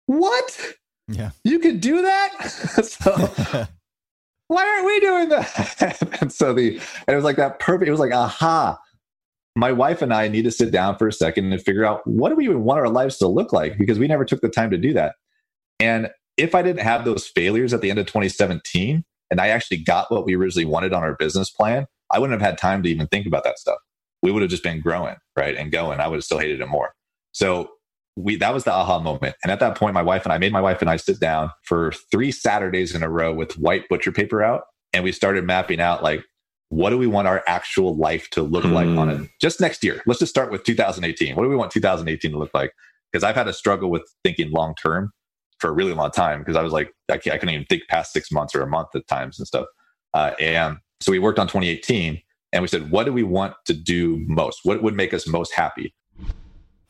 what? 0.06 0.76
Yeah. 1.08 1.32
You 1.43 1.60
could 1.60 1.82
do 1.82 2.02
that? 2.02 2.50
so 2.84 3.12
why 4.48 4.67
aren't 4.67 4.86
we 4.86 5.00
doing 5.00 5.30
that? 5.30 6.17
and 6.22 6.32
so 6.32 6.54
the 6.54 6.76
and 6.76 7.13
it 7.13 7.15
was 7.15 7.24
like 7.24 7.38
that 7.38 7.60
perfect, 7.60 7.88
it 7.88 7.91
was 7.91 8.00
like, 8.00 8.13
aha, 8.13 8.78
my 9.56 9.72
wife 9.72 10.02
and 10.02 10.13
I 10.13 10.28
need 10.28 10.43
to 10.43 10.52
sit 10.52 10.72
down 10.72 10.97
for 10.97 11.08
a 11.08 11.14
second 11.14 11.51
and 11.51 11.62
figure 11.62 11.86
out 11.86 12.05
what 12.05 12.30
do 12.30 12.36
we 12.36 12.45
even 12.45 12.64
want 12.64 12.80
our 12.80 12.89
lives 12.89 13.18
to 13.20 13.28
look 13.28 13.53
like 13.53 13.78
because 13.78 13.99
we 13.99 14.08
never 14.08 14.26
took 14.26 14.41
the 14.41 14.49
time 14.49 14.72
to 14.72 14.78
do 14.78 14.93
that. 14.93 15.16
And 15.80 16.09
if 16.38 16.55
I 16.55 16.61
didn't 16.61 16.82
have 16.82 17.05
those 17.05 17.28
failures 17.28 17.74
at 17.74 17.82
the 17.82 17.89
end 17.89 17.99
of 17.99 18.05
2017 18.07 19.03
and 19.30 19.41
I 19.41 19.49
actually 19.49 19.78
got 19.78 20.11
what 20.11 20.26
we 20.26 20.36
originally 20.36 20.65
wanted 20.65 20.93
on 20.93 21.03
our 21.03 21.15
business 21.15 21.49
plan, 21.49 21.86
I 22.11 22.19
wouldn't 22.19 22.39
have 22.39 22.47
had 22.47 22.57
time 22.57 22.84
to 22.84 22.89
even 22.89 23.07
think 23.07 23.26
about 23.26 23.43
that 23.43 23.59
stuff. 23.59 23.80
We 24.21 24.32
would 24.32 24.41
have 24.41 24.51
just 24.51 24.63
been 24.63 24.80
growing, 24.80 25.15
right? 25.36 25.55
And 25.55 25.71
going. 25.71 25.99
I 25.99 26.07
would 26.07 26.17
have 26.17 26.24
still 26.24 26.39
hated 26.39 26.61
it 26.61 26.67
more. 26.67 26.93
So 27.34 27.69
we 28.15 28.36
that 28.38 28.53
was 28.53 28.63
the 28.63 28.71
aha 28.71 28.99
moment. 28.99 29.36
And 29.43 29.51
at 29.51 29.59
that 29.59 29.76
point, 29.76 29.93
my 29.93 30.01
wife 30.01 30.24
and 30.24 30.32
I 30.32 30.38
made 30.38 30.53
my 30.53 30.61
wife 30.61 30.82
and 30.82 30.89
I 30.89 30.97
sit 30.97 31.19
down 31.19 31.51
for 31.63 31.91
three 32.11 32.32
Saturdays 32.32 32.93
in 32.95 33.03
a 33.03 33.09
row 33.09 33.34
with 33.34 33.57
white 33.57 33.89
butcher 33.89 34.11
paper 34.11 34.43
out 34.43 34.63
and 34.93 35.03
we 35.03 35.11
started 35.11 35.43
mapping 35.43 35.82
out 35.82 36.03
like 36.03 36.24
what 36.69 36.91
do 36.91 36.97
we 36.97 37.07
want 37.07 37.28
our 37.28 37.43
actual 37.47 37.95
life 37.95 38.30
to 38.32 38.41
look 38.41 38.63
like 38.63 38.88
on 38.88 39.09
it 39.09 39.17
hmm. 39.17 39.24
just 39.41 39.59
next 39.59 39.84
year 39.84 40.01
let's 40.05 40.19
just 40.19 40.30
start 40.30 40.51
with 40.51 40.63
2018 40.63 41.36
what 41.36 41.43
do 41.43 41.49
we 41.49 41.55
want 41.55 41.71
2018 41.71 42.32
to 42.32 42.38
look 42.38 42.51
like 42.53 42.71
because 43.11 43.24
i've 43.24 43.36
had 43.36 43.47
a 43.47 43.53
struggle 43.53 43.89
with 43.89 44.03
thinking 44.24 44.51
long 44.51 44.74
term 44.82 45.11
for 45.64 45.70
a 45.70 45.72
really 45.72 45.93
long 45.93 46.11
time 46.11 46.39
because 46.39 46.57
i 46.57 46.61
was 46.61 46.74
like 46.74 46.91
I, 47.09 47.14
I 47.14 47.20
couldn't 47.20 47.51
even 47.51 47.66
think 47.68 47.84
past 47.88 48.11
six 48.11 48.34
months 48.34 48.53
or 48.53 48.61
a 48.61 48.68
month 48.68 48.89
at 48.95 49.07
times 49.07 49.39
and 49.39 49.47
stuff 49.47 49.66
uh, 50.14 50.32
and 50.38 50.78
so 50.99 51.09
we 51.09 51.20
worked 51.20 51.39
on 51.39 51.47
2018 51.47 52.22
and 52.51 52.61
we 52.61 52.68
said 52.68 52.91
what 52.91 53.05
do 53.05 53.14
we 53.14 53.24
want 53.24 53.53
to 53.68 53.74
do 53.74 54.22
most 54.28 54.59
what 54.64 54.84
would 54.84 54.93
make 54.93 55.14
us 55.14 55.26
most 55.26 55.53
happy 55.53 55.93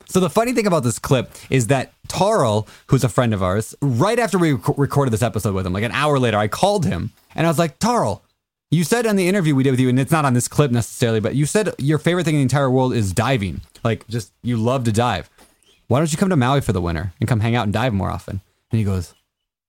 So 0.06 0.18
the 0.18 0.28
funny 0.28 0.52
thing 0.52 0.66
about 0.66 0.82
this 0.82 0.98
clip 0.98 1.30
is 1.50 1.68
that 1.68 1.92
Tarl, 2.08 2.66
who's 2.88 3.04
a 3.04 3.08
friend 3.08 3.32
of 3.32 3.42
ours, 3.42 3.74
right 3.80 4.18
after 4.18 4.38
we 4.38 4.52
rec- 4.52 4.76
recorded 4.76 5.12
this 5.12 5.22
episode 5.22 5.54
with 5.54 5.64
him, 5.66 5.72
like 5.72 5.82
an 5.82 5.92
hour 5.92 6.18
later, 6.18 6.36
I 6.36 6.46
called 6.46 6.84
him 6.84 7.10
and 7.34 7.46
I 7.46 7.50
was 7.50 7.58
like, 7.58 7.78
Tarl, 7.78 8.20
you 8.70 8.84
said 8.84 9.06
on 9.06 9.16
the 9.16 9.28
interview 9.28 9.54
we 9.54 9.62
did 9.62 9.70
with 9.70 9.80
you, 9.80 9.88
and 9.88 9.98
it's 9.98 10.10
not 10.10 10.24
on 10.24 10.34
this 10.34 10.48
clip 10.48 10.70
necessarily, 10.70 11.20
but 11.20 11.34
you 11.34 11.46
said 11.46 11.74
your 11.78 11.98
favorite 11.98 12.24
thing 12.24 12.34
in 12.34 12.40
the 12.40 12.42
entire 12.42 12.70
world 12.70 12.92
is 12.92 13.12
diving. 13.12 13.60
Like, 13.82 14.06
just 14.08 14.32
you 14.42 14.56
love 14.56 14.84
to 14.84 14.92
dive. 14.92 15.30
Why 15.88 16.00
don't 16.00 16.10
you 16.10 16.18
come 16.18 16.30
to 16.30 16.36
Maui 16.36 16.60
for 16.60 16.72
the 16.72 16.80
winter 16.80 17.12
and 17.20 17.28
come 17.28 17.40
hang 17.40 17.54
out 17.54 17.64
and 17.64 17.72
dive 17.72 17.92
more 17.92 18.10
often? 18.10 18.40
And 18.74 18.80
he 18.80 18.84
goes, 18.84 19.14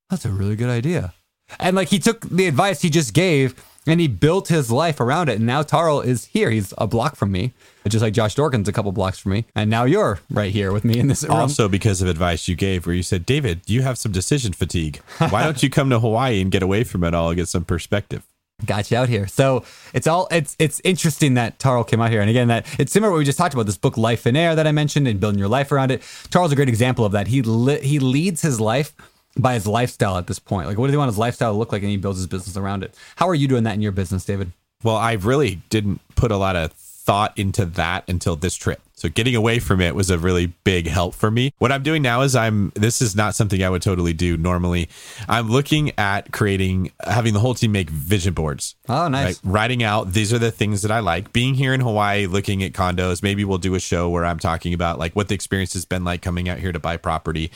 That's 0.10 0.26
a 0.26 0.32
really 0.32 0.56
good 0.56 0.72
idea. 0.72 1.14
And 1.60 1.76
like 1.76 1.89
he 1.89 1.99
took 1.99 2.22
the 2.22 2.47
advice 2.47 2.82
he 2.82 2.89
just 2.89 3.14
gave 3.14 3.53
and 3.86 3.99
he 3.99 4.08
built 4.08 4.47
his 4.47 4.72
life 4.72 4.99
around 4.99 5.30
it. 5.30 5.36
And 5.36 5.45
now 5.45 5.62
Tarl 5.62 6.03
is 6.03 6.26
here. 6.26 6.49
He's 6.49 6.74
a 6.80 6.88
block 6.88 7.16
from 7.16 7.32
me, 7.32 7.53
just 7.88 8.01
like 8.01 8.16
Josh 8.16 8.34
Dorkin's 8.34 8.68
a 8.68 8.74
couple 8.74 8.91
blocks 8.91 9.20
from 9.20 9.34
me. 9.34 9.45
And 9.53 9.70
now 9.70 9.84
you're 9.84 10.22
right 10.32 10.51
here 10.51 10.72
with 10.72 10.84
me 10.84 10.97
in 10.97 11.08
this 11.08 11.22
room. 11.22 11.34
Also, 11.34 11.70
because 11.70 12.01
of 12.01 12.08
advice 12.08 12.47
you 12.47 12.56
gave, 12.56 12.88
where 12.88 12.95
you 12.95 13.03
said, 13.03 13.28
David, 13.28 13.62
you 13.68 13.84
have 13.84 13.99
some 13.99 14.12
decision 14.12 14.53
fatigue. 14.53 15.01
Why 15.30 15.43
don't 15.43 15.62
you 15.62 15.70
come 15.70 15.91
to 15.91 15.99
Hawaii 15.99 16.41
and 16.41 16.51
get 16.51 16.64
away 16.64 16.84
from 16.84 17.03
it 17.03 17.14
all 17.14 17.30
and 17.30 17.38
get 17.38 17.47
some 17.47 17.64
perspective? 17.64 18.24
Got 18.66 18.89
you 18.89 18.97
out 18.97 19.10
here. 19.10 19.28
So 19.28 19.66
it's 19.93 20.08
all 20.08 20.28
it's 20.32 20.56
it's 20.60 20.80
interesting 20.86 21.34
that 21.34 21.60
Tarl 21.60 21.86
came 21.86 21.99
out 21.99 22.10
here. 22.10 22.22
And 22.22 22.30
again, 22.30 22.47
that 22.47 22.66
it's 22.80 22.93
similar 22.93 23.10
to 23.10 23.14
what 23.14 23.18
we 23.20 23.26
just 23.26 23.38
talked 23.38 23.53
about 23.53 23.66
this 23.66 23.78
book 23.78 23.95
Lifeonaire 23.95 24.56
that 24.56 24.66
I 24.66 24.72
mentioned 24.72 25.08
and 25.10 25.20
building 25.20 25.39
your 25.39 25.49
life 25.49 25.74
around 25.74 25.91
it. 25.91 26.01
Tarl's 26.30 26.53
a 26.53 26.56
great 26.56 26.70
example 26.70 27.03
of 27.03 27.12
that. 27.12 27.28
He 27.28 27.41
li- 27.41 27.82
he 27.82 27.99
leads 27.99 28.41
his 28.41 28.62
life 28.62 28.93
by 29.38 29.56
his 29.56 29.68
lifestyle 29.68 30.18
at 30.18 30.28
this 30.28 30.39
point. 30.39 30.68
Like 30.68 30.78
what 30.78 30.88
does 30.88 30.93
he 30.93 30.97
want 30.97 31.10
his 31.10 31.18
lifestyle 31.18 31.51
to 31.51 31.58
look 31.58 31.74
like 31.74 31.82
and 31.82 31.91
he 31.91 31.97
builds 31.97 32.20
his 32.20 32.28
business 32.28 32.56
around 32.56 32.84
it. 32.84 32.95
How 33.18 33.28
are 33.28 33.36
you 33.36 33.49
doing 33.49 33.66
that 33.66 33.74
in 33.74 33.82
your 33.82 33.91
business, 33.91 34.24
David? 34.24 34.53
Well, 34.84 34.95
I 34.95 35.14
really 35.14 35.62
didn't 35.70 35.99
put 36.16 36.32
a 36.32 36.38
lot 36.38 36.56
of 36.56 36.72
thought 37.06 37.38
into 37.38 37.66
that 37.66 38.03
until 38.10 38.36
this 38.36 38.56
trip. 38.56 38.82
So 38.93 39.10
getting 39.10 39.36
away 39.36 39.60
from 39.60 39.82
it 39.82 39.93
was 39.93 40.10
a 40.10 40.18
really 40.18 40.47
big 40.64 40.88
help 40.88 41.14
for 41.14 41.30
me. 41.30 41.53
What 41.60 41.72
I'm 41.72 41.84
doing 41.84 42.01
now 42.01 42.22
is 42.22 42.36
I'm 42.36 42.72
this 42.76 43.01
is 43.01 43.16
not 43.16 43.36
something 43.36 43.62
I 43.62 43.70
would 43.70 43.82
totally 43.82 44.14
do 44.14 44.38
normally. 44.38 44.89
I'm 45.28 45.49
looking 45.49 45.91
at 45.99 46.32
creating 46.32 46.91
having 47.06 47.34
the 47.34 47.39
whole 47.39 47.53
team 47.53 47.74
make 47.74 47.89
vision 47.89 48.34
boards. 48.34 48.76
Oh, 48.89 49.08
nice. 49.08 49.43
Like 49.43 49.53
writing 49.53 49.84
out 49.84 50.14
these 50.14 50.34
are 50.34 50.39
the 50.39 50.49
things 50.49 50.82
that 50.82 50.91
I 50.91 50.99
like. 50.99 51.32
Being 51.32 51.53
here 51.53 51.74
in 51.74 51.82
Hawaii, 51.82 52.26
looking 52.26 52.64
at 52.64 52.72
condos, 52.72 53.22
maybe 53.22 53.45
we'll 53.45 53.58
do 53.60 53.76
a 53.76 53.80
show 53.80 54.10
where 54.10 54.26
I'm 54.26 54.39
talking 54.39 54.74
about 54.74 54.97
like 54.97 55.16
what 55.16 55.28
the 55.28 55.36
experience 55.36 55.74
has 55.74 55.86
been 55.86 56.03
like 56.03 56.22
coming 56.22 56.49
out 56.49 56.58
here 56.58 56.72
to 56.72 56.80
buy 56.80 56.97
property 56.97 57.51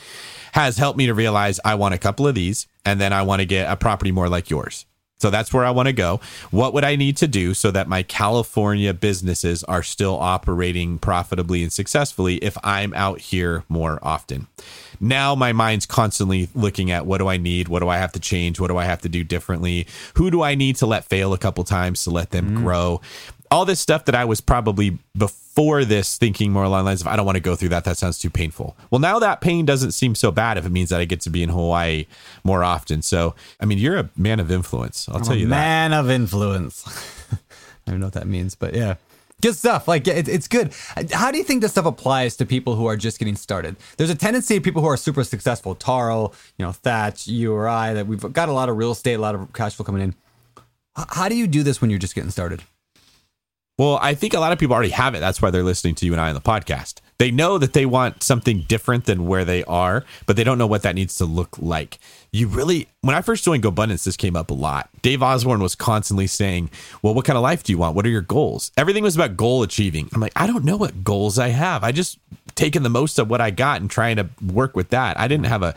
has 0.52 0.76
helped 0.76 0.98
me 0.98 1.06
to 1.06 1.14
realize 1.14 1.58
I 1.64 1.74
want 1.74 1.94
a 1.94 1.98
couple 1.98 2.28
of 2.28 2.34
these 2.34 2.66
and 2.84 3.00
then 3.00 3.12
I 3.12 3.22
want 3.22 3.40
to 3.40 3.46
get 3.46 3.70
a 3.70 3.76
property 3.76 4.12
more 4.12 4.28
like 4.28 4.50
yours. 4.50 4.86
So 5.20 5.30
that's 5.30 5.52
where 5.52 5.64
I 5.64 5.70
want 5.70 5.86
to 5.86 5.92
go. 5.92 6.20
What 6.50 6.72
would 6.74 6.84
I 6.84 6.96
need 6.96 7.16
to 7.18 7.28
do 7.28 7.52
so 7.54 7.70
that 7.70 7.88
my 7.88 8.02
California 8.02 8.94
businesses 8.94 9.62
are 9.64 9.82
still 9.82 10.18
operating 10.18 10.98
profitably 10.98 11.62
and 11.62 11.72
successfully 11.72 12.36
if 12.36 12.56
I'm 12.64 12.94
out 12.94 13.20
here 13.20 13.64
more 13.68 13.98
often? 14.02 14.46
Now 14.98 15.34
my 15.34 15.52
mind's 15.52 15.86
constantly 15.86 16.48
looking 16.54 16.90
at 16.90 17.06
what 17.06 17.18
do 17.18 17.28
I 17.28 17.36
need? 17.36 17.68
What 17.68 17.80
do 17.80 17.88
I 17.88 17.98
have 17.98 18.12
to 18.12 18.20
change? 18.20 18.60
What 18.60 18.68
do 18.68 18.76
I 18.76 18.84
have 18.84 19.02
to 19.02 19.08
do 19.08 19.22
differently? 19.24 19.86
Who 20.14 20.30
do 20.30 20.42
I 20.42 20.54
need 20.54 20.76
to 20.76 20.86
let 20.86 21.04
fail 21.04 21.32
a 21.32 21.38
couple 21.38 21.64
times 21.64 22.04
to 22.04 22.10
let 22.10 22.30
them 22.30 22.50
mm. 22.50 22.56
grow? 22.56 23.00
All 23.50 23.64
this 23.64 23.80
stuff 23.80 24.04
that 24.04 24.14
I 24.14 24.24
was 24.24 24.40
probably 24.40 24.98
before 25.16 25.49
this 25.60 26.16
thinking 26.16 26.52
more 26.52 26.64
along 26.64 26.80
the 26.80 26.84
lines 26.86 27.00
of 27.00 27.06
I 27.06 27.16
don't 27.16 27.26
want 27.26 27.36
to 27.36 27.40
go 27.40 27.54
through 27.54 27.68
that. 27.70 27.84
That 27.84 27.98
sounds 27.98 28.18
too 28.18 28.30
painful. 28.30 28.76
Well, 28.90 28.98
now 28.98 29.18
that 29.18 29.40
pain 29.40 29.66
doesn't 29.66 29.92
seem 29.92 30.14
so 30.14 30.30
bad 30.30 30.56
if 30.56 30.64
it 30.64 30.72
means 30.72 30.88
that 30.88 31.00
I 31.00 31.04
get 31.04 31.20
to 31.22 31.30
be 31.30 31.42
in 31.42 31.50
Hawaii 31.50 32.06
more 32.44 32.64
often. 32.64 33.02
So, 33.02 33.34
I 33.60 33.66
mean, 33.66 33.78
you're 33.78 33.98
a 33.98 34.10
man 34.16 34.40
of 34.40 34.50
influence. 34.50 35.08
I'll 35.08 35.20
tell 35.20 35.32
I'm 35.32 35.38
a 35.38 35.40
you 35.40 35.46
that. 35.46 35.50
man 35.50 35.92
of 35.92 36.10
influence. 36.10 36.84
I 37.86 37.90
don't 37.90 38.00
know 38.00 38.06
what 38.06 38.14
that 38.14 38.26
means, 38.26 38.54
but 38.54 38.74
yeah. 38.74 38.96
Good 39.42 39.54
stuff. 39.54 39.88
Like 39.88 40.06
it, 40.06 40.28
it's 40.28 40.48
good. 40.48 40.74
How 41.12 41.30
do 41.30 41.38
you 41.38 41.44
think 41.44 41.62
this 41.62 41.72
stuff 41.72 41.86
applies 41.86 42.36
to 42.36 42.46
people 42.46 42.76
who 42.76 42.86
are 42.86 42.96
just 42.96 43.18
getting 43.18 43.36
started? 43.36 43.76
There's 43.96 44.10
a 44.10 44.14
tendency 44.14 44.56
of 44.56 44.62
people 44.62 44.82
who 44.82 44.88
are 44.88 44.98
super 44.98 45.24
successful, 45.24 45.74
Tarl, 45.74 46.34
you 46.58 46.64
know, 46.64 46.72
Thach, 46.72 47.26
you 47.26 47.54
or 47.54 47.66
I, 47.66 47.94
that 47.94 48.06
we've 48.06 48.20
got 48.32 48.48
a 48.48 48.52
lot 48.52 48.68
of 48.68 48.76
real 48.76 48.92
estate, 48.92 49.14
a 49.14 49.18
lot 49.18 49.34
of 49.34 49.52
cash 49.52 49.74
flow 49.74 49.84
coming 49.84 50.02
in. 50.02 50.14
How 51.08 51.28
do 51.28 51.34
you 51.34 51.46
do 51.46 51.62
this 51.62 51.80
when 51.80 51.88
you're 51.88 51.98
just 51.98 52.14
getting 52.14 52.30
started? 52.30 52.62
Well, 53.80 53.98
I 54.02 54.12
think 54.12 54.34
a 54.34 54.40
lot 54.40 54.52
of 54.52 54.58
people 54.58 54.74
already 54.74 54.90
have 54.90 55.14
it. 55.14 55.20
That's 55.20 55.40
why 55.40 55.50
they're 55.50 55.62
listening 55.62 55.94
to 55.94 56.04
you 56.04 56.12
and 56.12 56.20
I 56.20 56.28
on 56.28 56.34
the 56.34 56.42
podcast. 56.42 56.96
They 57.16 57.30
know 57.30 57.56
that 57.56 57.72
they 57.72 57.86
want 57.86 58.22
something 58.22 58.66
different 58.68 59.06
than 59.06 59.24
where 59.24 59.42
they 59.42 59.64
are, 59.64 60.04
but 60.26 60.36
they 60.36 60.44
don't 60.44 60.58
know 60.58 60.66
what 60.66 60.82
that 60.82 60.94
needs 60.94 61.14
to 61.14 61.24
look 61.24 61.56
like. 61.58 61.98
You 62.30 62.48
really, 62.48 62.88
when 63.00 63.16
I 63.16 63.22
first 63.22 63.42
joined 63.42 63.62
GoBundance, 63.62 64.04
this 64.04 64.18
came 64.18 64.36
up 64.36 64.50
a 64.50 64.54
lot. 64.54 64.90
Dave 65.00 65.22
Osborne 65.22 65.62
was 65.62 65.74
constantly 65.74 66.26
saying, 66.26 66.68
Well, 67.00 67.14
what 67.14 67.24
kind 67.24 67.38
of 67.38 67.42
life 67.42 67.62
do 67.62 67.72
you 67.72 67.78
want? 67.78 67.96
What 67.96 68.04
are 68.04 68.10
your 68.10 68.20
goals? 68.20 68.70
Everything 68.76 69.02
was 69.02 69.16
about 69.16 69.38
goal 69.38 69.62
achieving. 69.62 70.10
I'm 70.14 70.20
like, 70.20 70.34
I 70.36 70.46
don't 70.46 70.66
know 70.66 70.76
what 70.76 71.02
goals 71.02 71.38
I 71.38 71.48
have. 71.48 71.82
I 71.82 71.90
just 71.90 72.18
taking 72.56 72.82
the 72.82 72.90
most 72.90 73.18
of 73.18 73.30
what 73.30 73.40
I 73.40 73.50
got 73.50 73.80
and 73.80 73.90
trying 73.90 74.16
to 74.16 74.28
work 74.44 74.76
with 74.76 74.90
that. 74.90 75.18
I 75.18 75.26
didn't 75.26 75.46
have 75.46 75.62
a 75.62 75.74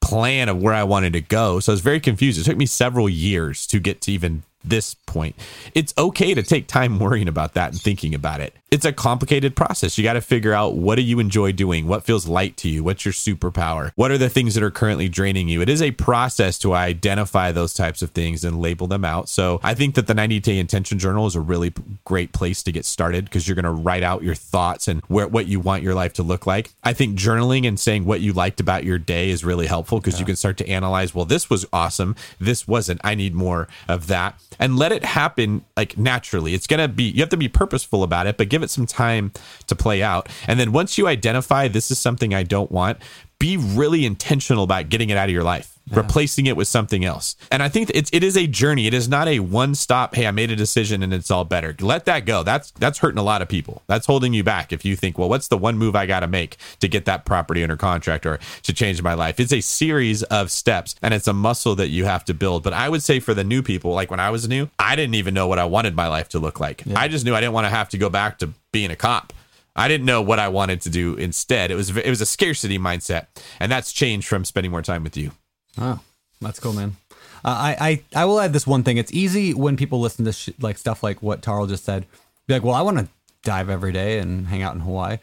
plan 0.00 0.48
of 0.48 0.60
where 0.60 0.74
I 0.74 0.82
wanted 0.82 1.12
to 1.12 1.20
go. 1.20 1.60
So 1.60 1.70
I 1.70 1.74
was 1.74 1.80
very 1.80 2.00
confused. 2.00 2.40
It 2.40 2.44
took 2.44 2.56
me 2.56 2.66
several 2.66 3.08
years 3.08 3.68
to 3.68 3.78
get 3.78 4.00
to 4.00 4.10
even 4.10 4.42
this 4.68 4.94
point. 4.94 5.36
It's 5.74 5.94
okay 5.96 6.34
to 6.34 6.42
take 6.42 6.66
time 6.66 6.98
worrying 6.98 7.28
about 7.28 7.54
that 7.54 7.72
and 7.72 7.80
thinking 7.80 8.14
about 8.14 8.40
it. 8.40 8.54
It's 8.70 8.84
a 8.84 8.92
complicated 8.92 9.54
process. 9.54 9.96
You 9.96 10.02
got 10.04 10.14
to 10.14 10.20
figure 10.20 10.52
out 10.52 10.74
what 10.74 10.96
do 10.96 11.02
you 11.02 11.20
enjoy 11.20 11.52
doing? 11.52 11.86
What 11.86 12.04
feels 12.04 12.26
light 12.26 12.56
to 12.58 12.68
you? 12.68 12.82
What's 12.82 13.04
your 13.04 13.14
superpower? 13.14 13.92
What 13.94 14.10
are 14.10 14.18
the 14.18 14.28
things 14.28 14.54
that 14.54 14.62
are 14.64 14.72
currently 14.72 15.08
draining 15.08 15.48
you? 15.48 15.62
It 15.62 15.68
is 15.68 15.80
a 15.80 15.92
process 15.92 16.58
to 16.58 16.74
identify 16.74 17.52
those 17.52 17.72
types 17.72 18.02
of 18.02 18.10
things 18.10 18.44
and 18.44 18.60
label 18.60 18.88
them 18.88 19.04
out. 19.04 19.28
So 19.28 19.60
I 19.62 19.74
think 19.74 19.94
that 19.94 20.08
the 20.08 20.14
90 20.14 20.40
day 20.40 20.58
intention 20.58 20.98
journal 20.98 21.26
is 21.26 21.36
a 21.36 21.40
really 21.40 21.72
great 22.04 22.32
place 22.32 22.62
to 22.64 22.72
get 22.72 22.84
started 22.84 23.24
because 23.26 23.46
you're 23.46 23.54
going 23.54 23.64
to 23.64 23.70
write 23.70 24.02
out 24.02 24.24
your 24.24 24.34
thoughts 24.34 24.88
and 24.88 25.00
where, 25.02 25.28
what 25.28 25.46
you 25.46 25.60
want 25.60 25.84
your 25.84 25.94
life 25.94 26.12
to 26.14 26.24
look 26.24 26.46
like. 26.46 26.74
I 26.82 26.92
think 26.92 27.16
journaling 27.16 27.66
and 27.68 27.78
saying 27.78 28.04
what 28.04 28.20
you 28.20 28.32
liked 28.32 28.58
about 28.58 28.84
your 28.84 28.98
day 28.98 29.30
is 29.30 29.44
really 29.44 29.66
helpful 29.66 30.00
because 30.00 30.18
you 30.18 30.26
can 30.26 30.36
start 30.36 30.56
to 30.58 30.68
analyze, 30.68 31.14
well, 31.14 31.24
this 31.24 31.48
was 31.48 31.66
awesome. 31.72 32.16
This 32.40 32.66
wasn't. 32.66 33.00
I 33.04 33.14
need 33.14 33.34
more 33.34 33.68
of 33.88 34.08
that. 34.08 34.38
And 34.58 34.76
let 34.76 34.92
it 34.92 35.04
happen 35.04 35.64
like 35.76 35.96
naturally. 35.98 36.54
It's 36.54 36.66
going 36.66 36.80
to 36.80 36.88
be, 36.88 37.04
you 37.04 37.20
have 37.20 37.28
to 37.30 37.36
be 37.36 37.48
purposeful 37.48 38.02
about 38.02 38.26
it, 38.26 38.36
but 38.36 38.48
give 38.48 38.62
it 38.62 38.70
some 38.70 38.86
time 38.86 39.32
to 39.66 39.76
play 39.76 40.02
out. 40.02 40.28
And 40.46 40.58
then 40.58 40.72
once 40.72 40.98
you 40.98 41.06
identify 41.06 41.68
this 41.68 41.90
is 41.90 41.98
something 41.98 42.34
I 42.34 42.42
don't 42.42 42.70
want, 42.70 42.98
be 43.38 43.56
really 43.56 44.06
intentional 44.06 44.64
about 44.64 44.88
getting 44.88 45.10
it 45.10 45.16
out 45.16 45.28
of 45.28 45.32
your 45.32 45.44
life. 45.44 45.75
Replacing 45.92 46.46
it 46.46 46.56
with 46.56 46.66
something 46.66 47.04
else, 47.04 47.36
and 47.52 47.62
I 47.62 47.68
think 47.68 47.92
it's 47.94 48.10
it 48.12 48.24
is 48.24 48.36
a 48.36 48.48
journey. 48.48 48.88
It 48.88 48.94
is 48.94 49.08
not 49.08 49.28
a 49.28 49.38
one 49.38 49.76
stop. 49.76 50.16
Hey, 50.16 50.26
I 50.26 50.32
made 50.32 50.50
a 50.50 50.56
decision 50.56 51.00
and 51.02 51.14
it's 51.14 51.30
all 51.30 51.44
better. 51.44 51.76
Let 51.80 52.06
that 52.06 52.26
go. 52.26 52.42
That's 52.42 52.72
that's 52.72 52.98
hurting 52.98 53.18
a 53.18 53.22
lot 53.22 53.40
of 53.40 53.48
people. 53.48 53.82
That's 53.86 54.04
holding 54.06 54.34
you 54.34 54.42
back. 54.42 54.72
If 54.72 54.84
you 54.84 54.96
think, 54.96 55.16
well, 55.16 55.28
what's 55.28 55.46
the 55.46 55.56
one 55.56 55.78
move 55.78 55.94
I 55.94 56.06
got 56.06 56.20
to 56.20 56.26
make 56.26 56.56
to 56.80 56.88
get 56.88 57.04
that 57.04 57.24
property 57.24 57.62
under 57.62 57.76
contract 57.76 58.26
or 58.26 58.40
to 58.64 58.72
change 58.72 59.00
my 59.00 59.14
life? 59.14 59.38
It's 59.38 59.52
a 59.52 59.60
series 59.60 60.24
of 60.24 60.50
steps, 60.50 60.96
and 61.02 61.14
it's 61.14 61.28
a 61.28 61.32
muscle 61.32 61.76
that 61.76 61.88
you 61.88 62.04
have 62.04 62.24
to 62.24 62.34
build. 62.34 62.64
But 62.64 62.72
I 62.72 62.88
would 62.88 63.02
say 63.02 63.20
for 63.20 63.32
the 63.32 63.44
new 63.44 63.62
people, 63.62 63.92
like 63.92 64.10
when 64.10 64.20
I 64.20 64.30
was 64.30 64.48
new, 64.48 64.68
I 64.80 64.96
didn't 64.96 65.14
even 65.14 65.34
know 65.34 65.46
what 65.46 65.60
I 65.60 65.66
wanted 65.66 65.94
my 65.94 66.08
life 66.08 66.28
to 66.30 66.40
look 66.40 66.58
like. 66.58 66.82
I 66.96 67.06
just 67.06 67.24
knew 67.24 67.34
I 67.34 67.40
didn't 67.40 67.54
want 67.54 67.66
to 67.66 67.70
have 67.70 67.90
to 67.90 67.98
go 67.98 68.10
back 68.10 68.38
to 68.38 68.50
being 68.72 68.90
a 68.90 68.96
cop. 68.96 69.32
I 69.76 69.88
didn't 69.88 70.06
know 70.06 70.22
what 70.22 70.38
I 70.38 70.48
wanted 70.48 70.80
to 70.82 70.90
do 70.90 71.14
instead. 71.14 71.70
It 71.70 71.74
was 71.74 71.94
it 71.96 72.08
was 72.08 72.20
a 72.20 72.26
scarcity 72.26 72.78
mindset, 72.78 73.26
and 73.60 73.70
that's 73.70 73.92
changed 73.92 74.26
from 74.26 74.44
spending 74.44 74.70
more 74.70 74.82
time 74.82 75.04
with 75.04 75.16
you. 75.16 75.32
Oh, 75.78 76.00
that's 76.40 76.60
cool, 76.60 76.72
man. 76.72 76.96
Uh, 77.44 77.48
I, 77.48 77.76
I 78.14 78.22
I 78.22 78.24
will 78.24 78.40
add 78.40 78.52
this 78.52 78.66
one 78.66 78.82
thing. 78.82 78.96
It's 78.96 79.12
easy 79.12 79.54
when 79.54 79.76
people 79.76 80.00
listen 80.00 80.24
to 80.24 80.32
sh- 80.32 80.50
like 80.60 80.78
stuff 80.78 81.02
like 81.02 81.22
what 81.22 81.42
Tarl 81.42 81.66
just 81.68 81.84
said. 81.84 82.06
Be 82.46 82.54
like, 82.54 82.64
well, 82.64 82.74
I 82.74 82.82
want 82.82 82.98
to 82.98 83.08
dive 83.42 83.68
every 83.70 83.92
day 83.92 84.18
and 84.18 84.46
hang 84.48 84.62
out 84.62 84.74
in 84.74 84.80
Hawaii. 84.80 85.18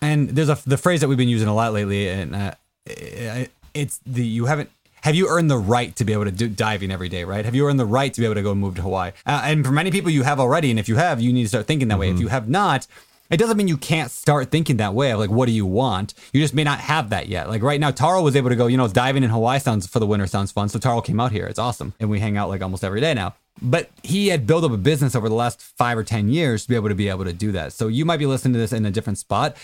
And 0.00 0.30
there's 0.30 0.48
a 0.48 0.58
the 0.66 0.76
phrase 0.76 1.00
that 1.00 1.08
we've 1.08 1.18
been 1.18 1.28
using 1.28 1.48
a 1.48 1.54
lot 1.54 1.72
lately, 1.72 2.08
and 2.08 2.34
uh, 2.34 2.54
it's 3.74 4.00
the 4.04 4.26
you 4.26 4.46
haven't. 4.46 4.70
Have 5.02 5.14
you 5.16 5.28
earned 5.28 5.50
the 5.50 5.58
right 5.58 5.94
to 5.96 6.04
be 6.04 6.12
able 6.12 6.24
to 6.26 6.30
do 6.30 6.48
diving 6.48 6.92
every 6.92 7.08
day, 7.08 7.24
right? 7.24 7.44
Have 7.44 7.56
you 7.56 7.66
earned 7.66 7.78
the 7.80 7.84
right 7.84 8.12
to 8.14 8.20
be 8.20 8.24
able 8.24 8.36
to 8.36 8.42
go 8.42 8.54
move 8.54 8.76
to 8.76 8.82
Hawaii? 8.82 9.10
Uh, 9.26 9.42
and 9.44 9.64
for 9.66 9.72
many 9.72 9.90
people, 9.90 10.10
you 10.10 10.22
have 10.22 10.38
already. 10.38 10.70
And 10.70 10.78
if 10.78 10.88
you 10.88 10.94
have, 10.96 11.20
you 11.20 11.32
need 11.32 11.42
to 11.42 11.48
start 11.48 11.66
thinking 11.66 11.88
that 11.88 11.98
way. 11.98 12.10
If 12.10 12.20
you 12.20 12.28
have 12.28 12.48
not, 12.48 12.86
it 13.32 13.38
doesn't 13.38 13.56
mean 13.56 13.66
you 13.66 13.78
can't 13.78 14.10
start 14.10 14.50
thinking 14.50 14.76
that 14.76 14.94
way 14.94 15.10
of 15.10 15.18
like, 15.18 15.30
what 15.30 15.46
do 15.46 15.52
you 15.52 15.64
want? 15.64 16.12
You 16.34 16.40
just 16.42 16.52
may 16.52 16.64
not 16.64 16.78
have 16.80 17.10
that 17.10 17.28
yet. 17.28 17.48
Like 17.48 17.62
right 17.62 17.80
now, 17.80 17.90
Tarl 17.90 18.22
was 18.22 18.36
able 18.36 18.50
to 18.50 18.56
go, 18.56 18.66
you 18.66 18.76
know, 18.76 18.86
diving 18.88 19.24
in 19.24 19.30
Hawaii 19.30 19.58
sounds 19.58 19.86
for 19.86 20.00
the 20.00 20.06
winter 20.06 20.26
sounds 20.26 20.52
fun. 20.52 20.68
So 20.68 20.78
Tarl 20.78 21.02
came 21.02 21.18
out 21.18 21.32
here. 21.32 21.46
It's 21.46 21.58
awesome. 21.58 21.94
And 21.98 22.10
we 22.10 22.20
hang 22.20 22.36
out 22.36 22.50
like 22.50 22.60
almost 22.60 22.84
every 22.84 23.00
day 23.00 23.14
now. 23.14 23.34
But 23.62 23.90
he 24.02 24.28
had 24.28 24.46
built 24.46 24.64
up 24.64 24.72
a 24.72 24.76
business 24.76 25.14
over 25.14 25.28
the 25.28 25.34
last 25.34 25.62
five 25.62 25.96
or 25.96 26.02
10 26.02 26.28
years 26.28 26.64
to 26.64 26.68
be 26.68 26.74
able 26.74 26.88
to 26.88 26.94
be 26.94 27.08
able 27.08 27.24
to 27.24 27.32
do 27.32 27.52
that. 27.52 27.72
So 27.72 27.86
you 27.88 28.04
might 28.04 28.18
be 28.18 28.26
listening 28.26 28.54
to 28.54 28.58
this 28.58 28.72
in 28.72 28.84
a 28.84 28.90
different 28.90 29.18
spot. 29.18 29.56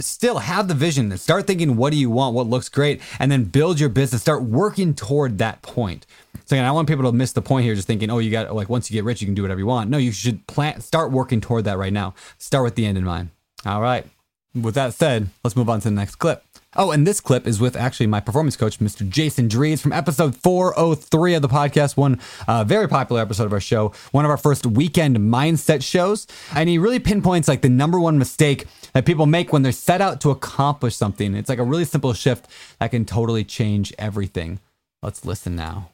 Still 0.00 0.38
have 0.38 0.68
the 0.68 0.74
vision. 0.74 1.16
Start 1.18 1.46
thinking, 1.46 1.76
what 1.76 1.92
do 1.92 1.98
you 1.98 2.10
want? 2.10 2.34
What 2.34 2.46
looks 2.46 2.68
great? 2.68 3.00
And 3.20 3.30
then 3.30 3.44
build 3.44 3.78
your 3.78 3.90
business. 3.90 4.22
Start 4.22 4.42
working 4.42 4.94
toward 4.94 5.38
that 5.38 5.60
point. 5.60 6.06
So 6.46 6.56
again, 6.56 6.64
I 6.64 6.72
want 6.72 6.88
people 6.88 7.04
to 7.04 7.12
miss 7.12 7.32
the 7.32 7.42
point 7.42 7.64
here, 7.64 7.74
just 7.74 7.86
thinking, 7.86 8.10
oh, 8.10 8.18
you 8.18 8.30
got 8.30 8.54
like 8.54 8.68
once 8.68 8.90
you 8.90 8.94
get 8.94 9.04
rich, 9.04 9.20
you 9.20 9.26
can 9.26 9.34
do 9.34 9.42
whatever 9.42 9.60
you 9.60 9.66
want. 9.66 9.90
No, 9.90 9.98
you 9.98 10.12
should 10.12 10.46
plan, 10.46 10.80
start 10.80 11.12
working 11.12 11.40
toward 11.40 11.64
that 11.64 11.76
right 11.76 11.92
now. 11.92 12.14
Start 12.38 12.64
with 12.64 12.74
the 12.74 12.86
end 12.86 12.96
in 12.96 13.04
mind. 13.04 13.30
All 13.66 13.82
right. 13.82 14.06
With 14.54 14.74
that 14.76 14.94
said, 14.94 15.28
let's 15.44 15.56
move 15.56 15.68
on 15.68 15.80
to 15.80 15.88
the 15.88 15.94
next 15.94 16.16
clip. 16.16 16.45
Oh, 16.78 16.90
and 16.90 17.06
this 17.06 17.20
clip 17.20 17.46
is 17.46 17.58
with 17.58 17.74
actually 17.74 18.06
my 18.06 18.20
performance 18.20 18.54
coach, 18.54 18.80
Mr. 18.80 19.08
Jason 19.08 19.48
Drees, 19.48 19.80
from 19.80 19.92
episode 19.92 20.36
403 20.36 21.34
of 21.34 21.40
the 21.40 21.48
podcast, 21.48 21.96
one 21.96 22.20
uh, 22.46 22.64
very 22.64 22.86
popular 22.86 23.22
episode 23.22 23.44
of 23.44 23.52
our 23.54 23.60
show, 23.60 23.92
one 24.12 24.26
of 24.26 24.30
our 24.30 24.36
first 24.36 24.66
weekend 24.66 25.16
mindset 25.16 25.82
shows. 25.82 26.26
And 26.54 26.68
he 26.68 26.76
really 26.76 26.98
pinpoints 26.98 27.48
like 27.48 27.62
the 27.62 27.70
number 27.70 27.98
one 27.98 28.18
mistake 28.18 28.66
that 28.92 29.06
people 29.06 29.24
make 29.24 29.54
when 29.54 29.62
they're 29.62 29.72
set 29.72 30.02
out 30.02 30.20
to 30.20 30.30
accomplish 30.30 30.94
something. 30.94 31.34
It's 31.34 31.48
like 31.48 31.58
a 31.58 31.64
really 31.64 31.86
simple 31.86 32.12
shift 32.12 32.46
that 32.78 32.90
can 32.90 33.06
totally 33.06 33.44
change 33.44 33.94
everything. 33.98 34.60
Let's 35.02 35.24
listen 35.24 35.56
now. 35.56 35.92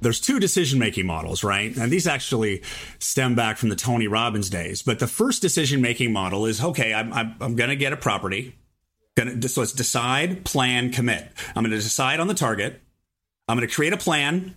There's 0.00 0.20
two 0.20 0.40
decision 0.40 0.78
making 0.78 1.04
models, 1.04 1.44
right? 1.44 1.76
And 1.76 1.92
these 1.92 2.06
actually 2.06 2.62
stem 2.98 3.34
back 3.34 3.58
from 3.58 3.68
the 3.68 3.76
Tony 3.76 4.06
Robbins 4.06 4.48
days. 4.48 4.82
But 4.82 5.00
the 5.00 5.06
first 5.06 5.42
decision 5.42 5.82
making 5.82 6.12
model 6.12 6.46
is 6.46 6.62
okay, 6.62 6.94
I'm, 6.94 7.12
I'm, 7.12 7.34
I'm 7.40 7.56
going 7.56 7.70
to 7.70 7.76
get 7.76 7.92
a 7.92 7.96
property. 7.96 8.54
Gonna, 9.16 9.48
so 9.48 9.62
it's 9.62 9.72
decide, 9.72 10.44
plan, 10.44 10.90
commit. 10.90 11.30
I'm 11.54 11.62
going 11.62 11.70
to 11.70 11.76
decide 11.76 12.18
on 12.18 12.26
the 12.26 12.34
target. 12.34 12.80
I'm 13.46 13.56
going 13.56 13.68
to 13.68 13.74
create 13.74 13.92
a 13.92 13.98
plan, 13.98 14.56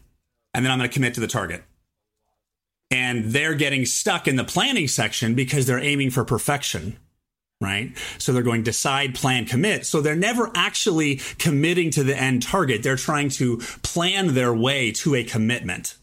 and 0.53 0.65
then 0.65 0.71
I'm 0.71 0.79
going 0.79 0.89
to 0.89 0.93
commit 0.93 1.13
to 1.15 1.19
the 1.19 1.27
target. 1.27 1.63
And 2.89 3.25
they're 3.25 3.53
getting 3.53 3.85
stuck 3.85 4.27
in 4.27 4.35
the 4.35 4.43
planning 4.43 4.87
section 4.87 5.35
because 5.35 5.65
they're 5.65 5.77
aiming 5.77 6.09
for 6.09 6.23
perfection, 6.23 6.97
right? 7.61 7.95
So 8.17 8.31
they're 8.31 8.41
going 8.41 8.63
decide, 8.63 9.13
plan, 9.13 9.45
commit. 9.45 9.85
So 9.85 10.01
they're 10.01 10.15
never 10.15 10.49
actually 10.55 11.17
committing 11.37 11.91
to 11.91 12.03
the 12.03 12.17
end 12.17 12.41
target. 12.43 12.81
They're 12.81 12.95
trying 12.95 13.29
to 13.31 13.57
plan 13.83 14.33
their 14.33 14.53
way 14.53 14.91
to 14.93 15.15
a 15.15 15.23
commitment. 15.23 15.95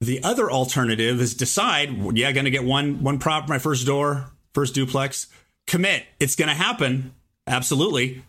The 0.00 0.22
other 0.22 0.50
alternative 0.50 1.20
is 1.20 1.34
decide, 1.34 1.96
yeah, 2.16 2.30
going 2.32 2.44
to 2.44 2.50
get 2.50 2.64
one 2.64 3.02
one 3.02 3.18
prop, 3.18 3.48
my 3.48 3.58
first 3.58 3.86
door, 3.86 4.30
first 4.52 4.74
duplex 4.74 5.28
commit. 5.66 6.04
It's 6.20 6.36
going 6.36 6.48
to 6.48 6.54
happen. 6.54 7.14
Absolutely. 7.46 8.22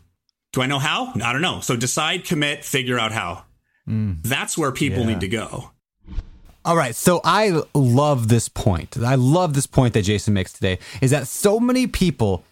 Do 0.54 0.62
I 0.62 0.66
know 0.66 0.80
how? 0.80 1.14
I 1.22 1.34
don't 1.34 1.42
know. 1.42 1.60
So 1.60 1.76
decide, 1.76 2.24
commit, 2.26 2.64
figure 2.64 3.00
out 3.00 3.12
how. 3.12 3.46
Mm. 3.88 4.22
That's 4.24 4.58
where 4.58 4.72
people 4.72 5.00
yeah. 5.00 5.08
need 5.08 5.20
to 5.22 5.28
go. 5.28 5.72
All 6.66 6.76
right. 6.76 6.96
So 6.96 7.22
I 7.24 7.62
love 7.74 8.28
this 8.28 8.50
point. 8.50 8.98
I 8.98 9.16
love 9.16 9.54
this 9.54 9.68
point 9.68 9.94
that 9.94 10.04
Jason 10.04 10.34
makes 10.34 10.52
today 10.52 10.80
is 11.02 11.12
that 11.12 11.28
so 11.28 11.60
many 11.60 11.88
people 11.88 12.44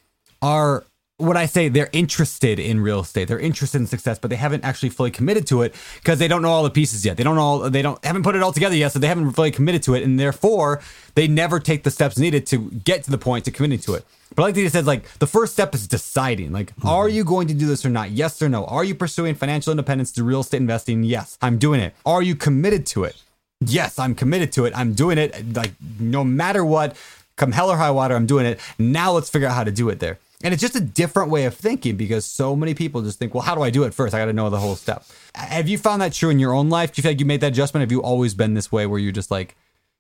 are 0.42 0.86
what 1.18 1.38
I 1.38 1.46
say 1.46 1.70
they're 1.70 1.90
interested 1.94 2.60
in 2.60 2.82
real 2.82 3.00
estate. 3.00 3.28
They're 3.28 3.40
interested 3.40 3.80
in 3.80 3.88
success, 3.88 4.20
but 4.20 4.30
they 4.30 4.36
haven't 4.36 4.66
actually 4.66 4.90
fully 4.90 5.12
committed 5.12 5.48
to 5.48 5.62
it 5.62 5.74
because 5.96 6.20
they 6.20 6.28
don't 6.28 6.42
know 6.42 6.50
all 6.50 6.64
the 6.64 6.70
pieces 6.70 7.06
yet. 7.06 7.16
They 7.16 7.24
don't 7.24 7.36
know 7.36 7.70
they 7.70 7.82
don't 7.82 8.04
haven't 8.04 8.24
put 8.24 8.36
it 8.36 8.44
all 8.44 8.52
together 8.52 8.76
yet, 8.76 8.92
so 8.92 9.00
they 9.00 9.08
haven't 9.08 9.32
fully 9.32 9.52
committed 9.52 9.82
to 9.84 9.96
it, 9.96 10.04
and 10.04 10.20
therefore 10.20 10.82
they 11.16 11.28
never 11.28 11.60
take 11.60 11.84
the 11.84 11.92
steps 11.92 12.18
needed 12.18 12.46
to 12.48 12.70
get 12.72 13.04
to 13.06 13.12
the 13.12 13.18
point 13.18 13.46
to 13.46 13.52
committing 13.52 13.80
to 13.80 13.94
it. 13.94 14.06
But 14.36 14.42
like 14.42 14.56
he 14.56 14.68
says, 14.68 14.86
like 14.86 15.08
the 15.20 15.28
first 15.28 15.54
step 15.54 15.74
is 15.74 15.88
deciding. 15.88 16.52
Like, 16.52 16.76
mm-hmm. 16.76 16.90
are 16.90 17.08
you 17.08 17.24
going 17.24 17.48
to 17.48 17.54
do 17.54 17.66
this 17.66 17.86
or 17.86 17.90
not? 17.90 18.12
Yes 18.12 18.42
or 18.42 18.50
no? 18.50 18.66
Are 18.66 18.84
you 18.84 18.94
pursuing 18.94 19.36
financial 19.36 19.72
independence 19.72 20.12
through 20.12 20.26
real 20.26 20.42
estate 20.42 20.58
investing? 20.58 21.04
Yes, 21.04 21.38
I'm 21.42 21.58
doing 21.58 21.80
it. 21.80 21.94
Are 22.06 22.22
you 22.22 22.36
committed 22.36 22.86
to 22.88 23.06
it? 23.06 23.22
Yes, 23.62 23.98
I'm 23.98 24.16
committed 24.16 24.52
to 24.54 24.66
it. 24.66 24.74
I'm 24.76 24.94
doing 24.94 25.18
it. 25.18 25.56
Like 25.56 25.72
no 25.98 26.26
matter 26.26 26.66
what, 26.66 26.98
come 27.38 27.54
hell 27.54 27.72
or 27.72 27.78
high 27.78 27.92
water, 27.92 28.16
I'm 28.16 28.26
doing 28.26 28.46
it. 28.46 28.60
Now 28.78 29.14
let's 29.14 29.30
figure 29.30 29.48
out 29.48 29.56
how 29.56 29.64
to 29.64 29.72
do 29.72 29.88
it 29.88 30.00
there. 30.00 30.20
And 30.44 30.54
it's 30.54 30.62
just 30.62 30.76
a 30.76 30.82
different 30.82 31.30
way 31.30 31.46
of 31.46 31.56
thinking 31.56 31.96
because 31.96 32.26
so 32.26 32.56
many 32.56 32.74
people 32.74 33.02
just 33.02 33.18
think, 33.18 33.34
well, 33.34 33.44
how 33.44 33.56
do 33.56 33.62
I 33.62 33.70
do 33.70 33.84
it 33.84 33.94
first? 33.94 34.14
I 34.14 34.20
got 34.20 34.26
to 34.26 34.34
know 34.34 34.50
the 34.50 34.60
whole 34.60 34.76
step. 34.76 35.06
Have 35.34 35.68
you 35.70 35.78
found 35.78 36.02
that 36.02 36.14
true 36.14 36.30
in 36.30 36.40
your 36.40 36.54
own 36.54 36.70
life? 36.70 36.92
Do 36.92 37.00
you 37.00 37.04
feel 37.04 37.12
like 37.12 37.20
you 37.20 37.26
made 37.26 37.42
that 37.42 37.54
adjustment? 37.54 37.82
Have 37.82 37.92
you 37.92 38.02
always 38.02 38.34
been 38.34 38.54
this 38.54 38.72
way 38.72 38.86
where 38.86 39.00
you 39.00 39.12
just 39.12 39.32
like, 39.32 39.56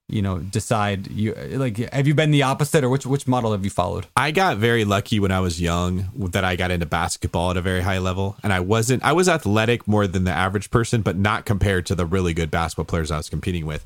you 0.07 0.21
know 0.21 0.38
decide 0.38 1.07
you 1.09 1.33
like 1.33 1.77
have 1.91 2.05
you 2.05 2.13
been 2.13 2.29
the 2.29 2.43
opposite 2.43 2.83
or 2.83 2.89
which 2.89 3.07
which 3.07 3.27
model 3.27 3.53
have 3.53 3.63
you 3.63 3.71
followed 3.71 4.05
i 4.15 4.29
got 4.29 4.57
very 4.57 4.86
lucky 4.86 5.19
when 5.19 5.31
i 5.31 5.39
was 5.39 5.59
young 5.59 6.07
that 6.15 6.43
i 6.43 6.55
got 6.55 6.69
into 6.69 6.86
basketball 6.86 7.49
at 7.49 7.57
a 7.57 7.61
very 7.61 7.81
high 7.81 7.97
level 7.97 8.38
and 8.43 8.53
i 8.53 8.59
wasn't 8.59 9.03
i 9.03 9.11
was 9.11 9.27
athletic 9.27 9.88
more 9.88 10.05
than 10.05 10.23
the 10.23 10.31
average 10.31 10.69
person 10.69 11.01
but 11.01 11.17
not 11.17 11.43
compared 11.43 11.88
to 11.88 11.95
the 11.95 12.05
really 12.05 12.36
good 12.36 12.51
basketball 12.51 12.86
players 12.86 13.09
i 13.09 13.17
was 13.17 13.29
competing 13.29 13.65
with 13.65 13.83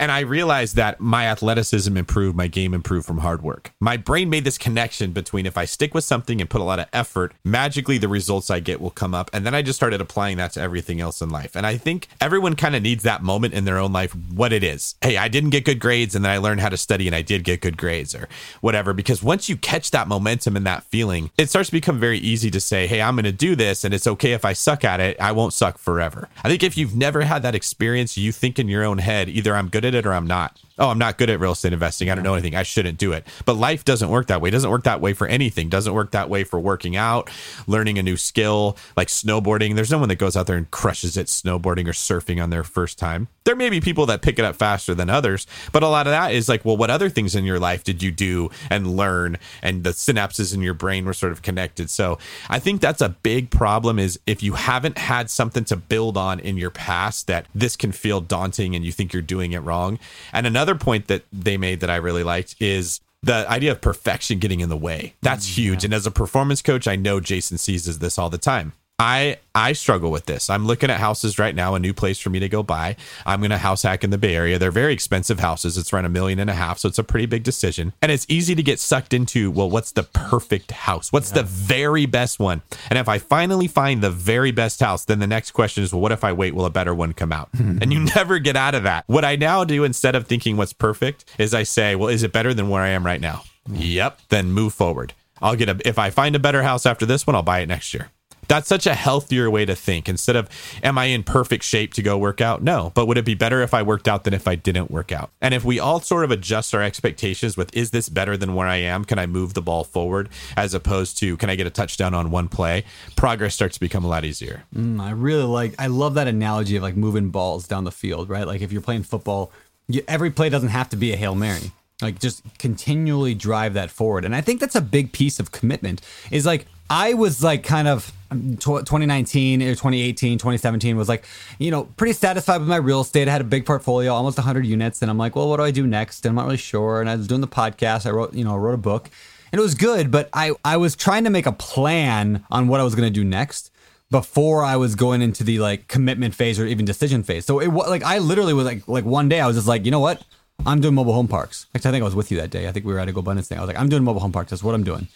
and 0.00 0.10
I 0.10 0.20
realized 0.20 0.76
that 0.76 0.98
my 0.98 1.26
athleticism 1.26 1.94
improved, 1.94 2.34
my 2.34 2.46
game 2.46 2.72
improved 2.72 3.06
from 3.06 3.18
hard 3.18 3.42
work. 3.42 3.72
My 3.80 3.98
brain 3.98 4.30
made 4.30 4.44
this 4.44 4.56
connection 4.56 5.12
between 5.12 5.44
if 5.44 5.58
I 5.58 5.66
stick 5.66 5.92
with 5.92 6.04
something 6.04 6.40
and 6.40 6.48
put 6.48 6.62
a 6.62 6.64
lot 6.64 6.78
of 6.78 6.86
effort, 6.94 7.34
magically 7.44 7.98
the 7.98 8.08
results 8.08 8.50
I 8.50 8.60
get 8.60 8.80
will 8.80 8.90
come 8.90 9.14
up. 9.14 9.30
And 9.34 9.44
then 9.44 9.54
I 9.54 9.60
just 9.60 9.78
started 9.78 10.00
applying 10.00 10.38
that 10.38 10.52
to 10.52 10.60
everything 10.60 11.02
else 11.02 11.20
in 11.20 11.28
life. 11.28 11.54
And 11.54 11.66
I 11.66 11.76
think 11.76 12.08
everyone 12.18 12.56
kind 12.56 12.74
of 12.74 12.82
needs 12.82 13.02
that 13.02 13.22
moment 13.22 13.52
in 13.52 13.66
their 13.66 13.76
own 13.76 13.92
life, 13.92 14.16
what 14.16 14.54
it 14.54 14.64
is. 14.64 14.94
Hey, 15.02 15.18
I 15.18 15.28
didn't 15.28 15.50
get 15.50 15.66
good 15.66 15.80
grades 15.80 16.14
and 16.14 16.24
then 16.24 16.32
I 16.32 16.38
learned 16.38 16.62
how 16.62 16.70
to 16.70 16.78
study 16.78 17.06
and 17.06 17.14
I 17.14 17.20
did 17.20 17.44
get 17.44 17.60
good 17.60 17.76
grades 17.76 18.14
or 18.14 18.26
whatever. 18.62 18.94
Because 18.94 19.22
once 19.22 19.50
you 19.50 19.56
catch 19.58 19.90
that 19.90 20.08
momentum 20.08 20.56
and 20.56 20.66
that 20.66 20.84
feeling, 20.84 21.30
it 21.36 21.50
starts 21.50 21.68
to 21.68 21.72
become 21.72 22.00
very 22.00 22.18
easy 22.18 22.50
to 22.52 22.60
say, 22.60 22.86
hey, 22.86 23.02
I'm 23.02 23.16
going 23.16 23.24
to 23.24 23.32
do 23.32 23.54
this 23.54 23.84
and 23.84 23.92
it's 23.92 24.06
okay 24.06 24.32
if 24.32 24.46
I 24.46 24.54
suck 24.54 24.82
at 24.82 25.00
it. 25.00 25.20
I 25.20 25.32
won't 25.32 25.52
suck 25.52 25.76
forever. 25.76 26.30
I 26.42 26.48
think 26.48 26.62
if 26.62 26.78
you've 26.78 26.96
never 26.96 27.20
had 27.20 27.42
that 27.42 27.54
experience, 27.54 28.16
you 28.16 28.32
think 28.32 28.58
in 28.58 28.66
your 28.66 28.82
own 28.82 28.96
head, 28.96 29.28
either 29.28 29.54
I'm 29.54 29.68
good 29.68 29.84
at 29.84 29.89
it 29.94 30.06
or 30.06 30.12
I'm 30.12 30.26
not 30.26 30.58
oh, 30.80 30.88
I'm 30.88 30.98
not 30.98 31.18
good 31.18 31.30
at 31.30 31.38
real 31.38 31.52
estate 31.52 31.72
investing. 31.72 32.10
I 32.10 32.14
don't 32.14 32.24
know 32.24 32.34
anything. 32.34 32.54
I 32.54 32.62
shouldn't 32.62 32.98
do 32.98 33.12
it. 33.12 33.26
But 33.44 33.54
life 33.54 33.84
doesn't 33.84 34.08
work 34.08 34.28
that 34.28 34.40
way. 34.40 34.48
It 34.48 34.52
doesn't 34.52 34.70
work 34.70 34.84
that 34.84 35.00
way 35.00 35.12
for 35.12 35.26
anything. 35.26 35.66
It 35.66 35.70
doesn't 35.70 35.92
work 35.92 36.12
that 36.12 36.28
way 36.30 36.42
for 36.42 36.58
working 36.58 36.96
out, 36.96 37.30
learning 37.66 37.98
a 37.98 38.02
new 38.02 38.16
skill, 38.16 38.76
like 38.96 39.08
snowboarding. 39.08 39.76
There's 39.76 39.90
no 39.90 39.98
one 39.98 40.08
that 40.08 40.16
goes 40.16 40.36
out 40.36 40.46
there 40.46 40.56
and 40.56 40.70
crushes 40.70 41.16
it 41.16 41.26
snowboarding 41.26 41.86
or 41.86 41.92
surfing 41.92 42.42
on 42.42 42.50
their 42.50 42.64
first 42.64 42.98
time. 42.98 43.28
There 43.44 43.56
may 43.56 43.68
be 43.68 43.80
people 43.80 44.06
that 44.06 44.22
pick 44.22 44.38
it 44.38 44.44
up 44.44 44.56
faster 44.56 44.94
than 44.94 45.10
others, 45.10 45.46
but 45.72 45.82
a 45.82 45.88
lot 45.88 46.06
of 46.06 46.12
that 46.12 46.32
is 46.32 46.48
like, 46.48 46.64
well, 46.64 46.76
what 46.76 46.90
other 46.90 47.08
things 47.08 47.34
in 47.34 47.44
your 47.44 47.58
life 47.58 47.84
did 47.84 48.02
you 48.02 48.10
do 48.10 48.50
and 48.70 48.96
learn? 48.96 49.36
And 49.62 49.84
the 49.84 49.90
synapses 49.90 50.54
in 50.54 50.62
your 50.62 50.74
brain 50.74 51.04
were 51.04 51.14
sort 51.14 51.32
of 51.32 51.42
connected. 51.42 51.90
So 51.90 52.18
I 52.48 52.58
think 52.58 52.80
that's 52.80 53.00
a 53.02 53.10
big 53.10 53.50
problem 53.50 53.98
is 53.98 54.18
if 54.26 54.42
you 54.42 54.54
haven't 54.54 54.98
had 54.98 55.30
something 55.30 55.64
to 55.64 55.76
build 55.76 56.16
on 56.16 56.40
in 56.40 56.56
your 56.56 56.70
past 56.70 57.26
that 57.26 57.46
this 57.54 57.76
can 57.76 57.92
feel 57.92 58.20
daunting 58.20 58.74
and 58.74 58.84
you 58.84 58.92
think 58.92 59.12
you're 59.12 59.22
doing 59.22 59.52
it 59.52 59.60
wrong. 59.60 59.98
And 60.32 60.46
another 60.46 60.69
point 60.74 61.08
that 61.08 61.24
they 61.32 61.56
made 61.56 61.80
that 61.80 61.90
I 61.90 61.96
really 61.96 62.24
liked 62.24 62.56
is 62.60 63.00
the 63.22 63.48
idea 63.48 63.72
of 63.72 63.80
perfection 63.80 64.38
getting 64.38 64.60
in 64.60 64.68
the 64.68 64.76
way. 64.76 65.14
That's 65.20 65.46
mm, 65.46 65.54
huge. 65.54 65.84
And 65.84 65.92
as 65.92 66.06
a 66.06 66.10
performance 66.10 66.62
coach, 66.62 66.88
I 66.88 66.96
know 66.96 67.20
Jason 67.20 67.58
sees 67.58 67.98
this 67.98 68.18
all 68.18 68.30
the 68.30 68.38
time. 68.38 68.72
I 69.00 69.38
I 69.54 69.72
struggle 69.72 70.10
with 70.10 70.26
this. 70.26 70.50
I'm 70.50 70.66
looking 70.66 70.90
at 70.90 71.00
houses 71.00 71.38
right 71.38 71.54
now, 71.54 71.74
a 71.74 71.78
new 71.78 71.94
place 71.94 72.20
for 72.20 72.28
me 72.28 72.38
to 72.38 72.50
go 72.50 72.62
buy. 72.62 72.96
I'm 73.24 73.40
going 73.40 73.50
to 73.50 73.56
house 73.56 73.82
hack 73.82 74.04
in 74.04 74.10
the 74.10 74.18
Bay 74.18 74.36
Area. 74.36 74.58
They're 74.58 74.70
very 74.70 74.92
expensive 74.92 75.40
houses. 75.40 75.78
It's 75.78 75.90
around 75.90 76.04
a 76.04 76.10
million 76.10 76.38
and 76.38 76.50
a 76.50 76.54
half, 76.54 76.78
so 76.78 76.86
it's 76.86 76.98
a 76.98 77.04
pretty 77.04 77.24
big 77.24 77.42
decision. 77.42 77.94
And 78.02 78.12
it's 78.12 78.26
easy 78.28 78.54
to 78.54 78.62
get 78.62 78.78
sucked 78.78 79.14
into, 79.14 79.50
well, 79.50 79.70
what's 79.70 79.92
the 79.92 80.02
perfect 80.02 80.70
house? 80.70 81.10
What's 81.12 81.30
yeah. 81.30 81.36
the 81.36 81.42
very 81.44 82.04
best 82.04 82.38
one? 82.38 82.60
And 82.90 82.98
if 82.98 83.08
I 83.08 83.18
finally 83.18 83.68
find 83.68 84.02
the 84.02 84.10
very 84.10 84.50
best 84.50 84.80
house, 84.80 85.06
then 85.06 85.18
the 85.18 85.26
next 85.26 85.52
question 85.52 85.82
is, 85.82 85.94
well, 85.94 86.02
what 86.02 86.12
if 86.12 86.22
I 86.22 86.34
wait? 86.34 86.54
Will 86.54 86.66
a 86.66 86.70
better 86.70 86.94
one 86.94 87.14
come 87.14 87.32
out? 87.32 87.48
Hmm. 87.60 87.76
and 87.82 87.92
you 87.92 88.00
never 88.00 88.38
get 88.38 88.56
out 88.56 88.74
of 88.74 88.84
that. 88.84 89.04
What 89.06 89.22
I 89.22 89.36
now 89.36 89.64
do 89.64 89.84
instead 89.84 90.14
of 90.14 90.26
thinking 90.26 90.56
what's 90.56 90.72
perfect 90.72 91.26
is 91.36 91.52
I 91.52 91.62
say, 91.62 91.94
well, 91.94 92.08
is 92.08 92.22
it 92.22 92.32
better 92.32 92.54
than 92.54 92.70
where 92.70 92.82
I 92.82 92.88
am 92.88 93.04
right 93.04 93.20
now? 93.20 93.42
Hmm. 93.66 93.74
Yep. 93.76 94.18
Then 94.30 94.52
move 94.52 94.72
forward. 94.72 95.12
I'll 95.42 95.56
get 95.56 95.68
a 95.68 95.78
if 95.84 95.98
I 95.98 96.08
find 96.08 96.34
a 96.34 96.38
better 96.38 96.62
house 96.62 96.86
after 96.86 97.04
this 97.04 97.26
one, 97.26 97.36
I'll 97.36 97.42
buy 97.42 97.60
it 97.60 97.66
next 97.66 97.92
year. 97.92 98.10
That's 98.50 98.66
such 98.66 98.88
a 98.88 98.94
healthier 98.94 99.48
way 99.48 99.64
to 99.64 99.76
think. 99.76 100.08
Instead 100.08 100.34
of, 100.34 100.48
am 100.82 100.98
I 100.98 101.04
in 101.04 101.22
perfect 101.22 101.62
shape 101.62 101.94
to 101.94 102.02
go 102.02 102.18
work 102.18 102.40
out? 102.40 102.64
No. 102.64 102.90
But 102.96 103.06
would 103.06 103.16
it 103.16 103.24
be 103.24 103.34
better 103.34 103.62
if 103.62 103.72
I 103.72 103.82
worked 103.82 104.08
out 104.08 104.24
than 104.24 104.34
if 104.34 104.48
I 104.48 104.56
didn't 104.56 104.90
work 104.90 105.12
out? 105.12 105.30
And 105.40 105.54
if 105.54 105.64
we 105.64 105.78
all 105.78 106.00
sort 106.00 106.24
of 106.24 106.32
adjust 106.32 106.74
our 106.74 106.82
expectations 106.82 107.56
with, 107.56 107.72
is 107.76 107.92
this 107.92 108.08
better 108.08 108.36
than 108.36 108.56
where 108.56 108.66
I 108.66 108.78
am? 108.78 109.04
Can 109.04 109.20
I 109.20 109.26
move 109.26 109.54
the 109.54 109.62
ball 109.62 109.84
forward? 109.84 110.30
As 110.56 110.74
opposed 110.74 111.16
to, 111.18 111.36
can 111.36 111.48
I 111.48 111.54
get 111.54 111.68
a 111.68 111.70
touchdown 111.70 112.12
on 112.12 112.32
one 112.32 112.48
play? 112.48 112.82
Progress 113.14 113.54
starts 113.54 113.74
to 113.74 113.80
become 113.80 114.04
a 114.04 114.08
lot 114.08 114.24
easier. 114.24 114.64
Mm, 114.74 115.00
I 115.00 115.12
really 115.12 115.44
like, 115.44 115.76
I 115.78 115.86
love 115.86 116.14
that 116.14 116.26
analogy 116.26 116.74
of 116.74 116.82
like 116.82 116.96
moving 116.96 117.30
balls 117.30 117.68
down 117.68 117.84
the 117.84 117.92
field, 117.92 118.28
right? 118.28 118.48
Like 118.48 118.62
if 118.62 118.72
you're 118.72 118.82
playing 118.82 119.04
football, 119.04 119.52
you, 119.86 120.02
every 120.08 120.32
play 120.32 120.48
doesn't 120.48 120.70
have 120.70 120.88
to 120.88 120.96
be 120.96 121.12
a 121.12 121.16
Hail 121.16 121.36
Mary 121.36 121.70
like 122.02 122.18
just 122.18 122.42
continually 122.58 123.34
drive 123.34 123.74
that 123.74 123.90
forward. 123.90 124.24
And 124.24 124.34
i 124.34 124.40
think 124.40 124.60
that's 124.60 124.74
a 124.74 124.80
big 124.80 125.12
piece 125.12 125.40
of 125.40 125.52
commitment 125.52 126.00
is 126.30 126.46
like 126.46 126.66
i 126.88 127.14
was 127.14 127.42
like 127.42 127.62
kind 127.62 127.86
of 127.88 128.12
um, 128.30 128.56
2019 128.56 129.62
or 129.62 129.70
2018 129.70 130.38
2017 130.38 130.96
was 130.96 131.08
like 131.08 131.24
you 131.58 131.70
know 131.70 131.84
pretty 131.96 132.12
satisfied 132.12 132.58
with 132.58 132.68
my 132.68 132.76
real 132.76 133.00
estate. 133.00 133.28
I 133.28 133.32
had 133.32 133.40
a 133.40 133.44
big 133.44 133.66
portfolio 133.66 134.12
almost 134.12 134.38
100 134.38 134.66
units. 134.66 135.02
And 135.02 135.10
i'm 135.10 135.18
like 135.18 135.36
well 135.36 135.48
what 135.48 135.56
do 135.58 135.62
i 135.62 135.70
do 135.70 135.86
next? 135.86 136.24
And 136.24 136.30
i'm 136.30 136.36
not 136.36 136.46
really 136.46 136.56
sure. 136.56 137.00
And 137.00 137.08
i 137.10 137.16
was 137.16 137.26
doing 137.26 137.40
the 137.40 137.48
podcast. 137.48 138.06
I 138.06 138.10
wrote 138.10 138.34
you 138.34 138.44
know 138.44 138.54
I 138.54 138.58
wrote 138.58 138.74
a 138.74 138.78
book. 138.78 139.10
And 139.52 139.58
it 139.58 139.62
was 139.62 139.74
good 139.74 140.10
but 140.10 140.28
i 140.32 140.52
i 140.64 140.76
was 140.76 140.94
trying 140.94 141.24
to 141.24 141.30
make 141.30 141.46
a 141.46 141.52
plan 141.52 142.44
on 142.50 142.68
what 142.68 142.80
i 142.80 142.84
was 142.84 142.94
going 142.94 143.08
to 143.08 143.12
do 143.12 143.24
next 143.24 143.70
before 144.10 144.64
I 144.64 144.76
was 144.76 144.96
going 144.96 145.22
into 145.22 145.44
the 145.44 145.60
like 145.60 145.88
commitment 145.88 146.34
phase 146.34 146.58
or 146.58 146.66
even 146.66 146.84
decision 146.84 147.22
phase. 147.22 147.46
So 147.46 147.60
it 147.60 147.68
was 147.68 147.88
like 147.88 148.02
I 148.02 148.18
literally 148.18 148.52
was 148.52 148.66
like 148.66 148.86
like 148.88 149.04
one 149.04 149.28
day 149.28 149.40
I 149.40 149.46
was 149.46 149.56
just 149.56 149.68
like, 149.68 149.84
you 149.84 149.90
know 149.90 150.00
what? 150.00 150.22
I'm 150.66 150.80
doing 150.80 150.94
mobile 150.94 151.12
home 151.12 151.28
parks. 151.28 151.66
Actually, 151.74 151.88
I 151.88 151.92
think 151.92 152.02
I 152.02 152.04
was 152.04 152.14
with 152.14 152.30
you 152.30 152.38
that 152.38 152.50
day. 152.50 152.68
I 152.68 152.72
think 152.72 152.84
we 152.86 152.92
were 152.92 152.98
at 152.98 153.08
a 153.08 153.12
GoBundance 153.12 153.46
thing. 153.46 153.58
I 153.58 153.60
was 153.60 153.68
like, 153.68 153.78
I'm 153.78 153.88
doing 153.88 154.04
mobile 154.04 154.20
home 154.20 154.32
parks. 154.32 154.50
That's 154.50 154.62
what 154.62 154.74
I'm 154.74 154.84
doing. 154.84 155.08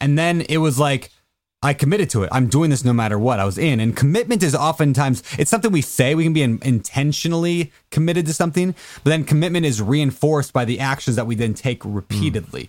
And 0.00 0.18
then 0.18 0.42
it 0.42 0.58
was 0.58 0.78
like 0.78 1.10
I 1.64 1.72
committed 1.72 2.10
to 2.10 2.24
it. 2.24 2.28
I'm 2.30 2.48
doing 2.48 2.68
this 2.68 2.84
no 2.84 2.92
matter 2.92 3.18
what. 3.18 3.40
I 3.40 3.46
was 3.46 3.56
in. 3.56 3.80
And 3.80 3.96
commitment 3.96 4.42
is 4.42 4.54
oftentimes 4.54 5.22
it's 5.38 5.50
something 5.50 5.72
we 5.72 5.80
say. 5.80 6.14
We 6.14 6.24
can 6.24 6.34
be 6.34 6.42
in, 6.42 6.58
intentionally 6.62 7.72
committed 7.90 8.26
to 8.26 8.34
something, 8.34 8.74
but 9.02 9.10
then 9.10 9.24
commitment 9.24 9.64
is 9.64 9.80
reinforced 9.80 10.52
by 10.52 10.66
the 10.66 10.78
actions 10.78 11.16
that 11.16 11.26
we 11.26 11.34
then 11.34 11.54
take 11.54 11.82
repeatedly. 11.82 12.64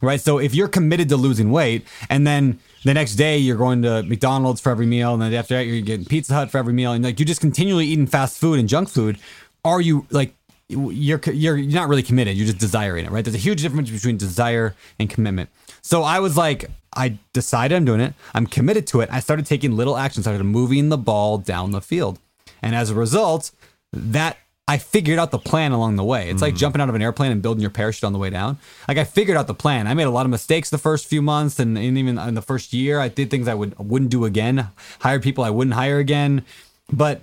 Hmm. 0.00 0.06
Right? 0.06 0.20
So 0.20 0.38
if 0.38 0.54
you're 0.54 0.68
committed 0.68 1.10
to 1.10 1.16
losing 1.16 1.52
weight 1.52 1.86
and 2.08 2.26
then 2.26 2.58
the 2.84 2.94
next 2.94 3.16
day 3.16 3.38
you're 3.38 3.58
going 3.58 3.82
to 3.82 4.02
McDonald's 4.02 4.60
for 4.60 4.70
every 4.70 4.86
meal 4.86 5.12
and 5.12 5.22
then 5.22 5.34
after 5.34 5.54
that 5.54 5.66
you're 5.66 5.82
getting 5.82 6.06
Pizza 6.06 6.34
Hut 6.34 6.50
for 6.50 6.58
every 6.58 6.72
meal 6.72 6.92
and 6.92 7.04
like 7.04 7.20
you're 7.20 7.26
just 7.26 7.42
continually 7.42 7.86
eating 7.86 8.06
fast 8.06 8.38
food 8.38 8.58
and 8.58 8.68
junk 8.68 8.88
food, 8.88 9.18
are 9.64 9.80
you 9.80 10.06
like 10.10 10.34
you're 10.70 11.20
you're 11.26 11.56
you're 11.56 11.80
not 11.80 11.88
really 11.88 12.02
committed. 12.02 12.36
You're 12.36 12.46
just 12.46 12.58
desiring 12.58 13.04
it, 13.04 13.10
right? 13.10 13.24
There's 13.24 13.34
a 13.34 13.38
huge 13.38 13.62
difference 13.62 13.90
between 13.90 14.16
desire 14.16 14.74
and 14.98 15.10
commitment. 15.10 15.50
So 15.82 16.02
I 16.02 16.20
was 16.20 16.36
like, 16.36 16.70
I 16.94 17.18
decided 17.32 17.76
I'm 17.76 17.84
doing 17.84 18.00
it. 18.00 18.14
I'm 18.34 18.46
committed 18.46 18.86
to 18.88 19.00
it. 19.00 19.08
I 19.12 19.20
started 19.20 19.46
taking 19.46 19.76
little 19.76 19.96
actions. 19.96 20.26
I 20.26 20.30
started 20.30 20.44
moving 20.44 20.88
the 20.88 20.98
ball 20.98 21.38
down 21.38 21.72
the 21.72 21.80
field, 21.80 22.18
and 22.62 22.74
as 22.74 22.90
a 22.90 22.94
result, 22.94 23.50
that 23.92 24.36
I 24.68 24.78
figured 24.78 25.18
out 25.18 25.32
the 25.32 25.38
plan 25.38 25.72
along 25.72 25.96
the 25.96 26.04
way. 26.04 26.30
It's 26.30 26.40
like 26.40 26.54
mm-hmm. 26.54 26.58
jumping 26.58 26.80
out 26.80 26.88
of 26.88 26.94
an 26.94 27.02
airplane 27.02 27.32
and 27.32 27.42
building 27.42 27.60
your 27.60 27.70
parachute 27.70 28.04
on 28.04 28.12
the 28.12 28.20
way 28.20 28.30
down. 28.30 28.56
Like 28.86 28.98
I 28.98 29.04
figured 29.04 29.36
out 29.36 29.48
the 29.48 29.54
plan. 29.54 29.88
I 29.88 29.94
made 29.94 30.04
a 30.04 30.10
lot 30.10 30.26
of 30.26 30.30
mistakes 30.30 30.70
the 30.70 30.78
first 30.78 31.06
few 31.06 31.20
months, 31.20 31.58
and, 31.58 31.76
and 31.76 31.98
even 31.98 32.18
in 32.18 32.34
the 32.34 32.42
first 32.42 32.72
year, 32.72 33.00
I 33.00 33.08
did 33.08 33.30
things 33.30 33.48
I 33.48 33.54
would 33.54 33.76
wouldn't 33.78 34.12
do 34.12 34.24
again. 34.24 34.68
Hired 35.00 35.24
people 35.24 35.42
I 35.42 35.50
wouldn't 35.50 35.74
hire 35.74 35.98
again, 35.98 36.44
but 36.92 37.22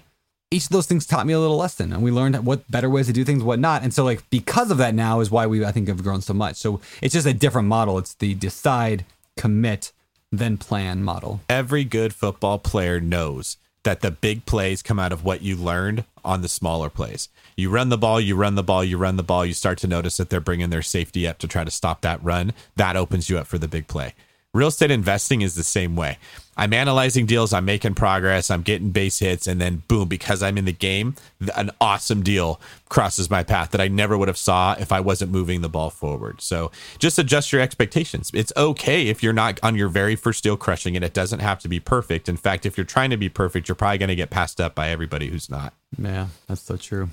each 0.49 0.63
of 0.63 0.69
those 0.69 0.85
things 0.85 1.05
taught 1.05 1.25
me 1.27 1.33
a 1.33 1.39
little 1.39 1.57
lesson 1.57 1.91
and 1.91 2.01
we 2.01 2.11
learned 2.11 2.45
what 2.45 2.69
better 2.71 2.89
ways 2.89 3.07
to 3.07 3.13
do 3.13 3.23
things 3.23 3.43
what 3.43 3.59
not 3.59 3.83
and 3.83 3.93
so 3.93 4.03
like 4.03 4.27
because 4.29 4.71
of 4.71 4.77
that 4.77 4.95
now 4.95 5.19
is 5.19 5.29
why 5.29 5.45
we 5.45 5.65
i 5.65 5.71
think 5.71 5.87
have 5.87 6.03
grown 6.03 6.21
so 6.21 6.33
much 6.33 6.55
so 6.55 6.79
it's 7.01 7.13
just 7.13 7.27
a 7.27 7.33
different 7.33 7.67
model 7.67 7.97
it's 7.97 8.13
the 8.15 8.33
decide 8.33 9.03
commit 9.35 9.91
then 10.31 10.57
plan 10.57 11.03
model 11.03 11.41
Every 11.49 11.83
good 11.83 12.13
football 12.13 12.59
player 12.59 12.99
knows 12.99 13.57
that 13.83 14.01
the 14.01 14.11
big 14.11 14.45
plays 14.45 14.81
come 14.81 14.99
out 14.99 15.13
of 15.13 15.23
what 15.23 15.41
you 15.41 15.55
learned 15.55 16.03
on 16.25 16.41
the 16.41 16.49
smaller 16.49 16.89
plays. 16.89 17.29
You 17.55 17.69
run 17.69 17.87
the 17.87 17.97
ball, 17.97 18.19
you 18.19 18.35
run 18.35 18.55
the 18.55 18.63
ball, 18.63 18.83
you 18.83 18.97
run 18.97 19.15
the 19.15 19.23
ball, 19.23 19.45
you 19.45 19.53
start 19.53 19.77
to 19.77 19.87
notice 19.87 20.17
that 20.17 20.29
they're 20.29 20.41
bringing 20.41 20.69
their 20.69 20.81
safety 20.81 21.25
up 21.25 21.37
to 21.37 21.47
try 21.47 21.63
to 21.63 21.71
stop 21.71 22.01
that 22.01 22.21
run. 22.21 22.51
That 22.75 22.97
opens 22.97 23.29
you 23.29 23.37
up 23.37 23.47
for 23.47 23.57
the 23.57 23.67
big 23.67 23.87
play. 23.87 24.13
Real 24.57 24.69
estate 24.69 24.89
investing 24.89 25.41
is 25.41 25.53
the 25.53 25.63
same 25.63 25.95
way. 25.95 26.17
I'm 26.57 26.73
analyzing 26.73 27.27
deals, 27.27 27.53
I'm 27.53 27.65
making 27.65 27.93
progress, 27.93 28.49
I'm 28.49 28.63
getting 28.63 28.89
base 28.89 29.19
hits, 29.19 29.45
and 29.45 29.61
then 29.61 29.83
boom, 29.87 30.07
because 30.07 30.41
I'm 30.41 30.57
in 30.57 30.65
the 30.65 30.73
game, 30.73 31.13
an 31.55 31.69
awesome 31.79 32.23
deal 32.23 32.59
crosses 32.89 33.29
my 33.29 33.43
path 33.43 33.69
that 33.69 33.81
I 33.81 33.87
never 33.87 34.17
would 34.17 34.27
have 34.27 34.37
saw 34.37 34.75
if 34.79 34.91
I 34.91 34.99
wasn't 34.99 35.31
moving 35.31 35.61
the 35.61 35.69
ball 35.69 35.91
forward. 35.91 36.41
So 36.41 36.71
just 36.97 37.19
adjust 37.19 37.53
your 37.53 37.61
expectations. 37.61 38.31
It's 38.33 38.51
okay 38.57 39.09
if 39.09 39.21
you're 39.21 39.31
not 39.31 39.59
on 39.61 39.75
your 39.75 39.89
very 39.89 40.15
first 40.15 40.43
deal 40.43 40.57
crushing 40.57 40.95
it. 40.95 41.03
It 41.03 41.13
doesn't 41.13 41.41
have 41.41 41.59
to 41.59 41.67
be 41.67 41.79
perfect. 41.79 42.27
In 42.27 42.35
fact, 42.35 42.65
if 42.65 42.79
you're 42.79 42.83
trying 42.83 43.11
to 43.11 43.17
be 43.17 43.29
perfect, 43.29 43.67
you're 43.67 43.75
probably 43.75 43.99
going 43.99 44.09
to 44.09 44.15
get 44.15 44.31
passed 44.31 44.59
up 44.59 44.73
by 44.73 44.89
everybody 44.89 45.27
who's 45.27 45.51
not. 45.51 45.75
Yeah, 45.99 46.29
that's 46.47 46.63
so 46.63 46.77
true. 46.77 47.09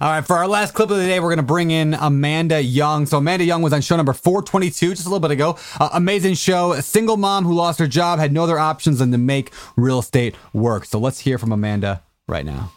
All 0.00 0.10
right, 0.10 0.24
for 0.24 0.36
our 0.36 0.46
last 0.46 0.74
clip 0.74 0.90
of 0.90 0.96
the 0.96 1.06
day, 1.06 1.18
we're 1.18 1.28
going 1.28 1.38
to 1.38 1.42
bring 1.42 1.70
in 1.70 1.94
Amanda 1.94 2.62
Young. 2.62 3.06
So, 3.06 3.18
Amanda 3.18 3.44
Young 3.44 3.62
was 3.62 3.72
on 3.72 3.80
show 3.80 3.96
number 3.96 4.12
422 4.12 4.90
just 4.90 5.06
a 5.06 5.08
little 5.08 5.20
bit 5.20 5.32
ago. 5.32 5.58
Uh, 5.80 5.90
amazing 5.92 6.34
show. 6.34 6.72
A 6.72 6.82
single 6.82 7.16
mom 7.16 7.44
who 7.44 7.54
lost 7.54 7.78
her 7.78 7.88
job, 7.88 8.18
had 8.18 8.32
no 8.32 8.44
other 8.44 8.58
options 8.58 9.00
than 9.00 9.10
to 9.12 9.18
make 9.18 9.52
real 9.76 9.98
estate 9.98 10.36
work. 10.52 10.84
So, 10.84 10.98
let's 10.98 11.20
hear 11.20 11.38
from 11.38 11.52
Amanda 11.52 12.02
right 12.28 12.46
now. 12.46 12.72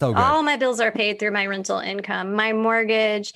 So. 0.00 0.14
All 0.14 0.42
my 0.42 0.56
bills 0.56 0.80
are 0.80 0.92
paid 0.92 1.18
through 1.18 1.30
my 1.30 1.46
rental 1.46 1.78
income, 1.78 2.34
my 2.34 2.52
mortgage, 2.52 3.32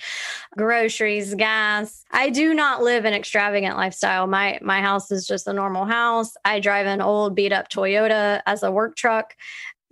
groceries, 0.57 1.35
gas. 1.35 2.05
I 2.11 2.29
do 2.29 2.53
not 2.53 2.83
live 2.83 3.05
an 3.05 3.15
extravagant 3.15 3.77
lifestyle. 3.77 4.27
My 4.27 4.59
my 4.61 4.83
house 4.83 5.11
is 5.11 5.27
just 5.27 5.47
a 5.47 5.53
normal 5.53 5.87
house. 5.87 6.35
I 6.45 6.61
drive 6.61 6.87
an 6.87 7.01
old 7.01 7.35
beat 7.35 7.53
up 7.53 7.71
Toyota 7.71 8.43
as 8.45 8.63
a 8.63 8.71
work 8.71 8.97
truck. 8.97 9.35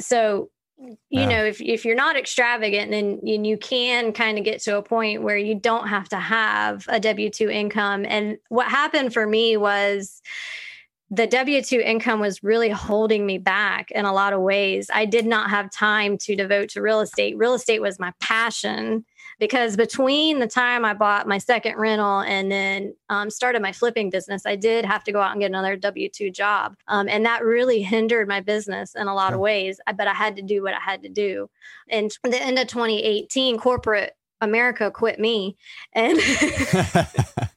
So 0.01 0.51
you 0.79 0.97
Yeah. 1.11 1.27
know 1.27 1.45
if, 1.45 1.61
if 1.61 1.85
you're 1.85 1.97
not 1.97 2.17
extravagant 2.17 2.91
then 2.91 3.21
you 3.25 3.57
can 3.57 4.13
kind 4.13 4.39
of 4.39 4.45
get 4.45 4.61
to 4.63 4.77
a 4.77 4.83
point 4.83 5.23
where 5.23 5.37
you 5.37 5.55
don't 5.55 5.89
have 5.89 6.09
to 6.11 6.17
have 6.17 6.85
a 6.89 7.01
w2 7.01 7.53
income 7.53 8.05
and 8.07 8.39
what 8.49 8.69
happened 8.69 9.13
for 9.13 9.27
me 9.27 9.57
was 9.57 10.21
the 11.11 11.27
W 11.27 11.63
2 11.63 11.81
income 11.81 12.19
was 12.21 12.43
really 12.43 12.69
holding 12.69 13.25
me 13.25 13.39
back 13.39 13.93
in 13.93 14.05
a 14.05 14.13
lot 14.13 14.33
of 14.33 14.41
ways. 14.41 14.91
I 14.93 15.05
did 15.05 15.25
not 15.25 15.51
have 15.51 15.71
time 15.71 16.19
to 16.19 16.35
devote 16.35 16.71
to 16.71 16.83
real 16.83 17.01
estate. 17.01 17.37
Real 17.39 17.55
estate 17.55 17.81
was 17.81 18.01
my 18.01 18.13
passion 18.21 19.05
because 19.39 19.77
between 19.77 20.39
the 20.39 20.47
time 20.47 20.85
I 20.85 20.95
bought 20.95 21.29
my 21.29 21.39
second 21.39 21.77
rental 21.77 22.21
and 22.21 22.51
then 22.51 22.95
um, 23.11 23.31
started 23.31 23.61
my 23.61 23.73
flipping 23.73 24.11
business, 24.11 24.47
I 24.47 24.57
did 24.57 24.85
have 24.85 25.05
to 25.05 25.13
go 25.13 25.21
out 25.21 25.33
and 25.33 25.41
get 25.41 25.51
another 25.51 25.77
W 25.77 26.09
2 26.09 26.31
job. 26.31 26.77
Um, 26.89 27.09
and 27.09 27.25
that 27.27 27.45
really 27.45 27.83
hindered 27.83 28.29
my 28.29 28.41
business 28.41 28.95
in 28.95 29.09
a 29.09 29.15
lot 29.15 29.35
of 29.35 29.41
ways. 29.41 29.79
But 29.97 30.09
I 30.09 30.15
had 30.15 30.37
to 30.37 30.43
do 30.43 30.63
what 30.63 30.75
I 30.75 30.81
had 30.81 31.03
to 31.03 31.09
do. 31.09 31.51
And 31.89 32.11
the 32.23 32.43
end 32.43 32.59
of 32.59 32.67
2018, 32.69 33.59
corporate 33.59 34.15
America 34.41 34.91
quit 34.91 35.19
me. 35.19 35.57
And 35.93 36.19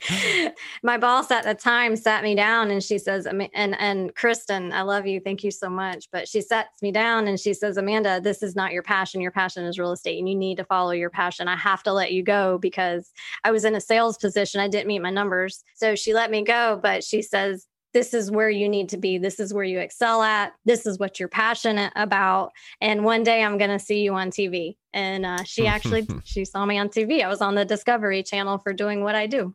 my 0.82 0.98
boss 0.98 1.30
at 1.30 1.44
the 1.44 1.54
time 1.54 1.96
sat 1.96 2.22
me 2.22 2.34
down 2.34 2.70
and 2.70 2.82
she 2.82 2.98
says 2.98 3.26
"Ama- 3.26 3.48
and 3.54 3.78
and 3.78 4.14
kristen 4.14 4.72
i 4.72 4.82
love 4.82 5.06
you 5.06 5.20
thank 5.20 5.44
you 5.44 5.50
so 5.50 5.68
much 5.68 6.08
but 6.12 6.28
she 6.28 6.40
sets 6.40 6.82
me 6.82 6.92
down 6.92 7.26
and 7.28 7.38
she 7.38 7.54
says 7.54 7.76
amanda 7.76 8.20
this 8.20 8.42
is 8.42 8.56
not 8.56 8.72
your 8.72 8.82
passion 8.82 9.20
your 9.20 9.30
passion 9.30 9.64
is 9.64 9.78
real 9.78 9.92
estate 9.92 10.18
and 10.18 10.28
you 10.28 10.34
need 10.34 10.56
to 10.56 10.64
follow 10.64 10.90
your 10.90 11.10
passion. 11.10 11.48
I 11.48 11.56
have 11.56 11.82
to 11.84 11.92
let 11.92 12.12
you 12.12 12.22
go 12.22 12.58
because 12.58 13.10
i 13.44 13.50
was 13.50 13.64
in 13.64 13.74
a 13.74 13.80
sales 13.80 14.18
position 14.18 14.60
i 14.60 14.68
didn't 14.68 14.86
meet 14.86 15.00
my 15.00 15.10
numbers. 15.10 15.62
So 15.74 15.94
she 15.94 16.14
let 16.14 16.30
me 16.30 16.42
go 16.44 16.78
but 16.82 17.04
she 17.04 17.22
says 17.22 17.66
this 17.94 18.12
is 18.12 18.30
where 18.30 18.50
you 18.50 18.68
need 18.68 18.90
to 18.90 18.98
be. 18.98 19.16
This 19.16 19.40
is 19.40 19.54
where 19.54 19.64
you 19.64 19.78
excel 19.78 20.22
at. 20.22 20.52
This 20.66 20.84
is 20.84 20.98
what 20.98 21.18
you're 21.18 21.28
passionate 21.28 21.90
about. 21.96 22.52
And 22.82 23.02
one 23.02 23.22
day 23.22 23.42
i'm 23.42 23.58
going 23.58 23.70
to 23.70 23.78
see 23.78 24.02
you 24.02 24.14
on 24.14 24.30
tv 24.30 24.76
and 24.92 25.26
uh, 25.26 25.42
she 25.44 25.66
actually 25.66 26.06
she 26.24 26.44
saw 26.44 26.64
me 26.64 26.78
on 26.78 26.88
tv 26.88 27.22
i 27.22 27.28
was 27.28 27.40
on 27.40 27.54
the 27.54 27.64
discovery 27.64 28.22
channel 28.22 28.58
for 28.58 28.72
doing 28.72 29.02
what 29.02 29.14
i 29.14 29.26
do 29.26 29.54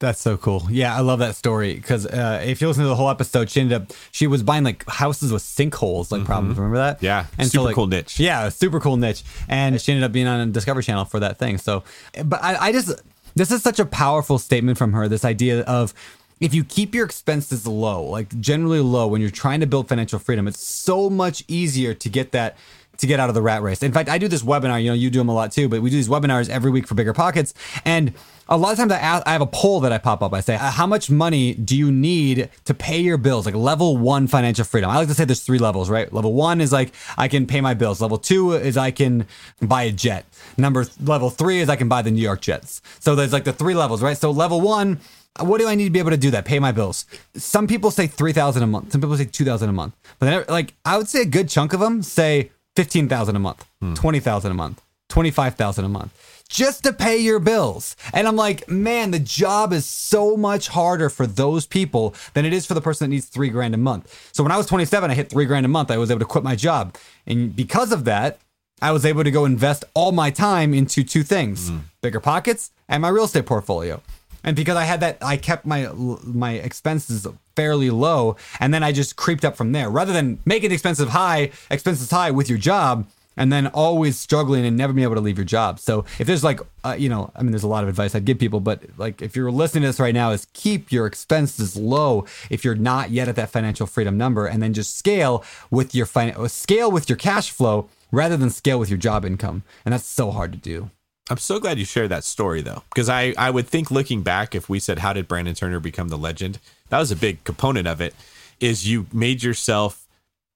That's 0.00 0.20
so 0.20 0.36
cool. 0.36 0.66
Yeah, 0.70 0.94
I 0.94 1.00
love 1.00 1.20
that 1.20 1.36
story 1.36 1.74
because 1.74 2.04
uh, 2.04 2.42
if 2.44 2.60
you 2.60 2.66
listen 2.66 2.82
to 2.82 2.88
the 2.88 2.96
whole 2.96 3.10
episode, 3.10 3.48
she 3.48 3.60
ended 3.60 3.80
up 3.80 3.92
she 4.10 4.26
was 4.26 4.42
buying 4.42 4.64
like 4.64 4.86
houses 4.88 5.32
with 5.32 5.42
sinkholes, 5.42 6.10
like 6.10 6.24
problems. 6.24 6.58
Remember 6.58 6.78
that? 6.78 6.96
Mm-hmm. 6.96 7.04
Yeah, 7.04 7.26
and 7.38 7.48
super 7.48 7.66
like, 7.66 7.74
cool 7.74 7.86
niche. 7.86 8.18
Yeah, 8.18 8.48
super 8.48 8.80
cool 8.80 8.96
niche, 8.96 9.22
and 9.48 9.80
she 9.80 9.92
ended 9.92 10.04
up 10.04 10.12
being 10.12 10.26
on 10.26 10.50
Discovery 10.50 10.82
Channel 10.82 11.04
for 11.04 11.20
that 11.20 11.38
thing. 11.38 11.58
So, 11.58 11.84
but 12.24 12.42
I, 12.42 12.56
I 12.56 12.72
just 12.72 13.00
this 13.36 13.52
is 13.52 13.62
such 13.62 13.78
a 13.78 13.86
powerful 13.86 14.38
statement 14.38 14.78
from 14.78 14.92
her. 14.94 15.06
This 15.08 15.24
idea 15.24 15.60
of 15.62 15.94
if 16.40 16.54
you 16.54 16.64
keep 16.64 16.94
your 16.94 17.06
expenses 17.06 17.66
low, 17.66 18.02
like 18.02 18.38
generally 18.40 18.80
low, 18.80 19.06
when 19.06 19.20
you're 19.20 19.30
trying 19.30 19.60
to 19.60 19.66
build 19.66 19.88
financial 19.88 20.18
freedom, 20.18 20.48
it's 20.48 20.64
so 20.64 21.08
much 21.08 21.44
easier 21.48 21.94
to 21.94 22.08
get 22.08 22.32
that 22.32 22.56
to 22.98 23.06
get 23.06 23.20
out 23.20 23.28
of 23.28 23.34
the 23.34 23.42
rat 23.42 23.62
race. 23.62 23.82
In 23.82 23.92
fact, 23.92 24.08
I 24.08 24.18
do 24.18 24.28
this 24.28 24.42
webinar. 24.42 24.82
You 24.82 24.90
know, 24.90 24.94
you 24.94 25.10
do 25.10 25.18
them 25.18 25.28
a 25.28 25.34
lot 25.34 25.52
too, 25.52 25.68
but 25.68 25.82
we 25.82 25.90
do 25.90 25.96
these 25.96 26.08
webinars 26.08 26.48
every 26.48 26.70
week 26.70 26.86
for 26.86 26.94
Bigger 26.94 27.12
Pockets, 27.12 27.54
and 27.84 28.12
a 28.48 28.56
lot 28.56 28.72
of 28.72 28.78
times 28.78 28.92
I, 28.92 28.98
ask, 28.98 29.26
I 29.26 29.32
have 29.32 29.40
a 29.40 29.46
poll 29.46 29.80
that 29.80 29.92
I 29.92 29.98
pop 29.98 30.22
up. 30.22 30.32
I 30.34 30.40
say, 30.40 30.54
"Uh, 30.54 30.70
how 30.70 30.86
much 30.86 31.10
money 31.10 31.54
do 31.54 31.76
you 31.76 31.90
need 31.90 32.50
to 32.64 32.74
pay 32.74 33.00
your 33.00 33.16
bills? 33.16 33.46
Like 33.46 33.54
level 33.54 33.96
one 33.96 34.26
financial 34.26 34.64
freedom. 34.64 34.90
I 34.90 34.96
like 34.96 35.08
to 35.08 35.14
say 35.14 35.24
there's 35.24 35.42
three 35.42 35.58
levels, 35.58 35.88
right? 35.88 36.12
Level 36.12 36.32
one 36.34 36.60
is 36.60 36.72
like 36.72 36.92
I 37.16 37.28
can 37.28 37.46
pay 37.46 37.60
my 37.60 37.74
bills. 37.74 38.00
Level 38.00 38.18
two 38.18 38.52
is 38.52 38.76
I 38.76 38.90
can 38.90 39.26
buy 39.62 39.84
a 39.84 39.92
jet. 39.92 40.26
Number 40.56 40.84
level 41.02 41.30
three 41.30 41.60
is 41.60 41.68
I 41.68 41.76
can 41.76 41.88
buy 41.88 42.02
the 42.02 42.10
New 42.10 42.22
York 42.22 42.40
Jets. 42.40 42.82
So 43.00 43.14
there's 43.14 43.32
like 43.32 43.44
the 43.44 43.52
three 43.52 43.74
levels, 43.74 44.02
right? 44.02 44.16
So 44.16 44.30
level 44.30 44.60
one, 44.60 45.00
what 45.40 45.58
do 45.58 45.66
I 45.66 45.74
need 45.74 45.84
to 45.84 45.90
be 45.90 45.98
able 45.98 46.10
to 46.10 46.16
do 46.16 46.30
that? 46.30 46.44
Pay 46.44 46.58
my 46.58 46.70
bills. 46.70 47.06
Some 47.34 47.66
people 47.66 47.90
say 47.90 48.06
three 48.06 48.32
thousand 48.32 48.62
a 48.62 48.66
month. 48.66 48.92
Some 48.92 49.00
people 49.00 49.16
say 49.16 49.24
two 49.24 49.44
thousand 49.44 49.68
a 49.68 49.72
month. 49.72 49.94
But 50.18 50.26
then, 50.26 50.44
like 50.48 50.74
I 50.84 50.96
would 50.98 51.08
say 51.08 51.22
a 51.22 51.26
good 51.26 51.48
chunk 51.48 51.72
of 51.72 51.80
them 51.80 52.02
say 52.02 52.50
fifteen 52.76 53.08
thousand 53.08 53.36
a 53.36 53.40
month, 53.40 53.64
twenty 53.94 54.20
thousand 54.20 54.50
a 54.52 54.54
month, 54.54 54.82
twenty 55.08 55.30
five 55.30 55.54
thousand 55.56 55.84
a 55.86 55.88
month, 55.88 56.12
just 56.54 56.84
to 56.84 56.92
pay 56.92 57.18
your 57.18 57.40
bills. 57.40 57.96
And 58.12 58.28
I'm 58.28 58.36
like, 58.36 58.68
man, 58.68 59.10
the 59.10 59.18
job 59.18 59.72
is 59.72 59.84
so 59.84 60.36
much 60.36 60.68
harder 60.68 61.10
for 61.10 61.26
those 61.26 61.66
people 61.66 62.14
than 62.32 62.44
it 62.44 62.52
is 62.52 62.64
for 62.64 62.74
the 62.74 62.80
person 62.80 63.06
that 63.06 63.14
needs 63.14 63.26
three 63.26 63.48
grand 63.48 63.74
a 63.74 63.76
month. 63.76 64.30
So 64.32 64.44
when 64.44 64.52
I 64.52 64.56
was 64.56 64.66
27, 64.66 65.10
I 65.10 65.14
hit 65.14 65.28
three 65.28 65.46
grand 65.46 65.66
a 65.66 65.68
month. 65.68 65.90
I 65.90 65.98
was 65.98 66.12
able 66.12 66.20
to 66.20 66.26
quit 66.26 66.44
my 66.44 66.54
job, 66.54 66.96
and 67.26 67.54
because 67.54 67.90
of 67.90 68.04
that, 68.04 68.38
I 68.80 68.92
was 68.92 69.04
able 69.04 69.24
to 69.24 69.32
go 69.32 69.44
invest 69.44 69.84
all 69.94 70.12
my 70.12 70.30
time 70.30 70.72
into 70.72 71.02
two 71.02 71.24
things: 71.24 71.70
mm. 71.70 71.80
bigger 72.02 72.20
pockets 72.20 72.70
and 72.88 73.02
my 73.02 73.08
real 73.08 73.24
estate 73.24 73.46
portfolio. 73.46 74.00
And 74.44 74.54
because 74.54 74.76
I 74.76 74.84
had 74.84 75.00
that, 75.00 75.18
I 75.22 75.36
kept 75.36 75.66
my 75.66 75.88
my 76.22 76.52
expenses 76.52 77.26
fairly 77.56 77.90
low, 77.90 78.36
and 78.60 78.72
then 78.72 78.84
I 78.84 78.92
just 78.92 79.16
creeped 79.16 79.44
up 79.44 79.56
from 79.56 79.72
there. 79.72 79.90
Rather 79.90 80.12
than 80.12 80.38
making 80.44 80.68
the 80.68 80.74
expensive 80.74 81.08
high, 81.08 81.50
expenses 81.68 82.10
high 82.10 82.30
with 82.30 82.48
your 82.48 82.58
job, 82.58 83.08
and 83.36 83.52
then 83.52 83.66
always 83.68 84.18
struggling 84.18 84.64
and 84.64 84.76
never 84.76 84.92
being 84.92 85.04
able 85.04 85.14
to 85.14 85.20
leave 85.20 85.38
your 85.38 85.44
job. 85.44 85.78
So 85.78 86.04
if 86.18 86.26
there's 86.26 86.44
like, 86.44 86.60
uh, 86.84 86.96
you 86.98 87.08
know, 87.08 87.30
I 87.34 87.42
mean, 87.42 87.52
there's 87.52 87.62
a 87.62 87.68
lot 87.68 87.82
of 87.82 87.88
advice 87.88 88.14
I'd 88.14 88.24
give 88.24 88.38
people, 88.38 88.60
but 88.60 88.82
like 88.96 89.22
if 89.22 89.36
you're 89.36 89.50
listening 89.50 89.82
to 89.82 89.88
this 89.88 90.00
right 90.00 90.14
now, 90.14 90.30
is 90.30 90.46
keep 90.52 90.92
your 90.92 91.06
expenses 91.06 91.76
low 91.76 92.26
if 92.50 92.64
you're 92.64 92.74
not 92.74 93.10
yet 93.10 93.28
at 93.28 93.36
that 93.36 93.50
financial 93.50 93.86
freedom 93.86 94.16
number, 94.16 94.46
and 94.46 94.62
then 94.62 94.72
just 94.72 94.96
scale 94.96 95.44
with 95.70 95.94
your 95.94 96.06
fin- 96.06 96.48
scale 96.48 96.90
with 96.90 97.08
your 97.08 97.16
cash 97.16 97.50
flow 97.50 97.88
rather 98.12 98.36
than 98.36 98.50
scale 98.50 98.78
with 98.78 98.88
your 98.88 98.98
job 98.98 99.24
income, 99.24 99.62
and 99.84 99.92
that's 99.92 100.04
so 100.04 100.30
hard 100.30 100.52
to 100.52 100.58
do. 100.58 100.90
I'm 101.30 101.38
so 101.38 101.58
glad 101.58 101.78
you 101.78 101.86
shared 101.86 102.10
that 102.10 102.24
story 102.24 102.60
though, 102.60 102.82
because 102.90 103.08
I, 103.08 103.34
I 103.38 103.50
would 103.50 103.66
think 103.66 103.90
looking 103.90 104.22
back, 104.22 104.54
if 104.54 104.68
we 104.68 104.78
said, 104.78 104.98
How 104.98 105.12
did 105.12 105.26
Brandon 105.26 105.54
Turner 105.54 105.80
become 105.80 106.08
the 106.08 106.18
legend? 106.18 106.58
That 106.90 106.98
was 106.98 107.10
a 107.10 107.16
big 107.16 107.42
component 107.44 107.88
of 107.88 108.00
it, 108.00 108.14
is 108.60 108.86
you 108.86 109.06
made 109.12 109.42
yourself 109.42 110.03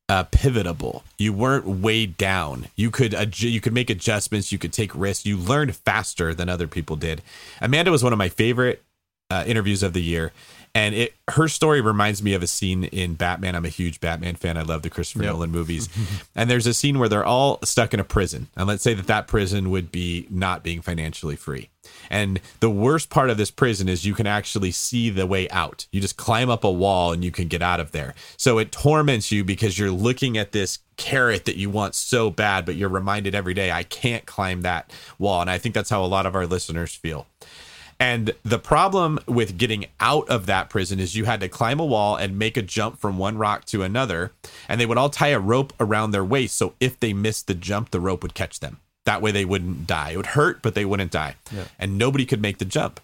uh, 0.09 0.25
pivotable. 0.25 1.03
You 1.19 1.33
weren't 1.33 1.67
weighed 1.67 2.17
down. 2.17 2.67
You 2.77 2.91
could 2.91 3.13
adju- 3.13 3.51
you 3.51 3.61
could 3.61 3.75
make 3.75 3.91
adjustments. 3.91 4.53
You 4.53 4.59
could 4.59 4.73
take 4.73 4.95
risks. 4.95 5.27
You 5.27 5.37
learned 5.37 5.77
faster 5.77 6.35
than 6.35 6.49
other 6.49 6.67
people 6.67 6.97
did. 6.97 7.23
Amanda 7.61 7.91
was 7.91 8.03
one 8.03 8.13
of 8.13 8.19
my 8.19 8.29
favorite 8.29 8.83
uh, 9.31 9.45
interviews 9.47 9.83
of 9.83 9.93
the 9.93 10.03
year, 10.03 10.33
and 10.75 10.95
it 10.95 11.15
her 11.29 11.49
story 11.49 11.81
reminds 11.81 12.23
me 12.23 12.33
of 12.35 12.43
a 12.43 12.47
scene 12.47 12.85
in 12.85 13.15
Batman. 13.15 13.55
I'm 13.55 13.65
a 13.65 13.71
huge 13.71 14.01
Batman 14.01 14.35
fan. 14.37 14.57
I 14.57 14.63
love 14.63 14.83
the 14.83 14.91
Christopher 14.91 15.25
Yep. 15.25 15.33
Nolan 15.35 15.51
movies. 15.51 15.89
and 16.35 16.51
there's 16.51 16.67
a 16.67 16.73
scene 16.75 16.99
where 16.99 17.09
they're 17.09 17.25
all 17.25 17.59
stuck 17.65 17.93
in 17.93 18.01
a 18.01 18.05
prison, 18.05 18.49
and 18.57 18.67
let's 18.67 18.83
say 18.83 18.95
that 18.95 19.07
that 19.07 19.27
prison 19.27 19.71
would 19.71 19.93
be 19.93 20.27
not 20.31 20.63
being 20.63 20.81
financially 20.81 21.37
free. 21.37 21.69
And 22.11 22.41
the 22.61 22.71
worst 22.71 23.11
part 23.11 23.29
of 23.31 23.37
this 23.39 23.51
prison 23.51 23.89
is 23.89 24.05
you 24.07 24.15
can 24.15 24.27
actually 24.27 24.71
see 24.71 25.11
the 25.11 25.27
way 25.27 25.49
out. 25.51 25.87
You 25.91 26.01
just 26.01 26.17
climb 26.17 26.49
up 26.51 26.65
a 26.65 26.71
wall 26.71 27.13
and 27.13 27.25
you 27.25 27.31
can 27.31 27.49
get 27.49 27.63
out 27.63 27.81
of 27.81 27.93
there. 27.93 28.15
So 28.37 28.59
it 28.59 28.73
torments 28.73 29.33
you 29.33 29.43
because 29.43 29.79
you're 29.79 29.91
looking 29.91 30.37
at 30.39 30.53
this 30.53 30.79
carrot 30.97 31.45
that 31.47 31.57
you 31.57 31.71
want 31.71 31.95
so 31.95 32.31
bad, 32.31 32.67
but 32.67 32.77
you're 32.77 32.89
reminded 32.89 33.35
every 33.35 33.55
day, 33.55 33.71
I 33.71 33.85
can't 33.85 34.27
climb 34.27 34.63
that 34.63 34.93
wall. 35.19 35.41
And 35.41 35.51
I 35.51 35.57
think 35.59 35.75
that's 35.75 35.91
how 35.91 36.05
a 36.05 36.07
lot 36.07 36.27
of 36.27 36.35
our 36.35 36.47
listeners 36.47 36.95
feel. 36.95 37.27
And 38.01 38.33
the 38.45 38.61
problem 38.61 39.19
with 39.27 39.59
getting 39.59 39.87
out 39.99 40.29
of 40.29 40.47
that 40.47 40.71
prison 40.71 41.01
is 41.01 41.17
you 41.17 41.25
had 41.25 41.41
to 41.41 41.49
climb 41.49 41.81
a 41.81 41.85
wall 41.85 42.15
and 42.15 42.39
make 42.39 42.57
a 42.57 42.63
jump 42.63 42.99
from 42.99 43.19
one 43.19 43.37
rock 43.37 43.65
to 43.67 43.83
another. 43.83 44.31
And 44.69 44.81
they 44.81 44.87
would 44.87 44.99
all 44.99 45.11
tie 45.11 45.29
a 45.29 45.41
rope 45.41 45.73
around 45.81 46.13
their 46.13 46.25
waist. 46.25 46.57
So 46.57 46.75
if 46.79 47.01
they 47.01 47.13
missed 47.13 47.49
the 47.49 47.55
jump, 47.55 47.91
the 47.91 48.01
rope 48.01 48.23
would 48.23 48.35
catch 48.35 48.61
them. 48.61 48.79
That 49.05 49.21
way 49.21 49.33
they 49.33 49.45
wouldn't 49.45 49.87
die. 49.87 50.11
It 50.11 50.17
would 50.17 50.27
hurt, 50.27 50.63
but 50.63 50.75
they 50.75 50.85
wouldn't 50.85 51.11
die. 51.11 51.37
And 51.79 51.99
nobody 51.99 52.25
could 52.25 52.43
make 52.43 52.59
the 52.59 52.65
jump. 52.65 53.01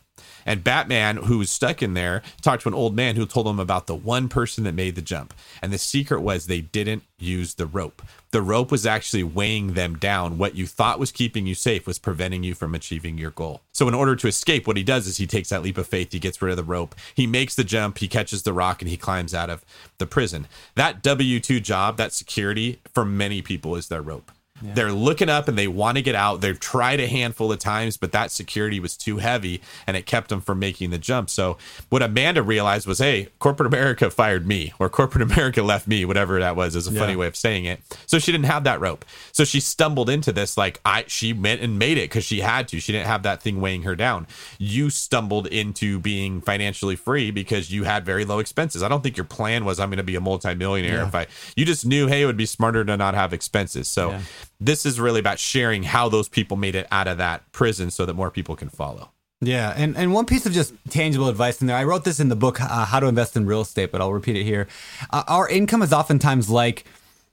And 0.47 0.65
Batman, 0.65 1.17
who 1.17 1.39
was 1.39 1.51
stuck 1.51 1.83
in 1.83 1.95
there, 1.95 2.23
talked 2.43 2.63
to 2.63 2.69
an 2.69 2.75
old 2.75 2.95
man 2.95 3.17
who 3.17 3.27
told 3.27 3.47
him 3.47 3.59
about 3.59 3.87
the 3.87 3.95
one 3.95 4.29
person 4.29 4.65
that 4.65 4.75
made 4.75 4.95
the 4.95 5.03
jump. 5.03 5.35
And 5.63 5.73
the 5.73 5.79
secret 5.79 6.21
was 6.21 6.47
they 6.47 6.61
didn't 6.61 7.03
use 7.19 7.55
the 7.55 7.67
rope. 7.67 8.03
The 8.31 8.43
rope 8.43 8.71
was 8.71 8.85
actually 8.85 9.23
weighing 9.23 9.75
them 9.75 9.97
down. 9.97 10.39
What 10.39 10.57
you 10.57 10.67
thought 10.67 10.99
was 10.99 11.13
keeping 11.13 11.47
you 11.47 11.55
safe 11.55 11.87
was 11.87 11.99
preventing 11.99 12.43
you 12.43 12.55
from 12.55 12.75
achieving 12.75 13.17
your 13.17 13.31
goal. 13.31 13.63
So, 13.73 13.87
in 13.87 13.95
order 13.95 14.17
to 14.17 14.27
escape, 14.27 14.67
what 14.67 14.77
he 14.77 14.83
does 14.83 15.07
is 15.07 15.19
he 15.19 15.27
takes 15.27 15.51
that 15.51 15.63
leap 15.63 15.79
of 15.79 15.87
faith, 15.87 16.13
he 16.13 16.19
gets 16.19 16.43
rid 16.43 16.51
of 16.51 16.57
the 16.57 16.65
rope, 16.65 16.97
he 17.15 17.27
makes 17.27 17.55
the 17.55 17.65
jump, 17.65 17.99
he 17.99 18.09
catches 18.09 18.43
the 18.43 18.53
rock, 18.53 18.83
and 18.83 18.91
he 18.91 18.97
climbs 18.97 19.35
out 19.35 19.51
of 19.51 19.65
the 19.99 20.07
prison. 20.07 20.49
That 20.75 21.03
W 21.03 21.39
2 21.39 21.61
job, 21.61 21.97
that 21.97 22.13
security, 22.13 22.81
for 22.93 23.05
many 23.05 23.41
people 23.41 23.77
is 23.77 23.87
their 23.87 24.03
rope. 24.03 24.33
They're 24.73 24.93
looking 24.93 25.29
up 25.29 25.47
and 25.49 25.59
they 25.59 25.69
want 25.69 25.97
to 25.99 26.03
get 26.03 26.15
out. 26.15 26.41
They've 26.41 26.59
tried 26.59 27.01
a 27.01 27.07
handful 27.07 27.53
of 27.53 27.59
times, 27.59 27.97
but 27.97 28.13
that 28.13 28.31
security 28.31 28.81
was 28.81 28.97
too 28.97 29.19
heavy 29.19 29.61
and 29.87 29.97
it 29.97 30.07
kept 30.07 30.29
them 30.31 30.41
from 30.41 30.59
making 30.59 30.91
the 30.91 30.99
jump. 30.99 31.29
So, 31.29 31.59
what 31.91 32.03
Amanda 32.03 32.43
realized 32.43 32.87
was 32.87 32.99
hey, 32.99 33.29
corporate 33.39 33.67
America 33.67 34.11
fired 34.11 34.47
me 34.47 34.73
or 34.79 34.89
corporate 34.89 35.23
America 35.33 35.63
left 35.63 35.87
me, 35.87 36.05
whatever 36.05 36.39
that 36.41 36.57
was, 36.57 36.75
is 36.75 36.87
a 36.87 36.93
funny 36.93 37.17
way 37.17 37.27
of 37.27 37.37
saying 37.37 37.67
it. 37.67 37.81
So, 38.07 38.19
she 38.19 38.33
didn't 38.33 38.47
have 38.47 38.65
that 38.65 38.81
rope. 38.81 39.05
So, 39.33 39.45
she 39.45 39.61
stumbled 39.61 40.09
into 40.09 40.33
this 40.33 40.57
like 40.57 40.81
I, 40.85 41.05
she 41.09 41.33
went 41.33 41.61
and 41.61 41.79
made 41.79 41.99
it 41.99 42.09
because 42.09 42.25
she 42.25 42.41
had 42.41 42.69
to. 42.69 42.81
She 42.81 42.93
didn't 42.93 43.07
have 43.09 43.23
that 43.25 43.43
thing 43.43 43.61
weighing 43.61 43.83
her 43.83 43.95
down. 43.95 44.27
You 44.59 44.89
stumbled 44.91 45.47
into 45.49 45.99
being 45.99 46.41
financially 46.41 46.97
free 46.97 47.31
because 47.31 47.71
you 47.71 47.85
had 47.85 48.05
very 48.05 48.25
low 48.25 48.39
expenses. 48.39 48.83
I 48.83 48.89
don't 48.89 49.03
think 49.03 49.17
your 49.17 49.25
plan 49.25 49.65
was 49.65 49.79
I'm 49.81 49.91
going 49.91 49.99
to 49.99 50.03
be 50.03 50.15
a 50.17 50.21
multimillionaire 50.21 50.99
Yeah. 50.99 51.09
if 51.09 51.15
I, 51.15 51.27
you 51.57 51.65
just 51.65 51.85
knew, 51.85 52.07
hey, 52.07 52.23
it 52.23 52.27
would 52.27 52.37
be 52.37 52.47
smarter 52.47 52.85
to 52.85 52.97
not 52.97 53.15
have 53.15 53.33
expenses. 53.33 53.89
So, 53.89 54.11
Yeah. 54.11 54.21
This 54.61 54.87
is 54.87 55.01
really 55.01 55.21
about 55.21 55.39
sharing 55.39 55.83
how 55.83 56.09
those 56.09 56.29
people 56.29 56.57
made 56.57 56.75
it 56.75 56.87
out 56.91 57.09
of 57.09 57.19
that 57.19 57.51
prison 57.53 57.91
so 57.91 58.07
that 58.07 58.15
more 58.15 58.31
people 58.31 58.57
can 58.57 58.69
follow. 58.69 59.11
Yeah, 59.41 59.75
and, 59.77 59.97
and 59.97 60.15
one 60.15 60.27
piece 60.27 60.47
of 60.47 60.53
just 60.53 60.73
tangible 60.89 61.29
advice 61.29 61.61
in 61.61 61.67
there. 61.67 61.77
I 61.77 61.85
wrote 61.85 62.05
this 62.05 62.21
in 62.21 62.29
the 62.29 62.37
book, 62.37 62.61
uh, 62.61 62.87
How 62.87 63.01
to 63.01 63.07
Invest 63.07 63.37
in 63.37 63.47
Real 63.47 63.61
Estate, 63.61 63.93
but 63.93 64.01
I'll 64.01 64.13
repeat 64.13 64.37
it 64.37 64.45
here. 64.45 64.69
Uh, 65.11 65.25
our 65.29 65.49
income 65.49 65.83
is 65.83 65.93
oftentimes 65.93 66.49
like 66.49 66.85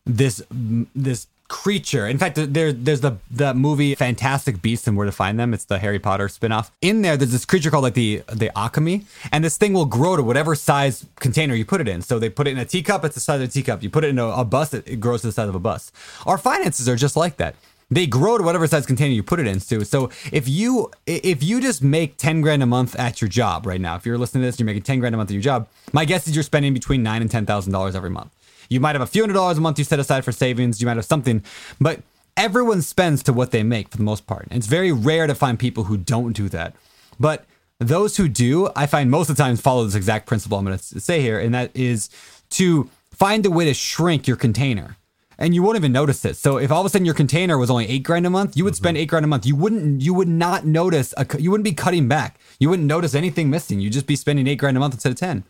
this 0.05 0.43
this 0.49 1.28
creature. 1.52 2.08
In 2.08 2.18
fact, 2.18 2.36
there 2.54 2.72
there's 2.72 3.02
the 3.02 3.18
the 3.30 3.54
movie 3.54 3.93
Fantastic 3.93 4.62
Beasts 4.62 4.88
and 4.88 4.95
Where 4.95 5.06
to 5.06 5.12
Find 5.12 5.38
Them. 5.38 5.54
It's 5.54 5.66
the 5.66 5.80
Harry 5.80 5.99
Potter 5.99 6.28
spinoff. 6.30 6.72
In 6.82 7.02
there, 7.02 7.18
there's 7.18 7.34
this 7.34 7.43
creature 7.43 7.70
called 7.70 7.84
like 7.84 7.93
the 7.93 8.24
the 8.28 8.49
Occamy, 8.56 9.04
and 9.34 9.43
this 9.43 9.58
thing 9.58 9.74
will 9.74 9.86
grow 9.86 10.16
to 10.16 10.24
whatever 10.24 10.56
size 10.56 11.06
container 11.18 11.54
you 11.54 11.66
put 11.66 11.82
it 11.82 11.89
in. 11.89 12.02
So 12.02 12.20
they 12.20 12.30
put 12.30 12.47
it 12.47 12.52
in 12.52 12.58
a 12.58 12.66
teacup, 12.66 13.04
it's 13.04 13.16
the 13.16 13.22
size 13.22 13.41
of 13.41 13.49
a 13.49 13.52
teacup. 13.52 13.84
You 13.84 13.89
put 13.89 14.06
it 14.06 14.12
in 14.12 14.18
a, 14.18 14.28
a 14.28 14.45
bus, 14.45 14.74
it, 14.74 14.88
it 14.88 15.02
grows 15.02 15.22
to 15.22 15.28
the 15.28 15.34
size 15.34 15.49
of 15.49 15.56
a 15.56 15.60
bus. 15.60 15.91
Our 16.26 16.38
finances 16.38 16.88
are 16.88 16.95
just 16.95 17.18
like 17.18 17.36
that 17.38 17.56
they 17.91 18.08
grow 18.08 18.38
to 18.38 18.43
whatever 18.43 18.66
size 18.66 18.86
container 18.86 19.14
you 19.14 19.22
put 19.22 19.41
it 19.41 19.47
into. 19.47 19.84
So 19.84 20.10
if 20.32 20.47
you 20.47 20.89
if 21.06 21.43
you 21.43 21.60
just 21.60 21.84
make 21.84 22.16
10 22.16 22.39
grand 22.39 22.64
a 22.64 22.66
month 22.66 22.97
at 22.97 23.22
your 23.22 23.28
job 23.28 23.66
right 23.66 23.82
now, 23.82 23.97
if 23.97 24.06
you're 24.06 24.18
listening 24.18 24.43
to 24.43 24.47
this, 24.47 24.58
you're 24.58 24.66
making 24.66 24.84
10 24.84 25.02
grand 25.02 25.14
a 25.14 25.18
month 25.18 25.30
at 25.30 25.34
your 25.34 25.43
job, 25.43 25.68
my 25.91 26.06
guess 26.06 26.26
is 26.26 26.34
you're 26.34 26.43
spending 26.43 26.74
between 26.74 27.04
nine 27.04 27.22
and 27.22 27.30
ten 27.30 27.45
thousand 27.45 27.74
dollars 27.74 27.93
every 27.93 28.10
month. 28.10 28.32
You 28.72 28.80
might 28.80 28.95
have 28.95 29.01
a 29.01 29.07
few 29.07 29.22
hundred 29.22 29.34
dollars 29.34 29.57
a 29.57 29.61
month 29.61 29.78
you 29.78 29.86
set 29.86 29.99
aside 29.99 30.24
for 30.24 30.32
savings, 30.32 30.82
you 30.82 30.88
might 30.88 30.95
have 30.95 31.05
something, 31.05 31.43
but 31.80 32.01
everyone 32.38 32.82
spends 32.82 33.22
to 33.24 33.34
what 33.34 33.51
they 33.51 33.63
make 33.63 33.89
for 33.89 33.97
the 33.97 34.03
most 34.03 34.26
part. 34.26 34.47
And 34.49 34.57
it's 34.57 34.67
very 34.67 34.91
rare 34.91 35.28
to 35.28 35.36
find 35.36 35.59
people 35.59 35.84
who 35.86 35.97
don't 35.97 36.34
do 36.34 36.47
that. 36.49 36.74
But 37.19 37.45
those 37.80 38.17
who 38.17 38.30
do, 38.30 38.69
I 38.76 38.86
find 38.86 39.11
most 39.11 39.30
of 39.30 39.36
the 39.36 39.43
times 39.43 39.59
follow 39.59 39.84
this 39.84 39.95
exact 39.95 40.26
principle 40.26 40.57
I'm 40.57 40.65
going 40.65 40.78
to 40.78 40.99
say 40.99 41.22
here, 41.22 41.39
and 41.39 41.53
that 41.53 41.72
is 41.76 42.09
to 42.51 42.89
find 43.11 43.45
a 43.45 43.51
way 43.51 43.65
to 43.65 43.74
shrink 43.74 44.28
your 44.28 44.38
container 44.38 44.97
and 45.41 45.55
you 45.55 45.63
won't 45.63 45.76
even 45.76 45.91
notice 45.91 46.24
it. 46.24 46.38
So 46.38 46.57
if 46.57 46.72
all 46.72 46.82
of 46.82 46.86
a 46.86 46.89
sudden 46.89 47.03
your 47.03 47.15
container 47.15 47.57
was 47.57 47.72
only 47.72 47.88
eight 47.89 48.03
grand 48.03 48.28
a 48.28 48.30
month, 48.30 48.55
you 48.55 48.63
would 48.63 48.76
spend 48.76 48.95
mm-hmm. 48.95 49.01
eight 49.01 49.07
grand 49.07 49.26
a 49.26 49.28
month. 49.28 49.45
You 49.45 49.55
wouldn't, 49.55 50.01
you 50.01 50.13
would 50.13 50.28
not 50.28 50.65
notice 50.65 51.15
a, 51.17 51.26
you 51.39 51.49
wouldn't 51.49 51.65
be 51.65 51.74
cutting 51.74 52.07
back. 52.07 52.39
You 52.59 52.69
wouldn't 52.69 52.88
notice 52.88 53.15
anything 53.15 53.49
missing. 53.49 53.80
You'd 53.80 53.93
just 53.93 54.05
be 54.05 54.15
spending 54.15 54.45
eight 54.45 54.57
grand 54.57 54.78
a 54.78 54.80
month 54.80 54.93
instead 54.93 55.11
of 55.11 55.17
ten. 55.17 55.43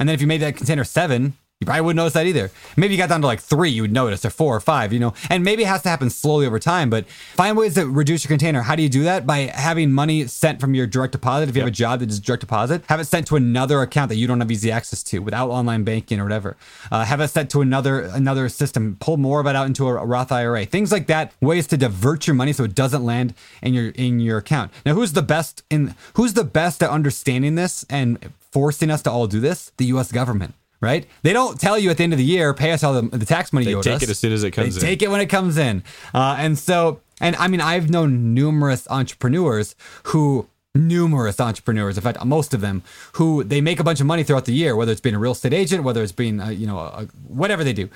And 0.00 0.08
then 0.08 0.14
if 0.14 0.20
you 0.20 0.26
made 0.26 0.40
that 0.40 0.56
container 0.56 0.82
seven, 0.82 1.34
you 1.60 1.66
probably 1.66 1.80
wouldn't 1.80 1.96
notice 1.96 2.12
that 2.12 2.26
either. 2.26 2.52
Maybe 2.76 2.94
you 2.94 2.98
got 2.98 3.08
down 3.08 3.20
to 3.20 3.26
like 3.26 3.40
three, 3.40 3.70
you 3.70 3.82
would 3.82 3.92
notice, 3.92 4.24
or 4.24 4.30
four 4.30 4.54
or 4.54 4.60
five, 4.60 4.92
you 4.92 5.00
know. 5.00 5.12
And 5.28 5.42
maybe 5.42 5.64
it 5.64 5.66
has 5.66 5.82
to 5.82 5.88
happen 5.88 6.08
slowly 6.08 6.46
over 6.46 6.60
time. 6.60 6.88
But 6.88 7.08
find 7.08 7.56
ways 7.56 7.74
to 7.74 7.84
reduce 7.84 8.22
your 8.22 8.28
container. 8.28 8.62
How 8.62 8.76
do 8.76 8.82
you 8.82 8.88
do 8.88 9.02
that? 9.02 9.26
By 9.26 9.50
having 9.52 9.90
money 9.90 10.28
sent 10.28 10.60
from 10.60 10.76
your 10.76 10.86
direct 10.86 11.10
deposit. 11.12 11.48
If 11.48 11.56
you 11.56 11.62
have 11.62 11.68
a 11.68 11.72
job 11.72 11.98
that 11.98 12.10
is 12.10 12.20
direct 12.20 12.42
deposit, 12.42 12.84
have 12.88 13.00
it 13.00 13.06
sent 13.06 13.26
to 13.28 13.36
another 13.36 13.82
account 13.82 14.08
that 14.10 14.16
you 14.16 14.28
don't 14.28 14.38
have 14.38 14.52
easy 14.52 14.70
access 14.70 15.02
to 15.04 15.18
without 15.18 15.50
online 15.50 15.82
banking 15.82 16.20
or 16.20 16.22
whatever. 16.22 16.56
Uh, 16.92 17.04
have 17.04 17.20
it 17.20 17.26
sent 17.26 17.50
to 17.50 17.60
another 17.60 18.02
another 18.02 18.48
system. 18.48 18.96
Pull 19.00 19.16
more 19.16 19.40
of 19.40 19.46
it 19.48 19.56
out 19.56 19.66
into 19.66 19.88
a 19.88 19.94
Roth 20.06 20.30
IRA. 20.30 20.64
Things 20.64 20.92
like 20.92 21.08
that. 21.08 21.32
Ways 21.40 21.66
to 21.66 21.76
divert 21.76 22.28
your 22.28 22.34
money 22.34 22.52
so 22.52 22.62
it 22.62 22.76
doesn't 22.76 23.04
land 23.04 23.34
in 23.62 23.74
your 23.74 23.88
in 23.88 24.20
your 24.20 24.38
account. 24.38 24.70
Now, 24.86 24.94
who's 24.94 25.12
the 25.12 25.22
best 25.22 25.64
in 25.70 25.96
who's 26.14 26.34
the 26.34 26.44
best 26.44 26.84
at 26.84 26.90
understanding 26.90 27.56
this 27.56 27.84
and 27.90 28.32
forcing 28.52 28.92
us 28.92 29.02
to 29.02 29.10
all 29.10 29.26
do 29.26 29.40
this? 29.40 29.72
The 29.76 29.86
U.S. 29.86 30.12
government. 30.12 30.54
Right? 30.80 31.06
They 31.22 31.32
don't 31.32 31.60
tell 31.60 31.76
you 31.78 31.90
at 31.90 31.96
the 31.96 32.04
end 32.04 32.12
of 32.12 32.18
the 32.18 32.24
year, 32.24 32.54
pay 32.54 32.70
us 32.70 32.84
all 32.84 33.00
the, 33.00 33.16
the 33.16 33.26
tax 33.26 33.52
money 33.52 33.64
They 33.64 33.72
you 33.72 33.78
owe 33.78 33.82
take 33.82 33.96
us. 33.96 34.02
it 34.04 34.10
as 34.10 34.18
soon 34.18 34.32
as 34.32 34.44
it 34.44 34.52
comes 34.52 34.76
they 34.76 34.80
in. 34.80 34.86
Take 34.86 35.02
it 35.02 35.10
when 35.10 35.20
it 35.20 35.26
comes 35.26 35.56
in. 35.56 35.82
Uh, 36.14 36.36
and 36.38 36.56
so, 36.56 37.00
and 37.20 37.34
I 37.36 37.48
mean, 37.48 37.60
I've 37.60 37.90
known 37.90 38.32
numerous 38.32 38.86
entrepreneurs 38.88 39.74
who 40.04 40.48
numerous 40.74 41.40
entrepreneurs 41.40 41.96
in 41.96 42.02
fact 42.04 42.24
most 42.24 42.54
of 42.54 42.60
them 42.60 42.82
who 43.14 43.42
they 43.42 43.60
make 43.60 43.80
a 43.80 43.82
bunch 43.84 44.00
of 44.00 44.06
money 44.06 44.22
throughout 44.22 44.44
the 44.44 44.52
year 44.52 44.76
whether 44.76 44.92
it's 44.92 45.00
being 45.00 45.14
a 45.14 45.18
real 45.18 45.32
estate 45.32 45.52
agent 45.52 45.82
whether 45.82 46.02
it's 46.02 46.12
being 46.12 46.40
uh, 46.40 46.50
you 46.50 46.66
know 46.68 46.78
a, 46.78 47.04
whatever 47.26 47.64
they 47.64 47.72
do 47.72 47.88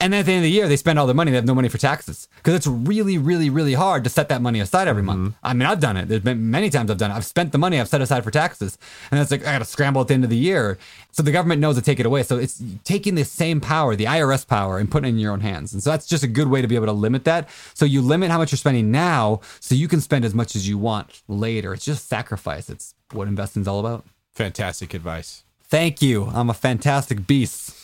and 0.00 0.12
then 0.12 0.20
at 0.20 0.26
the 0.26 0.32
end 0.32 0.38
of 0.38 0.44
the 0.44 0.50
year 0.50 0.66
they 0.68 0.76
spend 0.76 0.98
all 0.98 1.06
their 1.06 1.14
money. 1.14 1.30
They 1.30 1.36
have 1.36 1.46
no 1.46 1.54
money 1.54 1.68
for 1.68 1.78
taxes. 1.78 2.28
Because 2.36 2.54
it's 2.54 2.66
really 2.66 3.18
really 3.18 3.50
really 3.50 3.74
hard 3.74 4.04
to 4.04 4.10
set 4.10 4.28
that 4.30 4.42
money 4.42 4.60
aside 4.60 4.88
every 4.88 5.02
month. 5.02 5.20
Mm-hmm. 5.20 5.46
I 5.46 5.52
mean 5.54 5.66
i've 5.66 5.80
done 5.80 5.96
it. 5.96 6.08
There's 6.08 6.22
been 6.22 6.50
many 6.50 6.70
times 6.70 6.90
i've 6.90 6.98
done 6.98 7.10
it. 7.10 7.14
I've 7.14 7.24
spent 7.24 7.52
the 7.52 7.58
money 7.58 7.78
i've 7.78 7.88
set 7.88 8.00
aside 8.00 8.24
for 8.24 8.30
taxes. 8.30 8.78
And 9.10 9.20
it's 9.20 9.30
like 9.30 9.42
i 9.42 9.52
gotta 9.52 9.64
scramble 9.64 10.00
at 10.00 10.08
the 10.08 10.14
end 10.14 10.24
of 10.24 10.30
the 10.30 10.36
year. 10.36 10.78
So 11.12 11.22
the 11.22 11.32
government 11.32 11.60
knows 11.60 11.76
to 11.76 11.82
take 11.82 12.00
it 12.00 12.06
away. 12.06 12.22
So 12.22 12.38
it's 12.38 12.62
taking 12.84 13.14
the 13.14 13.24
same 13.24 13.60
power 13.60 13.94
the 13.94 14.06
irs 14.06 14.46
power 14.46 14.78
and 14.78 14.90
putting 14.90 15.08
it 15.08 15.12
in 15.14 15.18
your 15.18 15.32
own 15.32 15.40
hands. 15.40 15.72
And 15.72 15.82
so 15.82 15.90
that's 15.90 16.06
just 16.06 16.24
a 16.24 16.28
good 16.28 16.48
way 16.48 16.62
to 16.62 16.68
be 16.68 16.74
able 16.74 16.86
to 16.86 16.92
limit 16.92 17.24
that. 17.24 17.48
So 17.74 17.84
you 17.84 18.00
limit 18.00 18.30
how 18.30 18.38
much 18.38 18.52
you're 18.52 18.58
spending 18.58 18.90
now 18.90 19.40
so 19.60 19.74
you 19.74 19.88
can 19.88 20.00
spend 20.00 20.24
as 20.24 20.34
much 20.34 20.56
as 20.56 20.68
you 20.68 20.78
want 20.78 21.22
later. 21.28 21.74
It's 21.74 21.84
just 21.84 22.08
sacrifice. 22.08 22.70
It's 22.70 22.94
what 23.12 23.28
investing's 23.28 23.68
all 23.68 23.80
about. 23.80 24.06
Fantastic 24.32 24.94
advice. 24.94 25.44
Thank 25.64 26.02
you. 26.02 26.24
I'm 26.24 26.50
a 26.50 26.54
fantastic 26.54 27.26
beast. 27.26 27.79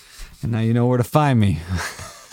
And 0.47 0.53
now 0.53 0.61
you 0.61 0.73
know 0.75 0.87
where 0.87 0.97
to 0.97 1.03
find 1.03 1.41
me. 1.41 1.59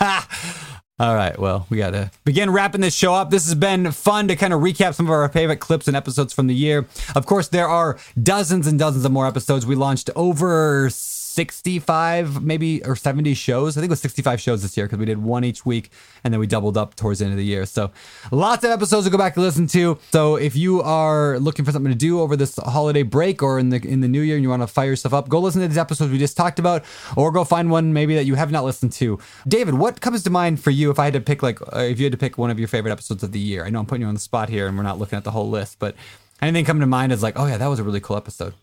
All 1.00 1.16
right, 1.16 1.36
well, 1.36 1.66
we 1.68 1.78
got 1.78 1.90
to 1.90 2.12
begin 2.24 2.48
wrapping 2.52 2.80
this 2.80 2.94
show 2.94 3.12
up. 3.12 3.30
This 3.30 3.44
has 3.46 3.56
been 3.56 3.90
fun 3.90 4.28
to 4.28 4.36
kind 4.36 4.52
of 4.52 4.60
recap 4.60 4.94
some 4.94 5.06
of 5.06 5.10
our 5.10 5.28
favorite 5.28 5.56
clips 5.56 5.88
and 5.88 5.96
episodes 5.96 6.32
from 6.32 6.46
the 6.46 6.54
year. 6.54 6.86
Of 7.16 7.26
course, 7.26 7.48
there 7.48 7.66
are 7.66 7.98
dozens 8.22 8.68
and 8.68 8.78
dozens 8.78 9.04
of 9.04 9.10
more 9.10 9.26
episodes. 9.26 9.66
We 9.66 9.74
launched 9.74 10.10
over 10.14 10.90
65 11.34 12.42
maybe 12.42 12.84
or 12.84 12.96
70 12.96 13.34
shows. 13.34 13.76
I 13.76 13.80
think 13.80 13.90
it 13.90 13.92
was 13.92 14.00
65 14.00 14.40
shows 14.40 14.62
this 14.62 14.76
year 14.76 14.86
because 14.86 14.98
we 14.98 15.04
did 15.04 15.18
one 15.18 15.44
each 15.44 15.66
week 15.66 15.90
and 16.22 16.32
then 16.32 16.40
we 16.40 16.46
doubled 16.46 16.76
up 16.76 16.94
towards 16.94 17.18
the 17.18 17.26
end 17.26 17.32
of 17.32 17.38
the 17.38 17.44
year. 17.44 17.66
So 17.66 17.90
lots 18.30 18.64
of 18.64 18.70
episodes 18.70 19.06
to 19.06 19.10
go 19.10 19.18
back 19.18 19.36
and 19.36 19.44
listen 19.44 19.66
to. 19.68 19.98
So 20.12 20.36
if 20.36 20.56
you 20.56 20.82
are 20.82 21.38
looking 21.38 21.64
for 21.64 21.72
something 21.72 21.92
to 21.92 21.98
do 21.98 22.20
over 22.20 22.36
this 22.36 22.56
holiday 22.56 23.02
break 23.02 23.42
or 23.42 23.58
in 23.58 23.70
the 23.70 23.76
in 23.76 24.00
the 24.00 24.08
new 24.08 24.20
year 24.20 24.36
and 24.36 24.42
you 24.42 24.48
want 24.48 24.62
to 24.62 24.66
fire 24.66 24.90
yourself 24.90 25.12
up, 25.12 25.28
go 25.28 25.40
listen 25.40 25.60
to 25.60 25.68
these 25.68 25.78
episodes 25.78 26.12
we 26.12 26.18
just 26.18 26.36
talked 26.36 26.58
about 26.58 26.84
or 27.16 27.30
go 27.30 27.44
find 27.44 27.70
one 27.70 27.92
maybe 27.92 28.14
that 28.14 28.24
you 28.24 28.34
have 28.36 28.50
not 28.50 28.64
listened 28.64 28.92
to. 28.92 29.18
David, 29.46 29.74
what 29.74 30.00
comes 30.00 30.22
to 30.22 30.30
mind 30.30 30.60
for 30.60 30.70
you 30.70 30.90
if 30.90 30.98
I 30.98 31.04
had 31.04 31.14
to 31.14 31.20
pick 31.20 31.42
like 31.42 31.60
uh, 31.74 31.80
if 31.80 31.98
you 31.98 32.04
had 32.04 32.12
to 32.12 32.18
pick 32.18 32.38
one 32.38 32.50
of 32.50 32.58
your 32.58 32.68
favorite 32.68 32.92
episodes 32.92 33.22
of 33.22 33.32
the 33.32 33.40
year? 33.40 33.64
I 33.64 33.70
know 33.70 33.80
I'm 33.80 33.86
putting 33.86 34.02
you 34.02 34.08
on 34.08 34.14
the 34.14 34.20
spot 34.20 34.48
here 34.48 34.66
and 34.66 34.76
we're 34.76 34.82
not 34.82 34.98
looking 34.98 35.16
at 35.16 35.24
the 35.24 35.32
whole 35.32 35.50
list, 35.50 35.78
but 35.78 35.94
anything 36.40 36.64
come 36.64 36.80
to 36.80 36.86
mind 36.86 37.12
is 37.12 37.22
like, 37.22 37.38
oh 37.38 37.46
yeah, 37.46 37.58
that 37.58 37.66
was 37.66 37.78
a 37.78 37.84
really 37.84 38.00
cool 38.00 38.16
episode. 38.16 38.54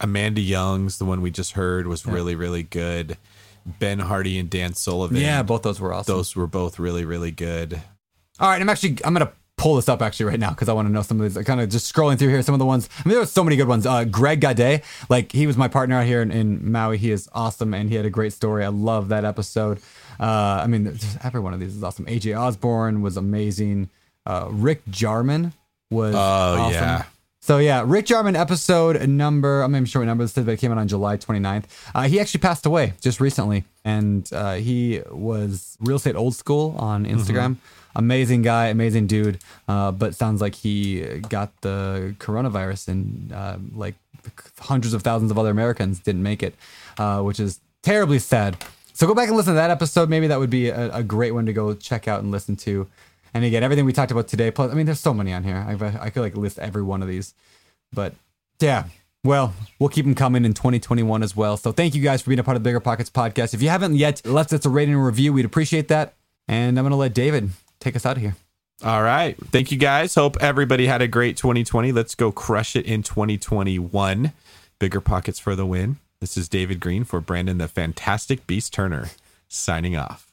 Amanda 0.00 0.40
Young's, 0.40 0.98
the 0.98 1.04
one 1.04 1.20
we 1.22 1.30
just 1.30 1.52
heard, 1.52 1.86
was 1.86 2.06
really, 2.06 2.34
really 2.34 2.62
good. 2.62 3.16
Ben 3.64 3.98
Hardy 3.98 4.38
and 4.38 4.48
Dan 4.48 4.74
Sullivan. 4.74 5.16
Yeah, 5.16 5.42
both 5.42 5.62
those 5.62 5.80
were 5.80 5.92
awesome. 5.92 6.14
Those 6.14 6.36
were 6.36 6.46
both 6.46 6.78
really, 6.78 7.04
really 7.04 7.30
good. 7.32 7.80
All 8.38 8.48
right, 8.48 8.60
I'm 8.60 8.68
actually 8.68 8.98
I'm 9.04 9.12
gonna 9.12 9.32
pull 9.56 9.76
this 9.76 9.88
up 9.88 10.02
actually 10.02 10.26
right 10.26 10.38
now 10.38 10.50
because 10.50 10.68
I 10.68 10.72
want 10.74 10.86
to 10.86 10.92
know 10.92 11.02
some 11.02 11.18
of 11.18 11.24
these. 11.24 11.36
I 11.36 11.42
kind 11.42 11.60
of 11.60 11.68
just 11.70 11.92
scrolling 11.92 12.18
through 12.18 12.28
here, 12.28 12.42
some 12.42 12.54
of 12.54 12.58
the 12.58 12.66
ones. 12.66 12.88
I 12.98 13.08
mean, 13.08 13.12
there 13.12 13.20
was 13.20 13.32
so 13.32 13.42
many 13.42 13.56
good 13.56 13.66
ones. 13.66 13.86
Uh, 13.86 14.04
Greg 14.04 14.40
Gade, 14.40 14.82
like 15.08 15.32
he 15.32 15.46
was 15.46 15.56
my 15.56 15.66
partner 15.66 15.96
out 15.98 16.04
here 16.06 16.20
in, 16.22 16.30
in 16.30 16.70
Maui. 16.70 16.98
He 16.98 17.10
is 17.10 17.28
awesome, 17.32 17.72
and 17.74 17.88
he 17.88 17.96
had 17.96 18.04
a 18.04 18.10
great 18.10 18.32
story. 18.34 18.64
I 18.64 18.68
love 18.68 19.08
that 19.08 19.24
episode. 19.24 19.80
Uh, 20.20 20.60
I 20.62 20.66
mean, 20.68 20.96
every 21.24 21.40
one 21.40 21.52
of 21.54 21.58
these 21.58 21.74
is 21.74 21.82
awesome. 21.82 22.04
AJ 22.06 22.38
Osborne 22.38 23.00
was 23.02 23.16
amazing. 23.16 23.88
Uh, 24.26 24.48
Rick 24.50 24.82
Jarman 24.90 25.54
was 25.90 26.14
Oh, 26.14 26.18
awesome. 26.18 26.72
yeah. 26.72 27.04
So 27.46 27.58
yeah, 27.58 27.84
Rick 27.86 28.06
Jarman 28.06 28.34
episode 28.34 29.08
number, 29.08 29.62
I'm 29.62 29.70
not 29.70 29.78
even 29.78 29.86
sure 29.86 30.02
what 30.02 30.06
number 30.06 30.24
this 30.24 30.36
is, 30.36 30.44
but 30.44 30.50
it 30.50 30.56
came 30.56 30.72
out 30.72 30.78
on 30.78 30.88
July 30.88 31.16
29th. 31.16 31.66
Uh, 31.94 32.02
he 32.08 32.18
actually 32.18 32.40
passed 32.40 32.66
away 32.66 32.94
just 33.00 33.20
recently, 33.20 33.62
and 33.84 34.28
uh, 34.32 34.54
he 34.54 35.00
was 35.12 35.76
real 35.78 35.94
estate 35.94 36.16
old 36.16 36.34
school 36.34 36.74
on 36.76 37.06
Instagram. 37.06 37.58
Amazing 37.94 38.42
guy, 38.42 38.66
amazing 38.66 39.06
dude, 39.06 39.38
uh, 39.68 39.92
but 39.92 40.16
sounds 40.16 40.40
like 40.40 40.56
he 40.56 41.02
got 41.28 41.52
the 41.60 42.16
coronavirus 42.18 42.88
and 42.88 43.32
uh, 43.32 43.58
like 43.76 43.94
hundreds 44.58 44.92
of 44.92 45.02
thousands 45.02 45.30
of 45.30 45.38
other 45.38 45.50
Americans 45.50 46.00
didn't 46.00 46.24
make 46.24 46.42
it, 46.42 46.56
uh, 46.98 47.22
which 47.22 47.38
is 47.38 47.60
terribly 47.84 48.18
sad. 48.18 48.56
So 48.92 49.06
go 49.06 49.14
back 49.14 49.28
and 49.28 49.36
listen 49.36 49.52
to 49.52 49.56
that 49.58 49.70
episode. 49.70 50.08
Maybe 50.08 50.26
that 50.26 50.40
would 50.40 50.50
be 50.50 50.70
a, 50.70 50.92
a 50.92 51.04
great 51.04 51.30
one 51.30 51.46
to 51.46 51.52
go 51.52 51.74
check 51.74 52.08
out 52.08 52.24
and 52.24 52.32
listen 52.32 52.56
to. 52.56 52.88
And 53.36 53.44
again, 53.44 53.62
everything 53.62 53.84
we 53.84 53.92
talked 53.92 54.10
about 54.10 54.28
today. 54.28 54.50
Plus, 54.50 54.72
I 54.72 54.74
mean, 54.74 54.86
there's 54.86 54.98
so 54.98 55.12
many 55.12 55.30
on 55.30 55.44
here. 55.44 55.56
I, 55.56 56.06
I 56.06 56.10
could 56.10 56.22
like 56.22 56.34
list 56.36 56.58
every 56.58 56.82
one 56.82 57.02
of 57.02 57.08
these, 57.08 57.34
but 57.92 58.14
yeah. 58.60 58.84
Well, 59.24 59.52
we'll 59.78 59.90
keep 59.90 60.06
them 60.06 60.14
coming 60.14 60.46
in 60.46 60.54
2021 60.54 61.22
as 61.22 61.36
well. 61.36 61.58
So 61.58 61.70
thank 61.70 61.94
you 61.94 62.02
guys 62.02 62.22
for 62.22 62.30
being 62.30 62.38
a 62.38 62.44
part 62.44 62.56
of 62.56 62.62
the 62.62 62.68
Bigger 62.68 62.80
Pockets 62.80 63.10
podcast. 63.10 63.52
If 63.52 63.60
you 63.60 63.68
haven't 63.68 63.96
yet 63.96 64.24
left 64.24 64.54
us 64.54 64.64
a 64.64 64.70
rating 64.70 64.94
and 64.94 65.04
review, 65.04 65.34
we'd 65.34 65.44
appreciate 65.44 65.88
that. 65.88 66.14
And 66.48 66.78
I'm 66.78 66.84
going 66.84 66.92
to 66.92 66.96
let 66.96 67.12
David 67.12 67.50
take 67.78 67.94
us 67.94 68.06
out 68.06 68.16
of 68.16 68.22
here. 68.22 68.36
All 68.82 69.02
right. 69.02 69.36
Thank 69.50 69.70
you 69.70 69.76
guys. 69.76 70.14
Hope 70.14 70.38
everybody 70.40 70.86
had 70.86 71.02
a 71.02 71.08
great 71.08 71.36
2020. 71.36 71.92
Let's 71.92 72.14
go 72.14 72.32
crush 72.32 72.74
it 72.74 72.86
in 72.86 73.02
2021. 73.02 74.32
Bigger 74.78 75.00
pockets 75.02 75.38
for 75.38 75.54
the 75.54 75.66
win. 75.66 75.96
This 76.20 76.38
is 76.38 76.48
David 76.48 76.80
Greene 76.80 77.04
for 77.04 77.20
Brandon 77.20 77.58
the 77.58 77.68
Fantastic 77.68 78.46
Beast 78.46 78.72
Turner 78.72 79.10
signing 79.48 79.94
off. 79.94 80.32